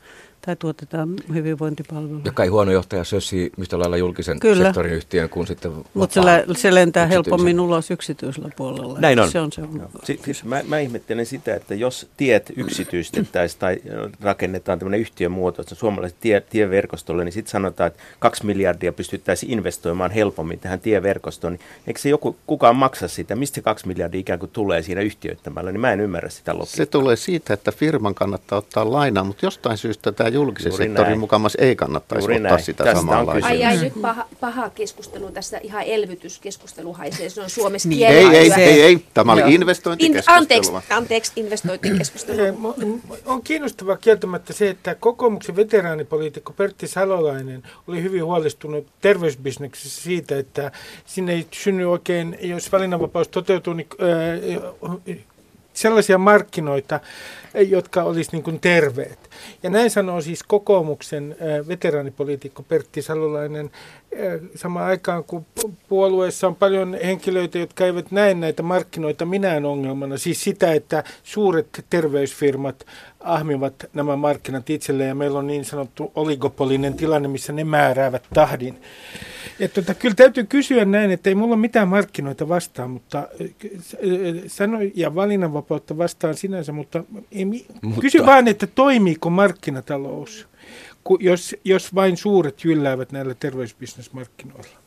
tai 0.45 0.55
tuotetaan 0.55 1.09
hyvinvointipalveluja. 1.33 2.21
Ja 2.25 2.31
kai 2.31 2.47
huono 2.47 2.71
johtaja 2.71 3.03
sössii 3.03 3.51
yhtä 3.57 3.79
lailla 3.79 3.97
julkisen 3.97 4.39
Kyllä. 4.39 4.63
sektorin 4.63 4.93
yhtiön 4.93 5.29
kuin 5.29 5.47
sitten 5.47 5.71
Mutta 5.93 6.13
se, 6.13 6.25
lä- 6.25 6.43
se 6.55 6.73
lentää 6.73 7.05
helpommin 7.05 7.59
ulos 7.59 7.91
yksityisellä 7.91 8.49
puolella. 8.57 8.99
Näin 8.99 9.19
on. 9.19 9.31
Se 9.31 9.39
on 9.39 9.51
se. 9.51 9.61
Si- 10.03 10.19
siis 10.25 10.43
mä, 10.43 10.63
mä 10.67 10.79
ihmettelen 10.79 11.25
sitä, 11.25 11.55
että 11.55 11.75
jos 11.75 12.09
tiet 12.17 12.53
yksityistettäisiin 12.55 13.59
tai 13.59 13.77
rakennetaan 14.21 14.79
tämmöinen 14.79 14.99
yhtiömuoto, 14.99 15.61
että 15.61 15.75
suomalaiset 15.75 16.17
tie, 16.21 16.41
tieverkostolle, 16.41 17.23
niin 17.25 17.33
sitten 17.33 17.51
sanotaan, 17.51 17.87
että 17.87 18.03
kaksi 18.19 18.45
miljardia 18.45 18.93
pystyttäisiin 18.93 19.51
investoimaan 19.51 20.11
helpommin 20.11 20.59
tähän 20.59 20.79
tieverkostoon. 20.79 21.53
Niin 21.53 21.61
eikö 21.87 21.99
se 21.99 22.09
joku, 22.09 22.35
kukaan 22.47 22.75
maksa 22.75 23.07
sitä? 23.07 23.35
Mistä 23.35 23.55
se 23.55 23.61
kaksi 23.61 23.87
miljardia 23.87 24.19
ikään 24.19 24.39
kuin 24.39 24.51
tulee 24.51 24.81
siinä 24.81 25.01
yhtiöittämällä? 25.01 25.71
Niin 25.71 25.81
mä 25.81 25.91
en 25.91 25.99
ymmärrä 25.99 26.29
sitä 26.29 26.53
logiikkaa. 26.53 26.77
Se 26.77 26.85
tulee 26.85 27.15
siitä, 27.15 27.53
että 27.53 27.71
firman 27.71 28.15
kannattaa 28.15 28.57
ottaa 28.57 28.91
lainaa, 28.91 29.23
mutta 29.23 29.45
jostain 29.45 29.77
syystä 29.77 30.11
tämä 30.11 30.29
julkisen 30.35 30.69
Juuri 30.69 30.85
sektorin 30.85 31.09
näin. 31.09 31.19
mukamas 31.19 31.55
ei 31.55 31.75
kannattaisi 31.75 32.23
Juuri 32.23 32.35
ottaa 32.35 32.51
näin. 32.51 32.63
sitä 32.63 32.83
Tästä 32.83 33.05
lainaa. 33.07 33.35
Ai 33.43 33.63
ai, 33.63 33.77
nyt 33.77 33.93
paha, 34.01 34.25
paha 34.39 34.69
keskustelu 34.69 35.31
tässä, 35.31 35.57
ihan 35.57 35.83
elvytyskeskustelu 35.83 36.93
haisee, 36.93 37.29
se 37.29 37.41
on 37.41 37.49
Suomessa 37.49 37.89
Niin. 37.89 38.07
Ei, 38.07 38.25
ei, 38.25 38.51
ei, 38.57 38.81
ei. 38.81 39.05
Tämä 39.13 39.33
oli 39.33 39.41
Joo. 39.41 39.49
investointikeskustelua. 39.49 40.37
anteeksi, 40.37 40.71
anteeksi, 40.89 41.31
investointikeskustelu. 41.35 42.39
On 43.25 43.41
kiinnostavaa 43.41 43.97
kieltämättä 43.97 44.53
se, 44.53 44.69
että 44.69 44.95
kokoomuksen 44.95 45.55
veteraanipoliitikko 45.55 46.53
Pertti 46.53 46.87
Salolainen 46.87 47.63
oli 47.87 48.03
hyvin 48.03 48.25
huolestunut 48.25 48.87
terveysbisneksessä 49.01 50.01
siitä, 50.01 50.37
että 50.37 50.71
sinne 51.05 51.33
ei 51.33 51.47
synny 51.51 51.91
oikein, 51.91 52.37
jos 52.41 52.71
valinnanvapaus 52.71 53.27
toteutuu, 53.27 53.73
niin 53.73 53.87
äh, 55.11 55.17
sellaisia 55.73 56.17
markkinoita, 56.17 56.99
jotka 57.61 58.03
olisi 58.03 58.31
niin 58.31 58.43
kuin 58.43 58.59
terveet. 58.59 59.29
Ja 59.63 59.69
näin 59.69 59.89
sanoo 59.89 60.21
siis 60.21 60.43
kokoomuksen 60.43 61.35
äh, 61.41 61.67
veteraanipoliitikko 61.67 62.63
Pertti 62.63 63.01
Salolainen 63.01 63.65
äh, 63.65 64.49
samaan 64.55 64.85
aikaan, 64.85 65.23
kun 65.23 65.45
pu- 65.59 65.71
puolueessa 65.89 66.47
on 66.47 66.55
paljon 66.55 66.97
henkilöitä, 67.05 67.57
jotka 67.57 67.85
eivät 67.85 68.11
näe 68.11 68.33
näitä 68.33 68.63
markkinoita 68.63 69.25
minään 69.25 69.65
ongelmana. 69.65 70.17
Siis 70.17 70.43
sitä, 70.43 70.73
että 70.73 71.03
suuret 71.23 71.85
terveysfirmat 71.89 72.85
ahmivat 73.19 73.73
nämä 73.93 74.15
markkinat 74.15 74.69
itselleen 74.69 75.07
ja 75.07 75.15
meillä 75.15 75.39
on 75.39 75.47
niin 75.47 75.65
sanottu 75.65 76.11
oligopolinen 76.15 76.93
tilanne, 76.93 77.27
missä 77.27 77.53
ne 77.53 77.63
määräävät 77.63 78.23
tahdin. 78.33 78.77
Ja 79.59 79.69
tota, 79.69 79.93
kyllä 79.93 80.15
täytyy 80.15 80.43
kysyä 80.43 80.85
näin, 80.85 81.11
että 81.11 81.29
ei 81.29 81.35
mulla 81.35 81.53
ole 81.53 81.61
mitään 81.61 81.87
markkinoita 81.87 82.49
vastaan, 82.49 82.89
mutta 82.89 83.17
äh, 83.19 83.47
sano, 84.47 84.79
ja 84.95 85.15
valinnanvapautta 85.15 85.97
vastaan 85.97 86.35
sinänsä, 86.35 86.71
mutta, 86.71 87.03
ei, 87.45 87.49
mi- 87.49 87.65
Mutta- 87.81 88.01
kysy 88.01 88.25
vaan, 88.25 88.47
että 88.47 88.67
toimiiko 88.67 89.29
markkinatalous, 89.29 90.47
jos, 91.19 91.55
jos 91.65 91.95
vain 91.95 92.17
suuret 92.17 92.63
jylläävät 92.63 93.11
näillä 93.11 93.33
terveysbisnesmarkkinoilla. 93.33 94.84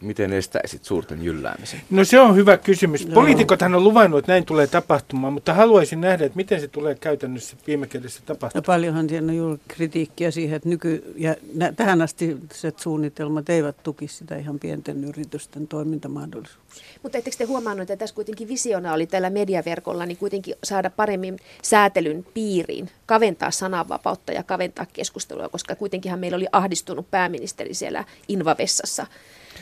Miten 0.00 0.32
estäisit 0.32 0.84
suurten 0.84 1.24
jylläämisen? 1.24 1.80
No 1.90 2.04
se 2.04 2.20
on 2.20 2.36
hyvä 2.36 2.56
kysymys. 2.56 3.04
Joo. 3.04 3.14
Poliitikothan 3.14 3.74
on 3.74 3.84
luvannut, 3.84 4.18
että 4.18 4.32
näin 4.32 4.44
tulee 4.44 4.66
tapahtumaan, 4.66 5.32
mutta 5.32 5.54
haluaisin 5.54 6.00
nähdä, 6.00 6.24
että 6.24 6.36
miten 6.36 6.60
se 6.60 6.68
tulee 6.68 6.94
käytännössä 6.94 7.56
viime 7.66 7.86
kädessä 7.86 8.22
tapahtumaan. 8.26 8.64
paljonhan 8.64 9.08
siinä 9.08 9.32
on 9.32 9.36
juuri 9.36 9.60
kritiikkiä 9.68 10.30
siihen, 10.30 10.56
että 10.56 10.68
nyky, 10.68 11.14
ja 11.16 11.34
nä, 11.54 11.72
tähän 11.72 12.02
asti 12.02 12.36
se 12.52 12.72
suunnitelmat 12.76 13.48
eivät 13.48 13.76
tuki 13.82 14.08
sitä 14.08 14.36
ihan 14.36 14.58
pienten 14.58 15.04
yritysten 15.04 15.68
toimintamahdollisuuksia. 15.68 16.86
Mutta 17.02 17.18
ettekö 17.18 17.36
te 17.36 17.44
huomannut, 17.44 17.90
että 17.90 17.96
tässä 17.96 18.14
kuitenkin 18.14 18.48
visiona 18.48 18.92
oli 18.92 19.06
tällä 19.06 19.30
mediaverkolla, 19.30 20.06
niin 20.06 20.16
kuitenkin 20.16 20.54
saada 20.64 20.90
paremmin 20.90 21.36
säätelyn 21.62 22.26
piiriin, 22.34 22.90
kaventaa 23.06 23.50
sananvapautta 23.50 24.32
ja 24.32 24.42
kaventaa 24.42 24.86
keskustelua, 24.92 25.48
koska 25.48 25.74
kuitenkinhan 25.74 26.20
meillä 26.20 26.36
oli 26.36 26.46
ahdistunut 26.52 27.10
pääministeri 27.10 27.74
siellä 27.74 28.04
Invavessassa, 28.28 29.06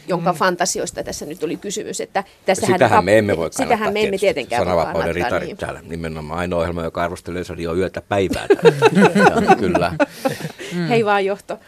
jonka 0.08 0.32
mm. 0.32 0.38
fantasioista 0.38 1.04
tässä 1.04 1.26
nyt 1.26 1.42
oli 1.42 1.56
kysymys. 1.56 2.00
Että 2.00 2.24
tässähän 2.46 2.74
Sitähän 2.74 3.04
me 3.04 3.18
emme 3.18 3.36
voi 3.36 3.50
kannattaa. 3.50 3.64
Sitähän 3.64 3.92
me 3.92 4.02
emme 4.02 4.18
tietenkään 4.18 4.60
voi 4.60 4.66
Sananvapauden 4.66 5.02
kannattaa. 5.02 5.38
ritarit 5.38 5.48
Niin. 5.48 5.56
täällä. 5.56 5.80
Nimenomaan 5.84 6.40
ainoa 6.40 6.60
ohjelma, 6.60 6.84
joka 6.84 7.02
arvostelee 7.02 7.42
radio 7.48 7.74
yötä 7.74 8.02
päivää. 8.08 8.46
kyllä. 9.60 9.92
Hei 10.88 11.04
vaan 11.04 11.24
johto. 11.24 11.58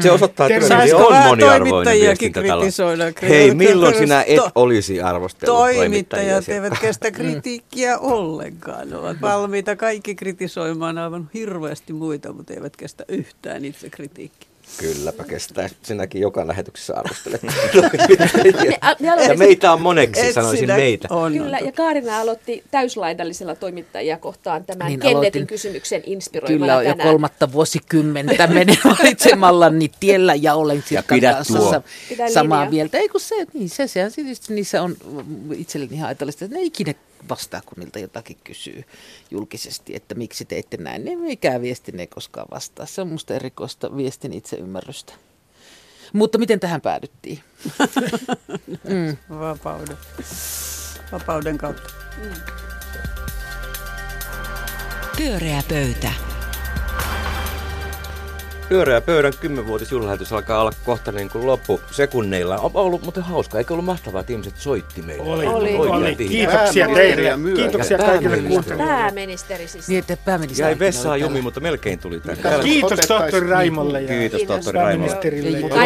Se 0.00 0.10
osoittaa, 0.10 0.48
että 0.48 0.68
radio 0.68 0.96
on 0.96 1.16
moniarvoinen 1.16 1.72
toimittajiakin 1.72 2.06
viestintätalo. 2.06 2.60
kritisoida? 2.60 3.04
Hei, 3.22 3.54
milloin 3.54 3.94
sinä 3.94 4.24
et 4.26 4.40
olisi 4.54 5.02
arvostellut 5.02 5.56
toimittajia? 5.56 6.32
Toimittajat 6.32 6.48
eivät 6.48 6.78
kestä 6.80 7.10
kritiikkiä 7.18 7.98
ollenkaan. 7.98 8.90
Ne 8.90 8.96
ovat 8.96 9.16
valmiita 9.20 9.76
kaikki 9.76 10.14
kritisoimaan 10.14 10.98
aivan 10.98 11.30
hirveästi 11.34 11.92
muita, 11.92 12.32
mutta 12.32 12.54
eivät 12.54 12.76
kestä 12.76 13.04
yhtään 13.08 13.64
itse 13.64 13.90
kritiikkiä. 13.90 14.53
Kylläpä 14.78 15.24
kestää. 15.24 15.68
Sinäkin 15.82 16.20
joka 16.20 16.46
lähetyksessä 16.46 16.94
arvostelet. 16.96 17.40
ja 19.28 19.34
meitä 19.36 19.72
on 19.72 19.80
moneksi, 19.82 20.26
Et 20.26 20.34
sanoisin 20.34 20.66
meitä. 20.68 21.08
On. 21.10 21.32
Kyllä, 21.32 21.58
ja 21.58 21.72
Kaarina 21.72 22.20
aloitti 22.20 22.64
täyslaidallisella 22.70 23.54
toimittajia 23.54 24.18
kohtaan 24.18 24.64
tämän 24.64 24.88
niin 24.88 25.00
Kennetin 25.00 25.16
aloitin. 25.16 25.46
kysymyksen 25.46 26.02
inspiroimana 26.06 26.58
Kyllä, 26.58 26.90
tänään. 26.90 27.06
jo 27.06 27.12
kolmatta 27.12 27.52
vuosikymmentä 27.52 28.46
menen 28.46 28.76
valitsemallani 28.98 29.90
tiellä 30.00 30.34
ja 30.34 30.54
olen 30.54 30.84
sitten 30.88 31.20
kanssa 31.20 31.58
tuo. 31.58 31.82
samaa 32.34 32.70
mieltä. 32.70 32.98
Ei 32.98 33.08
kun 33.08 33.20
se, 33.20 33.34
niin 33.54 33.68
se, 33.68 33.86
se, 33.86 34.10
se 34.10 34.54
niissä 34.54 34.82
on 34.82 34.96
itselleni 35.56 35.94
ihan 35.94 36.08
ajatellista, 36.08 36.44
että 36.44 36.56
ne 36.56 36.62
ikinä 36.62 36.94
vastaa, 37.28 37.60
kun 37.66 37.78
niiltä 37.78 37.98
jotakin 37.98 38.36
kysyy 38.44 38.84
julkisesti, 39.30 39.96
että 39.96 40.14
miksi 40.14 40.44
teitte 40.44 40.76
näin. 40.76 41.04
Niin 41.04 41.18
mikä 41.18 41.60
viesti 41.60 41.92
ne 41.92 42.02
ei 42.02 42.06
koskaan 42.06 42.46
vastaa. 42.50 42.86
Se 42.86 43.00
on 43.00 43.08
musta 43.08 43.34
erikoista 43.34 43.96
viestin 43.96 44.32
itseymmärrystä. 44.32 45.12
Mutta 46.12 46.38
miten 46.38 46.60
tähän 46.60 46.80
päädyttiin? 46.80 47.40
mm. 48.88 49.16
Vapauden. 49.30 49.96
Vapauden 51.12 51.58
kautta. 51.58 51.90
Mm. 52.22 52.34
Pyöreä 55.16 55.62
pöytä. 55.68 56.33
Pyöreä 58.68 59.00
pöydän 59.00 59.32
kymmenvuotisjuhlalähetys 59.40 60.32
alkaa 60.32 60.60
olla 60.60 60.72
kohta 60.84 61.12
niin 61.12 61.30
kuin 61.30 61.46
loppusekunneilla. 61.46 62.56
On 62.56 62.70
ollut 62.74 63.02
muuten 63.02 63.22
hauska, 63.22 63.58
eikö 63.58 63.74
ollut 63.74 63.84
mahtavaa, 63.84 64.20
että 64.20 64.32
ihmiset 64.32 64.56
soitti 64.56 65.02
meille? 65.02 65.32
Oli, 65.32 65.46
oli. 65.46 65.76
oli. 65.76 66.16
Kiitoksia 66.16 66.88
teille. 66.94 67.30
Kiitoksia 67.54 67.98
kaikille 67.98 68.36
kuuntelijoille. 68.36 68.92
Pääministeri 68.92 69.68
siis. 69.68 69.88
Niin, 69.88 69.98
että 69.98 70.16
pääministeri. 70.24 70.70
Jäi 70.70 70.78
vessaa 70.78 71.16
jumi, 71.16 71.40
mutta 71.42 71.60
melkein 71.60 71.98
tuli 71.98 72.20
tänne. 72.20 72.62
Kiitos 72.62 72.98
tohtori 73.08 73.46
Raimolle. 73.46 74.02
Ja 74.02 74.08
Kiitos 74.08 74.42
tohtori 74.42 74.78
Raimolle. 74.78 75.20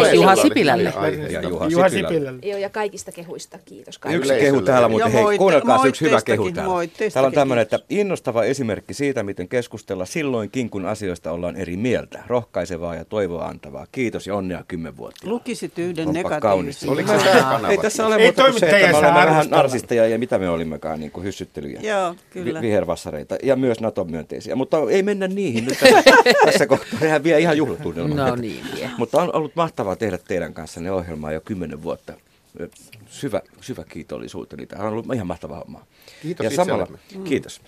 Ja 0.07 0.15
Juha 0.15 0.37
Sipilälle. 0.37 0.93
Ja 1.31 1.43
Juha 1.69 1.89
Sipilälle. 1.89 2.39
Joo, 2.43 2.59
ja 2.59 2.71
kaikista 2.71 3.13
kehuista. 3.13 3.59
Kiitos 3.65 3.99
kaikille. 3.99 4.35
Yksi 4.35 4.47
kehu 4.47 4.61
täällä, 4.61 4.89
mutta 4.89 5.09
hei, 5.09 5.39
kuunnelkaa 5.39 5.87
yksi 5.87 6.05
hyvä 6.05 6.21
kehu 6.25 6.51
täällä. 6.51 6.75
Täällä 7.13 7.27
on 7.27 7.33
tämmöinen, 7.33 7.63
että 7.63 7.79
innostava 7.91 8.45
esimerkki 8.45 8.95
siitä, 8.95 9.23
miten 9.23 9.49
keskustella 9.49 10.05
silloinkin, 10.05 10.71
kun 10.71 10.87
asioista 10.87 11.33
ollaan 11.33 11.57
eri 11.57 11.77
mieltä. 11.77 12.23
Rohkaiseva 12.27 12.68
rohkaisevaa 12.69 12.95
ja 12.95 13.05
toivoa 13.05 13.47
antavaa. 13.47 13.87
Kiitos 13.93 14.27
ja 14.27 14.35
onnea 14.35 14.65
kymmenvuotiaana. 14.69 15.35
Lukisit 15.35 15.79
yhden 15.79 16.13
negatiivisen. 16.13 16.91
Oliko 16.91 17.13
se 17.19 17.31
Ei 17.69 17.79
tässä 17.79 18.07
ole 18.07 18.19
muuta 18.19 18.43
kuin 18.43 18.61
se, 18.61 18.67
että 18.67 18.93
me 18.93 18.97
olemme 18.97 19.27
vähän 19.27 19.47
narsisteja 19.51 20.09
ja 20.09 20.19
mitä 20.19 20.39
me 20.39 20.49
olimmekaan, 20.49 21.01
niin 21.01 21.11
kuin 21.11 21.25
hyssyttelyjä. 21.25 21.81
Joo, 21.81 22.15
kyllä. 22.31 22.61
vihervassareita 22.61 23.37
ja 23.43 23.57
myös 23.57 23.81
NATO-myönteisiä. 23.81 24.57
Mutta 24.57 24.79
ei 24.91 25.03
mennä 25.03 25.29
niihin 25.29 25.65
nyt 25.65 25.79
tässä 26.45 26.67
kohtaa. 26.73 27.01
Nehän 27.01 27.23
vie 27.23 27.41
ihan 27.41 27.57
juhlatunnelma. 27.57 28.15
No 28.15 28.37
niin. 28.37 28.65
Mutta 28.99 29.23
on 29.23 29.35
ollut 29.35 29.57
mahtavaa 29.57 29.97
tehdä 29.97 30.19
teidän 30.19 30.55
kanssanne 30.55 30.93
ohjelmaa 30.93 31.33
jo 31.33 31.41
kymmenen 31.41 31.83
vuotta 31.83 32.13
syvä, 33.07 33.43
syvä 33.61 33.85
kiitollisuuteni. 33.85 34.67
Tämä 34.67 34.83
on 34.83 34.93
ollut 34.93 35.15
ihan 35.15 35.27
mahtava 35.27 35.57
homma. 35.57 35.87
Kiitos 36.23 36.45
ja 36.45 36.51
samalla, 36.51 36.87
mm. 37.15 37.25
Kiitos. 37.25 37.61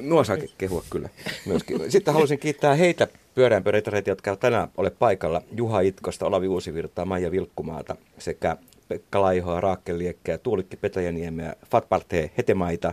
Nuo 0.00 0.24
saa 0.24 0.36
kehua 0.58 0.84
kyllä 0.90 1.08
myöskin. 1.46 1.90
Sitten 1.92 2.14
haluaisin 2.14 2.38
kiittää 2.38 2.74
heitä 2.74 3.08
pyörään 3.34 3.64
pyöreitä 3.64 4.02
jotka 4.06 4.36
tänään 4.36 4.68
ole 4.76 4.90
paikalla. 4.90 5.42
Juha 5.56 5.80
Itkosta, 5.80 6.26
Olavi 6.26 6.48
Uusivirtaa, 6.48 7.04
Maija 7.04 7.30
Vilkkumaata 7.30 7.96
sekä 8.18 8.56
Pekka 8.88 9.20
Laihoa, 9.20 9.60
Raakke 9.60 9.98
Liekkeä, 9.98 10.38
Tuulikki 10.38 10.76
Petäjäniemeä, 10.76 11.54
Fatpartee 11.70 12.30
Hetemaita, 12.38 12.92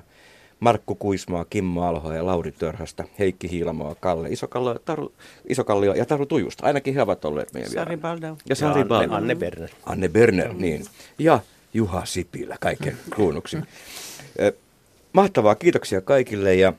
Markku 0.60 0.96
Kuismaa, 0.96 1.46
Kimmo 1.46 1.84
Alhoa 1.84 2.16
ja 2.16 2.26
Lauri 2.26 2.52
Törhästä, 2.52 3.04
Heikki 3.20 3.50
Hiilamoa, 3.52 3.96
Kalle 3.96 4.30
Isokallio, 4.30 4.80
Taru, 4.86 5.14
Isokallio 5.50 5.94
ja 5.94 6.06
Taru 6.06 6.26
Tujusta. 6.26 6.66
Ainakin 6.66 6.94
he 6.94 7.02
ovat 7.02 7.26
olleet 7.26 7.54
meidän 7.54 7.72
Sari 7.72 7.98
Baldau. 7.98 8.36
Ja 8.50 8.56
Sari 8.56 8.80
ja 8.80 8.98
Anne, 8.98 9.16
Anne 9.16 9.36
Berner. 9.36 9.70
Anne 9.86 10.10
Berner, 10.10 10.54
niin. 10.54 10.86
Ja 11.20 11.40
Juha 11.74 12.06
Sipilä, 12.06 12.58
kaiken 12.60 12.98
kuunnuksi. 13.16 13.58
Mahtavaa, 15.14 15.56
kiitoksia 15.56 16.02
kaikille 16.02 16.56
ja 16.56 16.74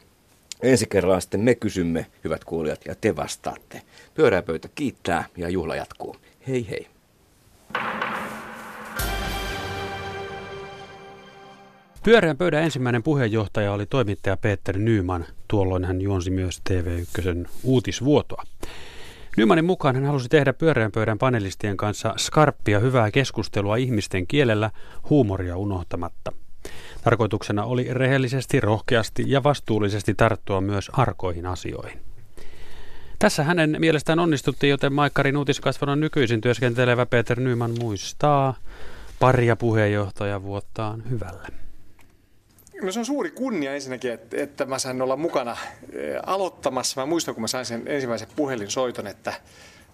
ensi 0.63 0.87
kerralla 0.91 1.21
sitten 1.21 1.41
me 1.41 1.55
kysymme, 1.55 2.07
hyvät 2.25 2.45
kuulijat, 2.45 2.81
ja 2.87 2.95
te 3.01 3.17
vastaatte. 3.17 3.83
Pyöräpöytä 4.15 4.69
kiittää 4.75 5.25
ja 5.37 5.49
juhla 5.49 5.77
jatkuu. 5.77 6.17
Hei 6.49 6.67
hei. 6.71 6.87
Pyöreän 12.05 12.37
pöydän 12.37 12.63
ensimmäinen 12.63 13.03
puheenjohtaja 13.03 13.73
oli 13.73 13.87
toimittaja 13.87 14.37
Peter 14.37 14.79
Nyman. 14.79 15.25
Tuolloin 15.49 15.85
hän 15.85 16.01
juonsi 16.01 16.31
myös 16.31 16.63
TV1 16.71 17.49
uutisvuotoa. 17.63 18.43
Nymanin 19.37 19.65
mukaan 19.65 19.95
hän 19.95 20.05
halusi 20.05 20.29
tehdä 20.29 20.53
pyöreän 20.53 20.93
pöydän 20.93 21.19
panelistien 21.19 21.77
kanssa 21.77 22.15
skarppia 22.17 22.79
hyvää 22.79 23.11
keskustelua 23.11 23.77
ihmisten 23.77 24.27
kielellä 24.27 24.71
huumoria 25.11 25.57
unohtamatta. 25.57 26.33
Tarkoituksena 27.03 27.64
oli 27.64 27.86
rehellisesti, 27.90 28.61
rohkeasti 28.61 29.24
ja 29.26 29.42
vastuullisesti 29.42 30.14
tarttua 30.14 30.61
myös 30.61 30.90
arkoihin 30.92 31.46
asioihin. 31.46 32.00
Tässä 33.18 33.44
hänen 33.44 33.76
mielestään 33.78 34.18
onnistuttiin, 34.18 34.70
joten 34.70 34.92
Maikkarin 34.92 35.36
uutiskasvanon 35.36 36.00
nykyisin 36.00 36.40
työskentelevä 36.40 37.07
Peter 37.07 37.40
Nyman 37.40 37.74
muistaa 37.80 38.55
paria 39.18 39.57
puheenjohtajavuottaan 39.57 41.03
hyvällä. 41.11 41.48
No 42.82 42.92
se 42.92 42.98
on 42.98 43.07
suuri 43.07 43.30
kunnia 43.30 43.74
ensinnäkin, 43.74 44.12
että, 44.12 44.36
että 44.42 44.64
mä 44.64 44.78
sain 44.78 45.03
olla 45.03 45.16
mukana 45.16 45.57
eh, 45.92 46.20
aloittamassa. 46.26 47.00
Mä 47.00 47.07
muistan, 47.07 47.34
kun 47.34 47.42
mä 47.42 47.48
sain 47.48 47.66
sen 47.66 47.82
ensimmäisen 47.86 48.28
puhelinsoiton, 48.36 49.07
että 49.07 49.34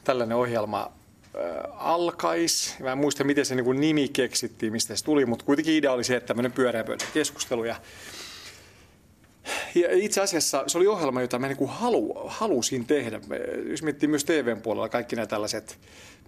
tällainen 0.05 0.37
ohjelma 0.37 0.93
alkaisi. 1.75 2.83
Mä 2.83 2.93
en 2.93 2.99
muista, 2.99 3.25
miten 3.25 3.47
se 3.47 3.55
niin 3.55 3.81
nimi 3.81 4.09
keksittiin, 4.09 4.73
mistä 4.73 4.97
se 4.97 5.05
tuli, 5.05 5.27
mutta 5.27 5.45
kuitenkin 5.45 5.75
idea 5.75 5.93
oli 5.93 6.05
se, 6.05 6.17
että 6.17 6.27
tämmöinen 6.27 6.53
pyöreä 6.53 6.85
keskustelu. 7.15 7.65
Ja, 7.65 7.77
ja 9.75 9.89
itse 9.93 10.21
asiassa 10.21 10.65
se 10.67 10.79
oli 10.79 10.87
ohjelma, 10.87 11.21
jota 11.21 11.39
mä 11.39 11.49
niin 11.49 11.69
halu, 11.69 12.15
halusin 12.27 12.87
tehdä. 12.87 13.21
Jos 13.71 13.83
miettii 13.83 14.09
myös 14.09 14.25
TVn 14.25 14.63
puolella 14.63 14.89
kaikki 14.89 15.17
nämä 15.17 15.27
tällaiset 15.27 15.79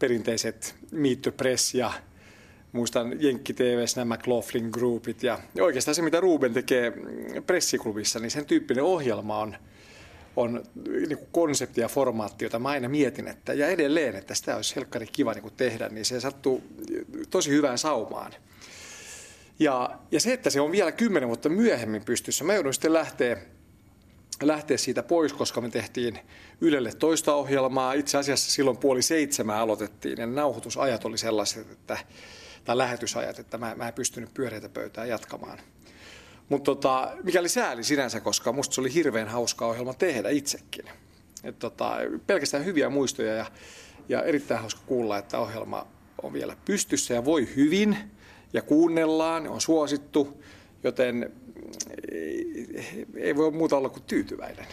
perinteiset 0.00 0.74
Meet 0.90 1.22
the 1.22 1.30
Press 1.30 1.74
ja 1.74 1.92
muistan 2.72 3.22
Jenkki 3.22 3.54
TVssä 3.54 4.00
nämä 4.00 4.16
McLaughlin 4.16 4.70
Groupit 4.70 5.22
ja, 5.22 5.38
ja 5.54 5.64
oikeastaan 5.64 5.94
se, 5.94 6.02
mitä 6.02 6.20
Ruben 6.20 6.54
tekee 6.54 6.92
pressiklubissa, 7.46 8.18
niin 8.18 8.30
sen 8.30 8.46
tyyppinen 8.46 8.84
ohjelma 8.84 9.38
on, 9.38 9.56
on 10.40 10.62
niin 10.84 11.18
kuin 11.18 11.28
konsepti 11.32 11.80
ja 11.80 11.88
formaatti, 11.88 12.44
jota 12.44 12.58
mä 12.58 12.68
aina 12.68 12.88
mietin, 12.88 13.28
että, 13.28 13.52
ja 13.52 13.68
edelleen, 13.68 14.16
että 14.16 14.34
sitä 14.34 14.56
olisi 14.56 14.76
helkkari 14.76 15.06
kiva 15.06 15.32
niin 15.32 15.42
kuin 15.42 15.54
tehdä, 15.56 15.88
niin 15.88 16.04
se 16.04 16.20
sattuu 16.20 16.62
tosi 17.30 17.50
hyvään 17.50 17.78
saumaan. 17.78 18.32
Ja, 19.58 19.98
ja 20.10 20.20
se, 20.20 20.32
että 20.32 20.50
se 20.50 20.60
on 20.60 20.72
vielä 20.72 20.92
kymmenen 20.92 21.28
vuotta 21.28 21.48
myöhemmin 21.48 22.04
pystyssä, 22.04 22.44
mä 22.44 22.54
joudun 22.54 22.74
sitten 22.74 22.92
lähteä, 22.92 23.36
lähteä 24.42 24.76
siitä 24.76 25.02
pois, 25.02 25.32
koska 25.32 25.60
me 25.60 25.68
tehtiin 25.68 26.18
Ylelle 26.60 26.92
toista 26.92 27.34
ohjelmaa. 27.34 27.92
Itse 27.92 28.18
asiassa 28.18 28.52
silloin 28.52 28.76
puoli 28.76 29.02
seitsemän 29.02 29.56
aloitettiin 29.56 30.18
ja 30.18 30.26
nauhoitusajat 30.26 31.04
oli 31.04 31.18
sellaiset, 31.18 31.70
että 31.72 31.98
tai 32.64 32.78
lähetysajat, 32.78 33.38
että 33.38 33.58
mä, 33.58 33.74
mä 33.74 33.88
en 33.88 33.94
pystynyt 33.94 34.34
pyöreitä 34.34 34.68
pöytää 34.68 35.04
jatkamaan. 35.04 35.58
Mutta 36.50 36.64
tota, 36.64 37.12
mikä 37.22 37.40
oli 37.40 37.48
sääli 37.48 37.84
sinänsä, 37.84 38.20
koska 38.20 38.52
musta 38.52 38.74
se 38.74 38.80
oli 38.80 38.94
hirveän 38.94 39.28
hauska 39.28 39.66
ohjelma 39.66 39.94
tehdä 39.94 40.30
itsekin. 40.30 40.84
Et 41.44 41.58
tota, 41.58 41.96
pelkästään 42.26 42.64
hyviä 42.64 42.88
muistoja 42.88 43.34
ja, 43.34 43.46
ja 44.08 44.22
erittäin 44.22 44.60
hauska 44.60 44.80
kuulla, 44.86 45.18
että 45.18 45.38
ohjelma 45.38 45.86
on 46.22 46.32
vielä 46.32 46.56
pystyssä 46.64 47.14
ja 47.14 47.24
voi 47.24 47.48
hyvin 47.56 47.96
ja 48.52 48.62
kuunnellaan, 48.62 49.48
on 49.48 49.60
suosittu, 49.60 50.42
joten 50.84 51.32
ei, 52.12 52.56
ei 53.16 53.36
voi 53.36 53.50
muuta 53.50 53.76
olla 53.76 53.88
kuin 53.88 54.02
tyytyväinen. 54.02 54.66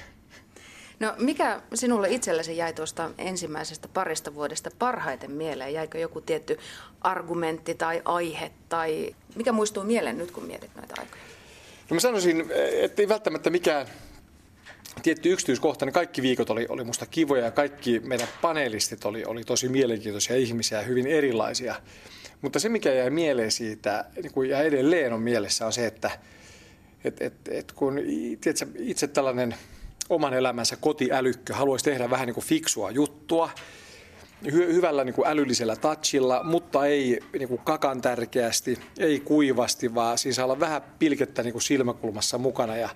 No 1.00 1.14
mikä 1.18 1.62
sinulle 1.74 2.10
itsellesi 2.10 2.58
jäi 2.58 2.74
tuosta 2.74 3.12
ensimmäisestä 3.18 3.88
parista 3.88 4.36
vuodesta 4.36 4.70
parhaiten 4.80 5.32
mieleen? 5.32 5.74
Jäikö 5.74 5.98
joku 5.98 6.22
tietty 6.22 6.58
argumentti 7.02 7.76
tai 7.76 8.02
aihe 8.06 8.52
tai 8.70 9.16
mikä 9.36 9.52
muistuu 9.52 9.84
mieleen 9.84 10.18
nyt, 10.18 10.32
kun 10.32 10.46
mietit 10.46 10.76
näitä 10.76 10.94
aikoja? 10.98 11.37
No 11.90 11.94
mä 11.94 12.00
sanoisin, 12.00 12.46
että 12.82 13.02
ei 13.02 13.10
välttämättä 13.10 13.50
mikään 13.50 13.88
tietty 15.04 15.34
yksityiskohta, 15.34 15.86
niin 15.86 15.94
kaikki 15.94 16.22
viikot 16.22 16.50
oli, 16.50 16.66
oli 16.70 16.84
musta 16.84 17.06
kivoja 17.06 17.46
ja 17.46 17.52
kaikki 17.52 18.00
meidän 18.00 18.28
panelistit 18.42 19.06
oli, 19.06 19.26
oli 19.26 19.44
tosi 19.44 19.70
mielenkiintoisia 19.70 20.36
ihmisiä 20.36 20.78
ja 20.78 20.84
hyvin 20.84 21.08
erilaisia. 21.08 21.76
Mutta 22.42 22.60
se, 22.60 22.70
mikä 22.70 22.94
jäi 22.94 23.10
mieleen 23.10 23.52
siitä 23.52 24.06
niin 24.16 24.50
ja 24.50 24.62
edelleen 24.62 25.14
on 25.14 25.22
mielessä, 25.22 25.66
on 25.66 25.74
se, 25.74 25.88
että 25.88 26.12
et, 27.04 27.22
et, 27.22 27.34
et 27.52 27.72
kun 27.72 28.00
tiedätkö, 28.42 28.66
itse 28.80 29.08
tällainen 29.08 29.56
oman 30.10 30.34
elämänsä 30.34 30.76
kotiälykkö 30.76 31.54
haluaisi 31.54 31.86
tehdä 31.86 32.10
vähän 32.10 32.28
niin 32.28 32.34
kuin 32.34 32.46
fiksua 32.46 32.92
juttua, 32.92 33.50
hy- 34.46 34.74
hyvällä 34.74 35.04
niin 35.04 35.16
kuin 35.16 35.28
älyllisellä 35.28 35.76
touchilla, 35.76 36.44
mutta 36.44 36.86
ei 36.86 37.20
niin 37.40 37.50
kuin 37.50 37.62
kakan 37.64 38.02
tärkeästi, 38.02 38.80
ei 38.98 39.20
kuivasti, 39.20 39.96
vaan 39.96 40.18
siinä 40.18 40.36
saa 40.36 40.46
olla 40.46 40.60
vähän 40.60 40.82
pilkettä 41.00 41.44
niin 41.44 41.52
kuin 41.52 41.62
silmäkulmassa 41.62 42.38
mukana 42.38 42.76
ja 42.76 42.90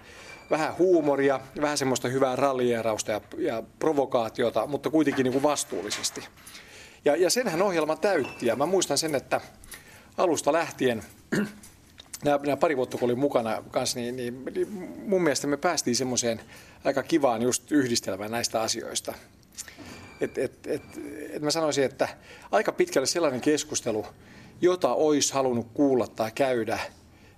vähän 0.49 0.77
huumoria, 0.77 1.39
vähän 1.61 1.77
semmoista 1.77 2.07
hyvää 2.07 2.35
rallierausta 2.35 3.11
ja, 3.11 3.21
ja 3.37 3.63
provokaatiota, 3.79 4.67
mutta 4.67 4.89
kuitenkin 4.89 5.23
niin 5.23 5.33
kuin 5.33 5.43
vastuullisesti. 5.43 6.27
Ja, 7.05 7.15
ja 7.15 7.29
senhän 7.29 7.61
ohjelma 7.61 7.95
täytti. 7.95 8.45
Ja 8.45 8.55
mä 8.55 8.65
muistan 8.65 8.97
sen, 8.97 9.15
että 9.15 9.41
alusta 10.17 10.53
lähtien 10.53 11.03
nämä, 12.23 12.57
pari 12.57 12.77
vuotta 12.77 12.97
kun 12.97 13.05
olin 13.05 13.19
mukana 13.19 13.63
kanssa, 13.71 13.99
niin, 13.99 14.15
niin, 14.15 14.45
niin 14.45 14.67
mun 15.05 15.23
mielestä 15.23 15.47
me 15.47 15.57
päästiin 15.57 15.95
semmoiseen 15.95 16.41
aika 16.83 17.03
kivaan 17.03 17.41
just 17.41 17.71
yhdistelmään 17.71 18.31
näistä 18.31 18.61
asioista. 18.61 19.13
Et, 20.21 20.37
et, 20.37 20.67
et, 20.67 20.81
et 21.29 21.41
mä 21.41 21.51
sanoisin, 21.51 21.83
että 21.83 22.07
aika 22.51 22.71
pitkälle 22.71 23.07
sellainen 23.07 23.41
keskustelu, 23.41 24.05
jota 24.61 24.93
olisi 24.93 25.33
halunnut 25.33 25.67
kuulla 25.73 26.07
tai 26.07 26.31
käydä 26.35 26.79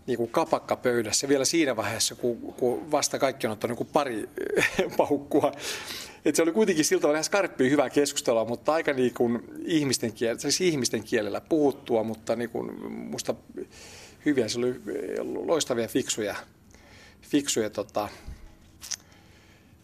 niin 0.08 0.18
kuin 0.18 0.30
kapakkapöydässä 0.30 1.28
vielä 1.28 1.46
siinä 1.46 1.76
vaiheessa, 1.76 2.16
kun, 2.16 2.38
kun 2.38 2.92
vasta 2.92 3.20
kaikki 3.20 3.48
on 3.48 3.54
ottanut 3.54 3.80
niin 3.80 3.90
pari 3.94 4.30
paukkua. 4.98 5.52
Et 6.26 6.36
se 6.36 6.42
oli 6.42 6.52
kuitenkin 6.52 6.86
siltä 6.86 7.12
ihan 7.12 7.24
skarppia 7.24 7.70
hyvää 7.70 7.90
keskustelua, 7.90 8.46
mutta 8.46 8.74
aika 8.74 8.94
niin 8.94 9.14
kuin 9.14 9.44
ihmisten, 9.66 10.14
kielellä, 10.14 10.42
siis 10.42 10.62
ihmisten 10.62 11.04
kielellä 11.04 11.42
puhuttua, 11.42 12.04
mutta 12.04 12.36
niin 12.36 12.50
kuin 12.50 12.84
musta 12.90 13.36
hyviä, 14.26 14.48
se 14.48 14.60
oli 14.60 14.82
loistavia, 15.46 15.88
fiksuja, 15.88 16.36
fiksuja 17.22 17.70
tota, 17.70 18.10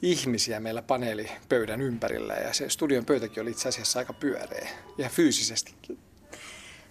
ihmisiä 0.01 0.59
meillä 0.59 0.81
paneelipöydän 0.81 1.81
ympärillä 1.81 2.33
ja 2.33 2.53
se 2.53 2.69
studion 2.69 3.05
pöytäkin 3.05 3.41
oli 3.41 3.51
itse 3.51 3.69
asiassa 3.69 3.99
aika 3.99 4.13
pyöreä 4.13 4.69
ja 4.97 5.09
fyysisestikin. 5.09 5.99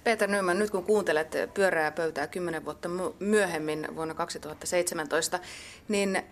Peter 0.05 0.31
Nyman, 0.31 0.59
nyt 0.59 0.71
kun 0.71 0.85
kuuntelet 0.85 1.35
pyöreää 1.55 1.91
pöytää 1.91 2.27
kymmenen 2.27 2.65
vuotta 2.65 2.89
myöhemmin 3.19 3.89
vuonna 3.97 4.15
2017, 4.15 5.41
niin 5.89 6.23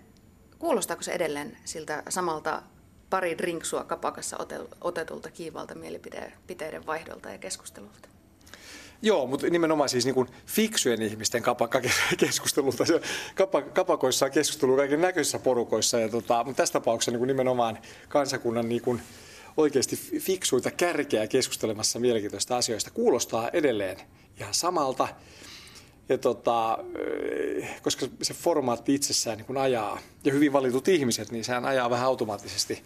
kuulostaako 0.58 1.02
se 1.02 1.12
edelleen 1.12 1.58
siltä 1.64 2.02
samalta 2.08 2.62
pari 3.10 3.38
drinksua 3.38 3.84
kapakassa 3.84 4.36
otetulta 4.80 5.30
kiivalta 5.30 5.74
mielipiteiden 5.74 6.86
vaihdolta 6.86 7.30
ja 7.30 7.38
keskustelulta? 7.38 8.08
Joo, 9.02 9.26
mutta 9.26 9.46
nimenomaan 9.50 9.88
siis 9.88 10.04
niin 10.04 10.14
kuin 10.14 10.28
fiksujen 10.46 11.02
ihmisten 11.02 11.42
kapakkakeskustelulta. 11.42 12.84
Kapakoissa 13.72 14.26
on 14.26 14.32
keskustelu 14.32 14.76
kaiken 14.76 15.00
näköisissä 15.00 15.38
porukoissa, 15.38 16.00
ja 16.00 16.08
tota, 16.08 16.44
mutta 16.44 16.62
tässä 16.62 16.72
tapauksessa 16.72 17.10
niin 17.10 17.18
kuin 17.18 17.28
nimenomaan 17.28 17.78
kansakunnan 18.08 18.68
niin 18.68 18.82
kuin 18.82 19.02
oikeasti 19.56 19.96
fiksuita 20.18 20.70
kärkeä 20.70 21.26
keskustelemassa 21.26 21.98
mielenkiintoista 21.98 22.56
asioista. 22.56 22.90
Kuulostaa 22.90 23.50
edelleen 23.52 23.96
ihan 24.40 24.54
samalta, 24.54 25.08
ja 26.08 26.18
tota, 26.18 26.78
koska 27.82 28.06
se 28.22 28.34
formaatti 28.34 28.94
itsessään 28.94 29.36
niin 29.36 29.46
kuin 29.46 29.56
ajaa, 29.56 29.98
ja 30.24 30.32
hyvin 30.32 30.52
valitut 30.52 30.88
ihmiset, 30.88 31.30
niin 31.30 31.44
sehän 31.44 31.64
ajaa 31.64 31.90
vähän 31.90 32.06
automaattisesti 32.06 32.82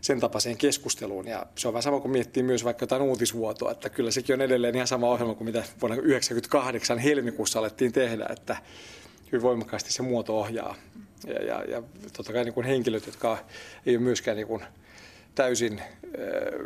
sen 0.00 0.20
tapaiseen 0.20 0.56
keskusteluun. 0.56 1.28
Ja 1.28 1.46
se 1.56 1.68
on 1.68 1.74
vähän 1.74 1.82
sama 1.82 2.00
kuin 2.00 2.12
miettii 2.12 2.42
myös 2.42 2.64
vaikka 2.64 2.82
jotain 2.82 3.02
uutisvuotoa, 3.02 3.70
että 3.70 3.90
kyllä 3.90 4.10
sekin 4.10 4.34
on 4.34 4.40
edelleen 4.40 4.74
ihan 4.74 4.86
sama 4.86 5.08
ohjelma 5.08 5.34
kuin 5.34 5.44
mitä 5.44 5.58
vuonna 5.58 5.96
1998 5.96 6.98
helmikuussa 6.98 7.58
alettiin 7.58 7.92
tehdä, 7.92 8.26
että 8.30 8.56
hyvin 9.32 9.42
voimakkaasti 9.42 9.92
se 9.92 10.02
muoto 10.02 10.38
ohjaa. 10.38 10.74
Ja, 11.26 11.44
ja, 11.44 11.64
ja 11.64 11.82
totta 12.12 12.32
kai 12.32 12.44
niin 12.44 12.54
kuin 12.54 12.66
henkilöt, 12.66 13.06
jotka 13.06 13.38
ei 13.86 13.96
ole 13.96 14.04
myöskään 14.04 14.36
niin 14.36 14.46
kuin 14.46 14.62
täysin 15.34 15.82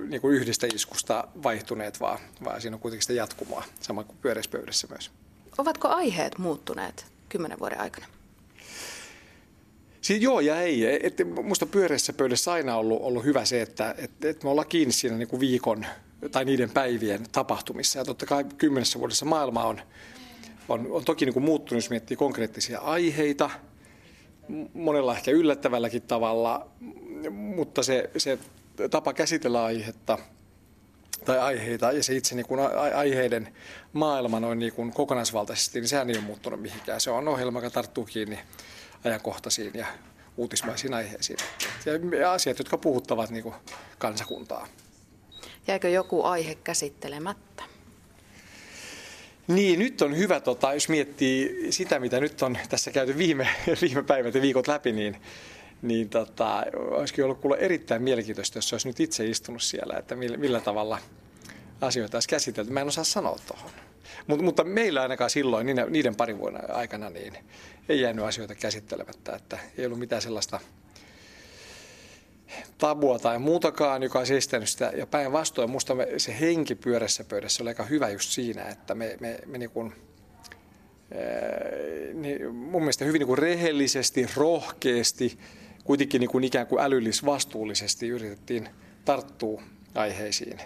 niin 0.09 0.21
kuin 0.21 0.37
yhdestä 0.37 0.67
iskusta 0.75 1.29
vaihtuneet, 1.43 2.01
vaan, 2.01 2.19
vaan 2.45 2.61
siinä 2.61 2.75
on 2.75 2.81
kuitenkin 2.81 3.03
sitä 3.03 3.13
jatkumoa, 3.13 3.65
sama 3.81 4.05
kuin 4.05 4.19
pyöreispöydässä 4.23 4.87
myös. 4.91 5.11
Ovatko 5.59 5.89
aiheet 5.89 6.39
muuttuneet 6.39 7.07
kymmenen 7.29 7.59
vuoden 7.59 7.81
aikana? 7.81 8.07
Siis 10.03 10.23
joo 10.23 10.41
ja 10.41 10.61
ei. 10.61 11.07
Et, 11.07 11.17
musta 11.43 11.67
pyöreässä 11.67 12.13
pöydässä 12.13 12.53
aina 12.53 12.77
ollut, 12.77 13.03
ollut 13.03 13.25
hyvä 13.25 13.45
se, 13.45 13.63
että 13.63 13.95
et, 13.99 14.25
et 14.25 14.45
me 14.45 14.51
ollaan 14.51 14.69
kiinni 14.69 14.93
siinä 14.93 15.17
niin 15.17 15.29
kuin 15.29 15.41
viikon 15.41 15.87
tai 16.33 16.45
niiden 16.45 16.71
päivien 16.71 17.27
tapahtumissa. 17.33 17.99
Ja 17.99 18.05
totta 18.05 18.27
kai 18.27 18.45
kymmenessä 18.59 18.99
vuodessa 18.99 19.25
maailma 19.25 19.65
on, 19.65 19.81
on, 20.69 20.87
on 20.91 21.05
toki 21.05 21.25
niin 21.25 21.33
kuin 21.33 21.45
muuttunut, 21.45 21.85
jos 21.85 21.91
miettii 21.91 22.17
konkreettisia 22.17 22.81
aiheita, 22.81 23.51
monella 24.75 25.17
ehkä 25.17 25.31
yllättävälläkin 25.31 26.03
tavalla, 26.03 26.69
mutta 27.31 27.83
se, 27.83 28.11
se 28.17 28.39
tapa 28.91 29.13
käsitellä 29.13 29.65
aihetta 29.65 30.19
tai 31.25 31.39
aiheita 31.39 31.93
ja 31.93 32.03
se 32.03 32.17
itse 32.17 32.35
niin 32.35 32.47
kuin 32.47 32.61
aiheiden 32.95 33.49
maailma 33.93 34.41
noin 34.41 34.59
niin 34.59 34.73
kuin 34.73 34.93
kokonaisvaltaisesti, 34.93 35.81
niin 35.81 35.89
sehän 35.89 36.11
ei 36.11 36.17
ole 36.17 36.25
muuttunut 36.25 36.63
mihinkään. 36.63 37.01
Se 37.01 37.11
on 37.11 37.29
ohjelma, 37.29 37.59
joka 37.59 37.71
tarttuu 37.71 38.05
kiinni 38.05 38.39
ajankohtaisiin 39.05 39.71
ja 39.75 39.87
uutismaisiin 40.37 40.95
aiheisiin. 40.95 41.39
Ja 42.21 42.33
asiat, 42.33 42.59
jotka 42.59 42.79
puhuttavat 42.79 43.31
niin 43.31 43.43
kuin 43.43 43.55
kansakuntaa. 43.99 44.69
Jäikö 45.67 45.89
joku 45.89 46.23
aihe 46.23 46.55
käsittelemättä? 46.55 47.63
Niin, 49.49 49.79
nyt 49.79 50.03
on 50.03 50.17
hyvä, 50.17 50.41
tota, 50.41 50.75
jos 50.75 50.89
miettii 50.89 51.67
sitä, 51.73 51.99
mitä 51.99 52.21
nyt 52.21 52.43
on 52.43 52.59
tässä 52.69 52.91
käyty 52.91 53.19
viime, 53.19 53.49
viime 53.83 54.03
päivät 54.03 54.35
ja 54.35 54.43
viikot 54.43 54.69
läpi, 54.69 54.93
niin, 54.93 55.17
niin 55.83 56.09
tota, 56.09 56.65
olisikin 56.75 57.25
ollut 57.25 57.41
kuulla 57.41 57.57
erittäin 57.57 58.03
mielenkiintoista, 58.03 58.59
jos 58.59 58.73
olisi 58.73 58.89
nyt 58.89 59.01
itse 59.01 59.27
istunut 59.27 59.63
siellä, 59.63 59.99
että 59.99 60.17
millä, 60.17 60.37
millä 60.37 60.61
tavalla 60.61 60.99
asioita 61.81 62.17
olisi 62.17 62.29
käsitelty. 62.29 62.73
Mä 62.73 62.81
en 62.81 62.89
osaa 62.89 63.05
sanoa 63.05 63.39
tuohon. 63.47 63.71
Mut, 64.27 64.41
mutta 64.41 64.65
meillä 64.65 65.03
ainakaan 65.03 65.31
silloin, 65.31 65.67
niiden, 65.67 65.93
niiden 65.93 66.17
parin 66.17 66.39
vuoden 66.39 66.75
aikana, 66.75 67.11
niin 67.11 67.39
ei 67.89 68.01
jäänyt 68.01 68.25
asioita 68.25 68.55
käsittelemättä, 68.55 69.37
että 69.37 69.59
ei 69.79 69.87
ollut 69.87 69.99
mitään 69.99 70.23
sellaista 70.23 70.61
tabua 72.79 73.19
tai 73.19 73.39
muutakaan, 73.39 74.03
joka 74.03 74.19
olisi 74.19 74.37
estänyt 74.37 74.69
sitä. 74.69 74.93
Ja 74.97 75.07
päinvastoin 75.07 75.71
minusta 75.71 75.95
se 76.17 76.41
henki 76.41 76.75
pyörässä 76.75 77.25
pöydässä 77.25 77.63
oli 77.63 77.71
aika 77.71 77.85
hyvä 77.85 78.09
just 78.09 78.31
siinä, 78.31 78.63
että 78.63 78.95
me, 78.95 79.17
me, 79.21 79.39
me 79.47 79.59
niin 79.59 79.71
kuin, 79.71 79.93
niin 82.15 82.55
mun 82.55 82.83
mielestä 82.83 83.05
hyvin 83.05 83.19
niin 83.19 83.27
kuin 83.27 83.39
rehellisesti, 83.39 84.27
rohkeasti, 84.37 85.39
kuitenkin 85.85 86.21
niin 86.21 86.31
kuin 86.31 86.45
ikään 86.45 86.67
kuin 86.67 86.83
älyllis-vastuullisesti 86.83 88.09
yritettiin 88.09 88.69
tarttua 89.05 89.63
aiheisiin 89.95 90.61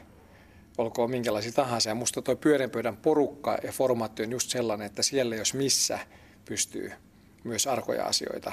olkoon 0.78 1.10
minkälaisia 1.10 1.52
tahansa. 1.52 1.88
Ja 1.88 1.94
musta 1.94 2.22
tuo 2.22 2.36
pyörän 2.36 2.70
pöydän 2.70 2.96
porukka 2.96 3.58
ja 3.62 3.72
formaatti 3.72 4.22
on 4.22 4.30
just 4.30 4.50
sellainen, 4.50 4.86
että 4.86 5.02
siellä 5.02 5.36
jos 5.36 5.54
missä 5.54 5.98
pystyy 6.44 6.92
myös 7.46 7.66
arkoja 7.66 8.04
asioita 8.04 8.52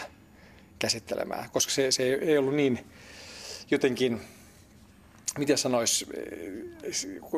käsittelemään, 0.80 1.50
koska 1.50 1.72
se, 1.72 1.92
se 1.92 2.04
ei 2.04 2.38
ollut 2.38 2.56
niin 2.56 2.88
jotenkin, 3.72 4.22
miten 5.38 5.58
sanois, 5.58 6.06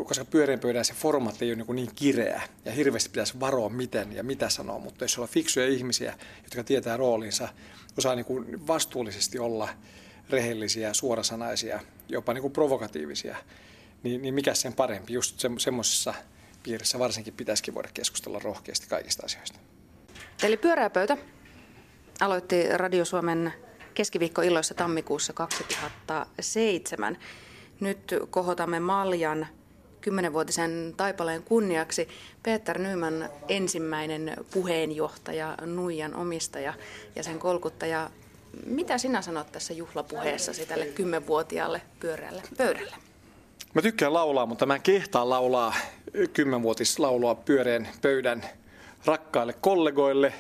koska 0.06 0.26
pyörän 0.26 0.60
pöydän 0.60 0.86
se 0.86 0.94
formaatti 0.94 1.46
ei 1.46 1.52
ole 1.52 1.64
niin, 1.64 1.76
niin 1.76 1.96
kireä 1.96 2.42
ja 2.66 2.72
hirveästi 2.72 3.10
pitäisi 3.10 3.40
varoa 3.40 3.70
miten 3.70 4.14
ja 4.14 4.24
mitä 4.24 4.50
sanoa, 4.50 4.80
mutta 4.80 5.04
jos 5.04 5.20
on 5.20 5.28
fiksuja 5.28 5.68
ihmisiä, 5.68 6.18
jotka 6.44 6.64
tietää 6.64 6.98
roolinsa, 6.98 7.50
osaa 7.98 8.16
niin 8.16 8.26
kuin 8.26 8.68
vastuullisesti 8.68 9.40
olla 9.40 9.70
rehellisiä, 10.30 10.94
suorasanaisia, 10.94 11.80
jopa 12.10 12.34
niin 12.34 12.42
kuin 12.42 12.54
provokatiivisia, 12.54 13.36
niin, 14.04 14.22
niin 14.22 14.34
mikä 14.34 14.54
sen 14.54 14.74
parempi. 14.74 15.14
Just 15.14 15.40
se, 15.40 15.50
semmoisessa 15.58 16.14
piirissä 16.64 17.00
varsinkin 17.00 17.34
pitäisikin 17.34 17.74
voida 17.74 17.90
keskustella 17.94 18.40
rohkeasti 18.40 18.88
kaikista 18.88 19.26
asioista. 19.26 19.60
Eli 20.44 20.58
pyörää 20.58 20.90
pöytä 20.90 21.18
aloitti 22.20 22.70
Radio 22.78 23.06
Suomen 23.06 23.54
keskiviikkoilloissa 23.94 24.74
tammikuussa 24.74 25.34
2007. 25.34 27.18
Nyt 27.80 28.16
kohotamme 28.30 28.80
Maljan 28.80 29.48
kymmenenvuotisen 30.02 30.94
taipaleen 30.98 31.44
kunniaksi 31.44 32.08
Peter 32.44 32.80
Nyman 32.80 33.30
ensimmäinen 33.48 34.34
puheenjohtaja, 34.54 35.58
Nuijan 35.66 36.16
omistaja 36.16 36.74
ja 37.16 37.24
sen 37.24 37.40
kolkuttaja. 37.40 38.10
Mitä 38.66 38.98
sinä 38.98 39.22
sanot 39.22 39.52
tässä 39.52 39.74
juhlapuheessasi 39.74 40.66
tälle 40.66 40.86
kymmenvuotiaalle 40.86 41.82
pyöreälle 42.00 42.44
pöydälle? 42.58 42.96
Mä 43.74 43.82
tykkään 43.82 44.14
laulaa, 44.14 44.46
mutta 44.46 44.66
mä 44.66 44.76
en 44.76 44.82
kehtaa 44.82 45.30
laulaa 45.30 45.76
kymmenvuotislaulua 46.34 47.36
pyöreän 47.36 47.88
pöydän 48.02 48.44
rakkaille 49.06 49.54
kollegoille, 49.54 50.34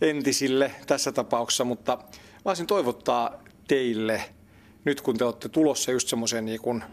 entisille 0.00 0.70
tässä 0.86 1.12
tapauksessa, 1.12 1.64
mutta 1.64 1.96
mä 1.96 2.40
voisin 2.44 2.66
toivottaa 2.66 3.42
teille, 3.68 4.24
nyt 4.84 5.00
kun 5.00 5.18
te 5.18 5.24
olette 5.24 5.48
tulossa 5.48 5.92
just 5.92 6.08
semmoiseen 6.08 6.44
niin 6.44 6.84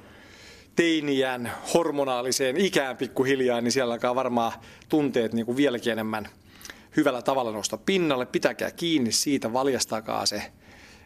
teiniän 0.76 1.51
hormonaaliseen 1.74 2.58
ikään 2.58 2.97
pikkuhiljaa, 2.97 3.62
niin 3.62 3.72
siellä 3.72 3.93
alkaa 3.93 4.16
varmaan 4.16 4.51
tunteet 4.89 5.34
niin 5.34 5.45
kuin 5.45 5.58
vieläkin 5.58 5.93
enemmän 5.93 6.30
hyvällä 6.97 7.22
tavalla 7.22 7.51
nousta 7.51 7.78
pinnalle. 7.78 8.26
Pitäkää 8.26 8.72
kiinni 8.72 9.12
siitä, 9.12 9.54
valjastakaa 9.54 10.26
se 10.26 10.51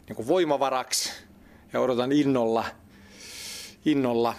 niin 0.07 0.15
kuin 0.15 0.27
voimavaraksi 0.27 1.11
ja 1.73 1.81
odotan 1.81 2.11
innolla, 2.11 2.65
innolla 3.85 4.33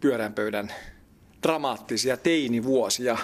pyörän 0.00 0.34
pöydän 0.34 0.72
dramaattisia 1.42 2.16
teinivuosia. 2.16 3.18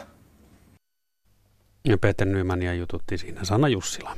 Ja 1.89 1.99
Peter 1.99 2.29
Nymania 2.29 2.75
jututti 2.75 3.19
siinä 3.19 3.45
Sanna 3.45 3.69
Jussila. 3.69 4.17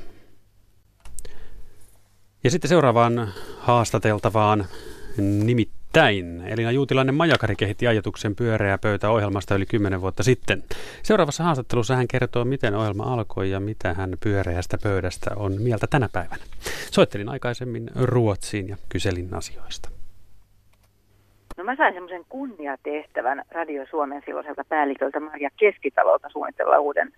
Ja 2.44 2.50
sitten 2.50 2.68
seuraavaan 2.68 3.28
haastateltavaan 3.58 4.64
nimittäin 5.18 6.42
Elina 6.46 6.70
Juutilainen 6.70 7.14
Majakari 7.14 7.56
kehitti 7.56 7.86
ajatuksen 7.86 8.36
pyöreä 8.36 8.78
pöytä 8.78 9.10
ohjelmasta 9.10 9.54
yli 9.54 9.66
10 9.66 10.00
vuotta 10.00 10.22
sitten. 10.22 10.62
Seuraavassa 11.02 11.44
haastattelussa 11.44 11.96
hän 11.96 12.08
kertoo, 12.08 12.44
miten 12.44 12.74
ohjelma 12.74 13.14
alkoi 13.14 13.50
ja 13.50 13.60
mitä 13.60 13.94
hän 13.94 14.16
pyöreästä 14.22 14.78
pöydästä 14.82 15.30
on 15.36 15.62
mieltä 15.62 15.86
tänä 15.86 16.08
päivänä. 16.12 16.42
Soittelin 16.90 17.28
aikaisemmin 17.28 17.90
Ruotsiin 17.94 18.68
ja 18.68 18.76
kyselin 18.88 19.34
asioista. 19.34 19.88
No 21.56 21.64
mä 21.64 21.76
sain 21.76 21.94
semmoisen 21.94 22.24
kunniatehtävän 22.28 23.42
Radio 23.50 23.86
Suomen 23.90 24.22
silloiselta 24.26 24.64
päälliköltä 24.68 25.20
Maria 25.20 25.50
Keskitalolta 25.56 26.28
suunnitella 26.28 26.78
uuden 26.78 27.12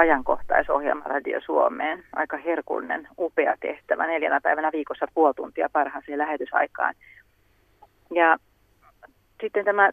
ajankohtaisohjelma 0.00 1.04
Radio 1.04 1.40
Suomeen. 1.40 2.04
Aika 2.16 2.36
herkullinen, 2.36 3.08
upea 3.18 3.56
tehtävä. 3.60 4.06
Neljänä 4.06 4.40
päivänä 4.40 4.70
viikossa 4.72 5.06
puoli 5.14 5.34
tuntia 5.34 5.68
parhaaseen 5.72 6.18
lähetysaikaan. 6.18 6.94
Ja 8.14 8.36
sitten 9.40 9.64
tämä 9.64 9.90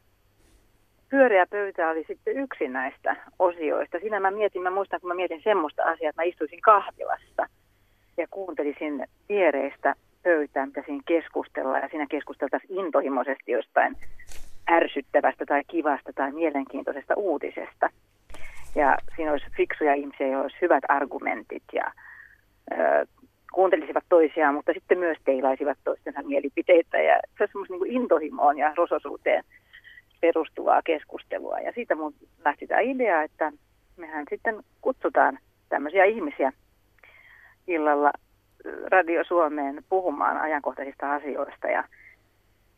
pyöreä 1.09 1.45
pöytä 1.45 1.89
oli 1.89 2.03
sitten 2.07 2.37
yksi 2.37 2.67
näistä 2.67 3.15
osioista. 3.39 3.99
Siinä 3.99 4.19
mä 4.19 4.31
mietin, 4.31 4.61
mä 4.61 4.71
muistan, 4.71 5.01
kun 5.01 5.07
mä 5.07 5.13
mietin 5.13 5.41
semmoista 5.43 5.83
asiaa, 5.83 6.09
että 6.09 6.21
mä 6.21 6.25
istuisin 6.25 6.61
kahvilassa 6.61 7.47
ja 8.17 8.27
kuuntelisin 8.29 9.07
viereistä 9.29 9.95
pöytää, 10.23 10.65
mitä 10.65 10.83
siinä 10.85 11.03
keskustellaan. 11.05 11.81
Ja 11.81 11.89
siinä 11.89 12.07
keskusteltaisiin 12.09 12.79
intohimoisesti 12.79 13.51
jostain 13.51 13.97
ärsyttävästä 14.71 15.45
tai 15.45 15.63
kivasta 15.67 16.13
tai 16.13 16.31
mielenkiintoisesta 16.31 17.13
uutisesta. 17.15 17.89
Ja 18.77 18.97
siinä 19.15 19.31
olisi 19.31 19.45
fiksuja 19.57 19.93
ihmisiä, 19.93 20.27
joilla 20.27 20.41
olisi 20.41 20.57
hyvät 20.61 20.83
argumentit 20.89 21.63
ja 21.73 21.91
ö, 22.71 23.05
kuuntelisivat 23.53 24.03
toisiaan, 24.09 24.55
mutta 24.55 24.73
sitten 24.73 24.99
myös 24.99 25.17
teilaisivat 25.25 25.77
toistensa 25.83 26.23
mielipiteitä. 26.23 26.97
Ja 26.97 27.19
se 27.37 27.43
on 27.43 27.47
semmoista 27.51 27.73
niin 27.73 28.01
intohimoon 28.01 28.57
ja 28.57 28.73
rososuuteen 28.77 29.43
perustuvaa 30.21 30.81
keskustelua. 30.81 31.59
Ja 31.59 31.71
siitä 31.71 31.95
mun 31.95 32.13
lähti 32.45 32.67
tämä 32.67 32.81
idea, 32.81 33.23
että 33.23 33.51
mehän 33.97 34.25
sitten 34.29 34.63
kutsutaan 34.81 35.39
tämmöisiä 35.69 36.05
ihmisiä 36.05 36.51
illalla 37.67 38.11
Radio 38.91 39.23
Suomeen 39.23 39.83
puhumaan 39.89 40.37
ajankohtaisista 40.37 41.13
asioista. 41.13 41.67
Ja, 41.67 41.83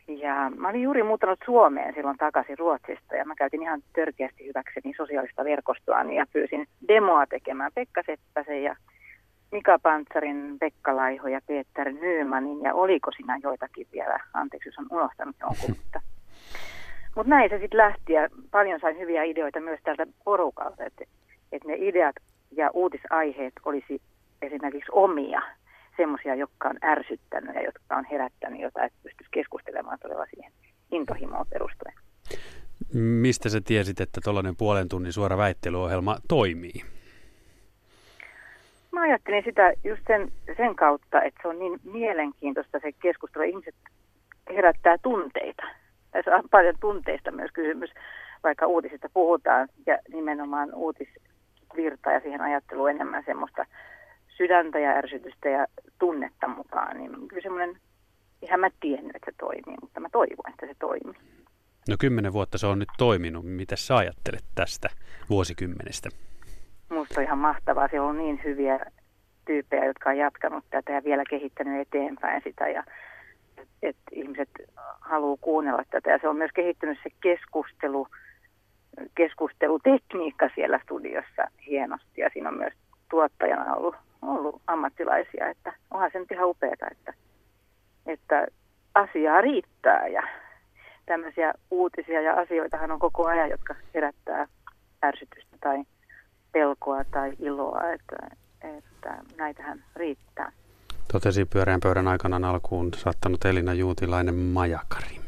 ja 0.09 0.51
mä 0.57 0.69
olin 0.69 0.81
juuri 0.81 1.03
muuttanut 1.03 1.39
Suomeen 1.45 1.93
silloin 1.93 2.17
takaisin 2.17 2.57
Ruotsista 2.57 3.15
ja 3.15 3.25
mä 3.25 3.35
käytin 3.35 3.61
ihan 3.61 3.81
törkeästi 3.93 4.45
hyväkseni 4.45 4.93
sosiaalista 4.97 5.43
verkostoa 5.43 6.03
ja 6.03 6.25
pyysin 6.33 6.67
demoa 6.87 7.25
tekemään 7.27 7.71
Pekka 7.75 8.01
Seppäsen 8.05 8.63
ja 8.63 8.75
Mika 9.51 9.79
Pantsarin, 9.79 10.57
Pekka 10.59 10.95
Laiho 10.95 11.27
ja 11.27 11.39
Peter 11.47 11.93
Nymanin. 11.93 12.61
Ja 12.61 12.73
oliko 12.73 13.11
siinä 13.11 13.39
joitakin 13.43 13.87
vielä, 13.93 14.19
anteeksi 14.33 14.69
jos 14.69 14.79
on 14.79 14.87
unohtanut 14.91 15.35
jonkun, 15.41 15.75
mutta 15.83 16.01
mutta 17.15 17.29
näin 17.29 17.49
se 17.49 17.59
sitten 17.59 17.77
lähti 17.77 18.13
ja 18.13 18.29
paljon 18.51 18.79
sain 18.79 18.99
hyviä 18.99 19.23
ideoita 19.23 19.59
myös 19.59 19.79
tältä 19.83 20.07
porukalta, 20.23 20.85
että, 20.85 21.03
että 21.51 21.67
ne 21.67 21.75
ideat 21.77 22.15
ja 22.51 22.69
uutisaiheet 22.73 23.53
olisi 23.65 24.01
esimerkiksi 24.41 24.91
omia, 24.91 25.41
semmoisia, 25.99 26.35
jotka 26.35 26.69
on 26.69 26.77
ärsyttänyt 26.83 27.55
ja 27.55 27.61
jotka 27.61 27.95
on 27.95 28.05
herättänyt 28.11 28.61
jotain, 28.61 28.85
että 28.85 28.99
pystyisi 29.03 29.31
keskustelemaan 29.31 29.99
todella 30.01 30.25
siihen 30.33 30.51
intohimoon 30.91 31.45
perustuen. 31.49 31.93
Mistä 32.93 33.49
sä 33.49 33.61
tiesit, 33.61 34.01
että 34.01 34.21
tuollainen 34.23 34.55
puolen 34.55 34.89
tunnin 34.89 35.13
suora 35.13 35.37
väittelyohjelma 35.37 36.17
toimii? 36.27 36.83
Mä 38.91 39.01
ajattelin 39.01 39.43
sitä 39.43 39.73
just 39.83 40.01
sen, 40.07 40.31
sen 40.57 40.75
kautta, 40.75 41.21
että 41.21 41.39
se 41.41 41.47
on 41.47 41.59
niin 41.59 41.79
mielenkiintoista 41.83 42.79
se 42.81 42.91
keskustelu. 42.91 43.43
Ihmiset 43.43 43.75
herättää 44.55 44.97
tunteita. 44.97 45.63
Tässä 46.11 46.35
on 46.35 46.43
paljon 46.51 46.75
tunteista 46.79 47.31
myös 47.31 47.51
kysymys, 47.53 47.89
vaikka 48.43 48.67
uutisista 48.67 49.09
puhutaan 49.13 49.67
ja 49.85 49.97
nimenomaan 50.13 50.73
uutisvirta 50.73 52.11
ja 52.11 52.19
siihen 52.19 52.41
ajatteluun 52.41 52.89
enemmän 52.89 53.23
semmoista 53.25 53.65
sydäntä 54.39 54.79
ja 54.79 54.91
ärsytystä 54.91 55.49
ja 55.49 55.67
tunnetta 55.99 56.47
mukaan. 56.47 56.97
Niin 56.97 57.27
kyllä 57.27 57.41
semmoinen, 57.41 57.77
ihan 58.41 58.59
mä 58.59 58.69
tiennyt, 58.79 59.15
että 59.15 59.31
se 59.31 59.37
toimii, 59.39 59.77
mutta 59.81 59.99
mä 59.99 60.09
toivon, 60.11 60.49
että 60.49 60.65
se 60.65 60.75
toimii. 60.79 61.21
No 61.89 61.95
kymmenen 61.99 62.33
vuotta 62.33 62.57
se 62.57 62.67
on 62.67 62.79
nyt 62.79 62.89
toiminut. 62.97 63.45
Mitä 63.45 63.75
sä 63.75 63.97
ajattelet 63.97 64.43
tästä 64.55 64.89
vuosikymmenestä? 65.29 66.09
Musta 66.89 67.19
on 67.19 67.23
ihan 67.23 67.37
mahtavaa. 67.37 67.87
Siellä 67.87 68.07
on 68.07 68.17
niin 68.17 68.41
hyviä 68.43 68.79
tyyppejä, 69.45 69.85
jotka 69.85 70.09
on 70.09 70.17
jatkanut 70.17 70.65
tätä 70.69 70.91
ja 70.91 71.03
vielä 71.03 71.23
kehittänyt 71.29 71.81
eteenpäin 71.81 72.41
sitä. 72.43 72.67
Ja 72.67 72.83
että 73.81 74.01
ihmiset 74.11 74.49
haluaa 75.01 75.37
kuunnella 75.41 75.83
tätä. 75.89 76.09
Ja 76.09 76.19
se 76.21 76.27
on 76.27 76.37
myös 76.37 76.51
kehittynyt 76.55 76.97
se 77.03 77.09
keskustelu, 77.21 78.07
keskustelutekniikka 79.15 80.49
siellä 80.55 80.79
studiossa 80.83 81.43
hienosti. 81.67 82.21
Ja 82.21 82.29
siinä 82.33 82.49
on 82.49 82.57
myös 82.57 82.73
tuottajana 83.09 83.75
ollut, 83.75 83.95
ollut 84.21 84.61
ammattilaisia, 84.67 85.49
että 85.49 85.73
onhan 85.91 86.09
se 86.13 86.19
nyt 86.19 86.31
ihan 86.31 86.49
upeaa, 86.49 86.87
että, 86.91 87.13
että 88.05 88.47
asiaa 88.95 89.41
riittää 89.41 90.07
ja 90.07 90.23
tämmöisiä 91.05 91.53
uutisia 91.71 92.21
ja 92.21 92.33
asioitahan 92.33 92.91
on 92.91 92.99
koko 92.99 93.27
ajan, 93.27 93.49
jotka 93.49 93.75
herättää 93.93 94.47
ärsytystä 95.03 95.57
tai 95.61 95.83
pelkoa 96.51 97.03
tai 97.03 97.33
iloa, 97.39 97.91
että, 97.91 98.35
että 98.77 99.17
näitähän 99.37 99.83
riittää. 99.95 100.51
Totesi 101.11 101.45
pyöreän 101.45 101.79
pöydän 101.79 102.07
aikana 102.07 102.49
alkuun 102.49 102.93
saattanut 102.93 103.45
Elina 103.45 103.73
Juutilainen 103.73 104.35
Majakari. 104.35 105.18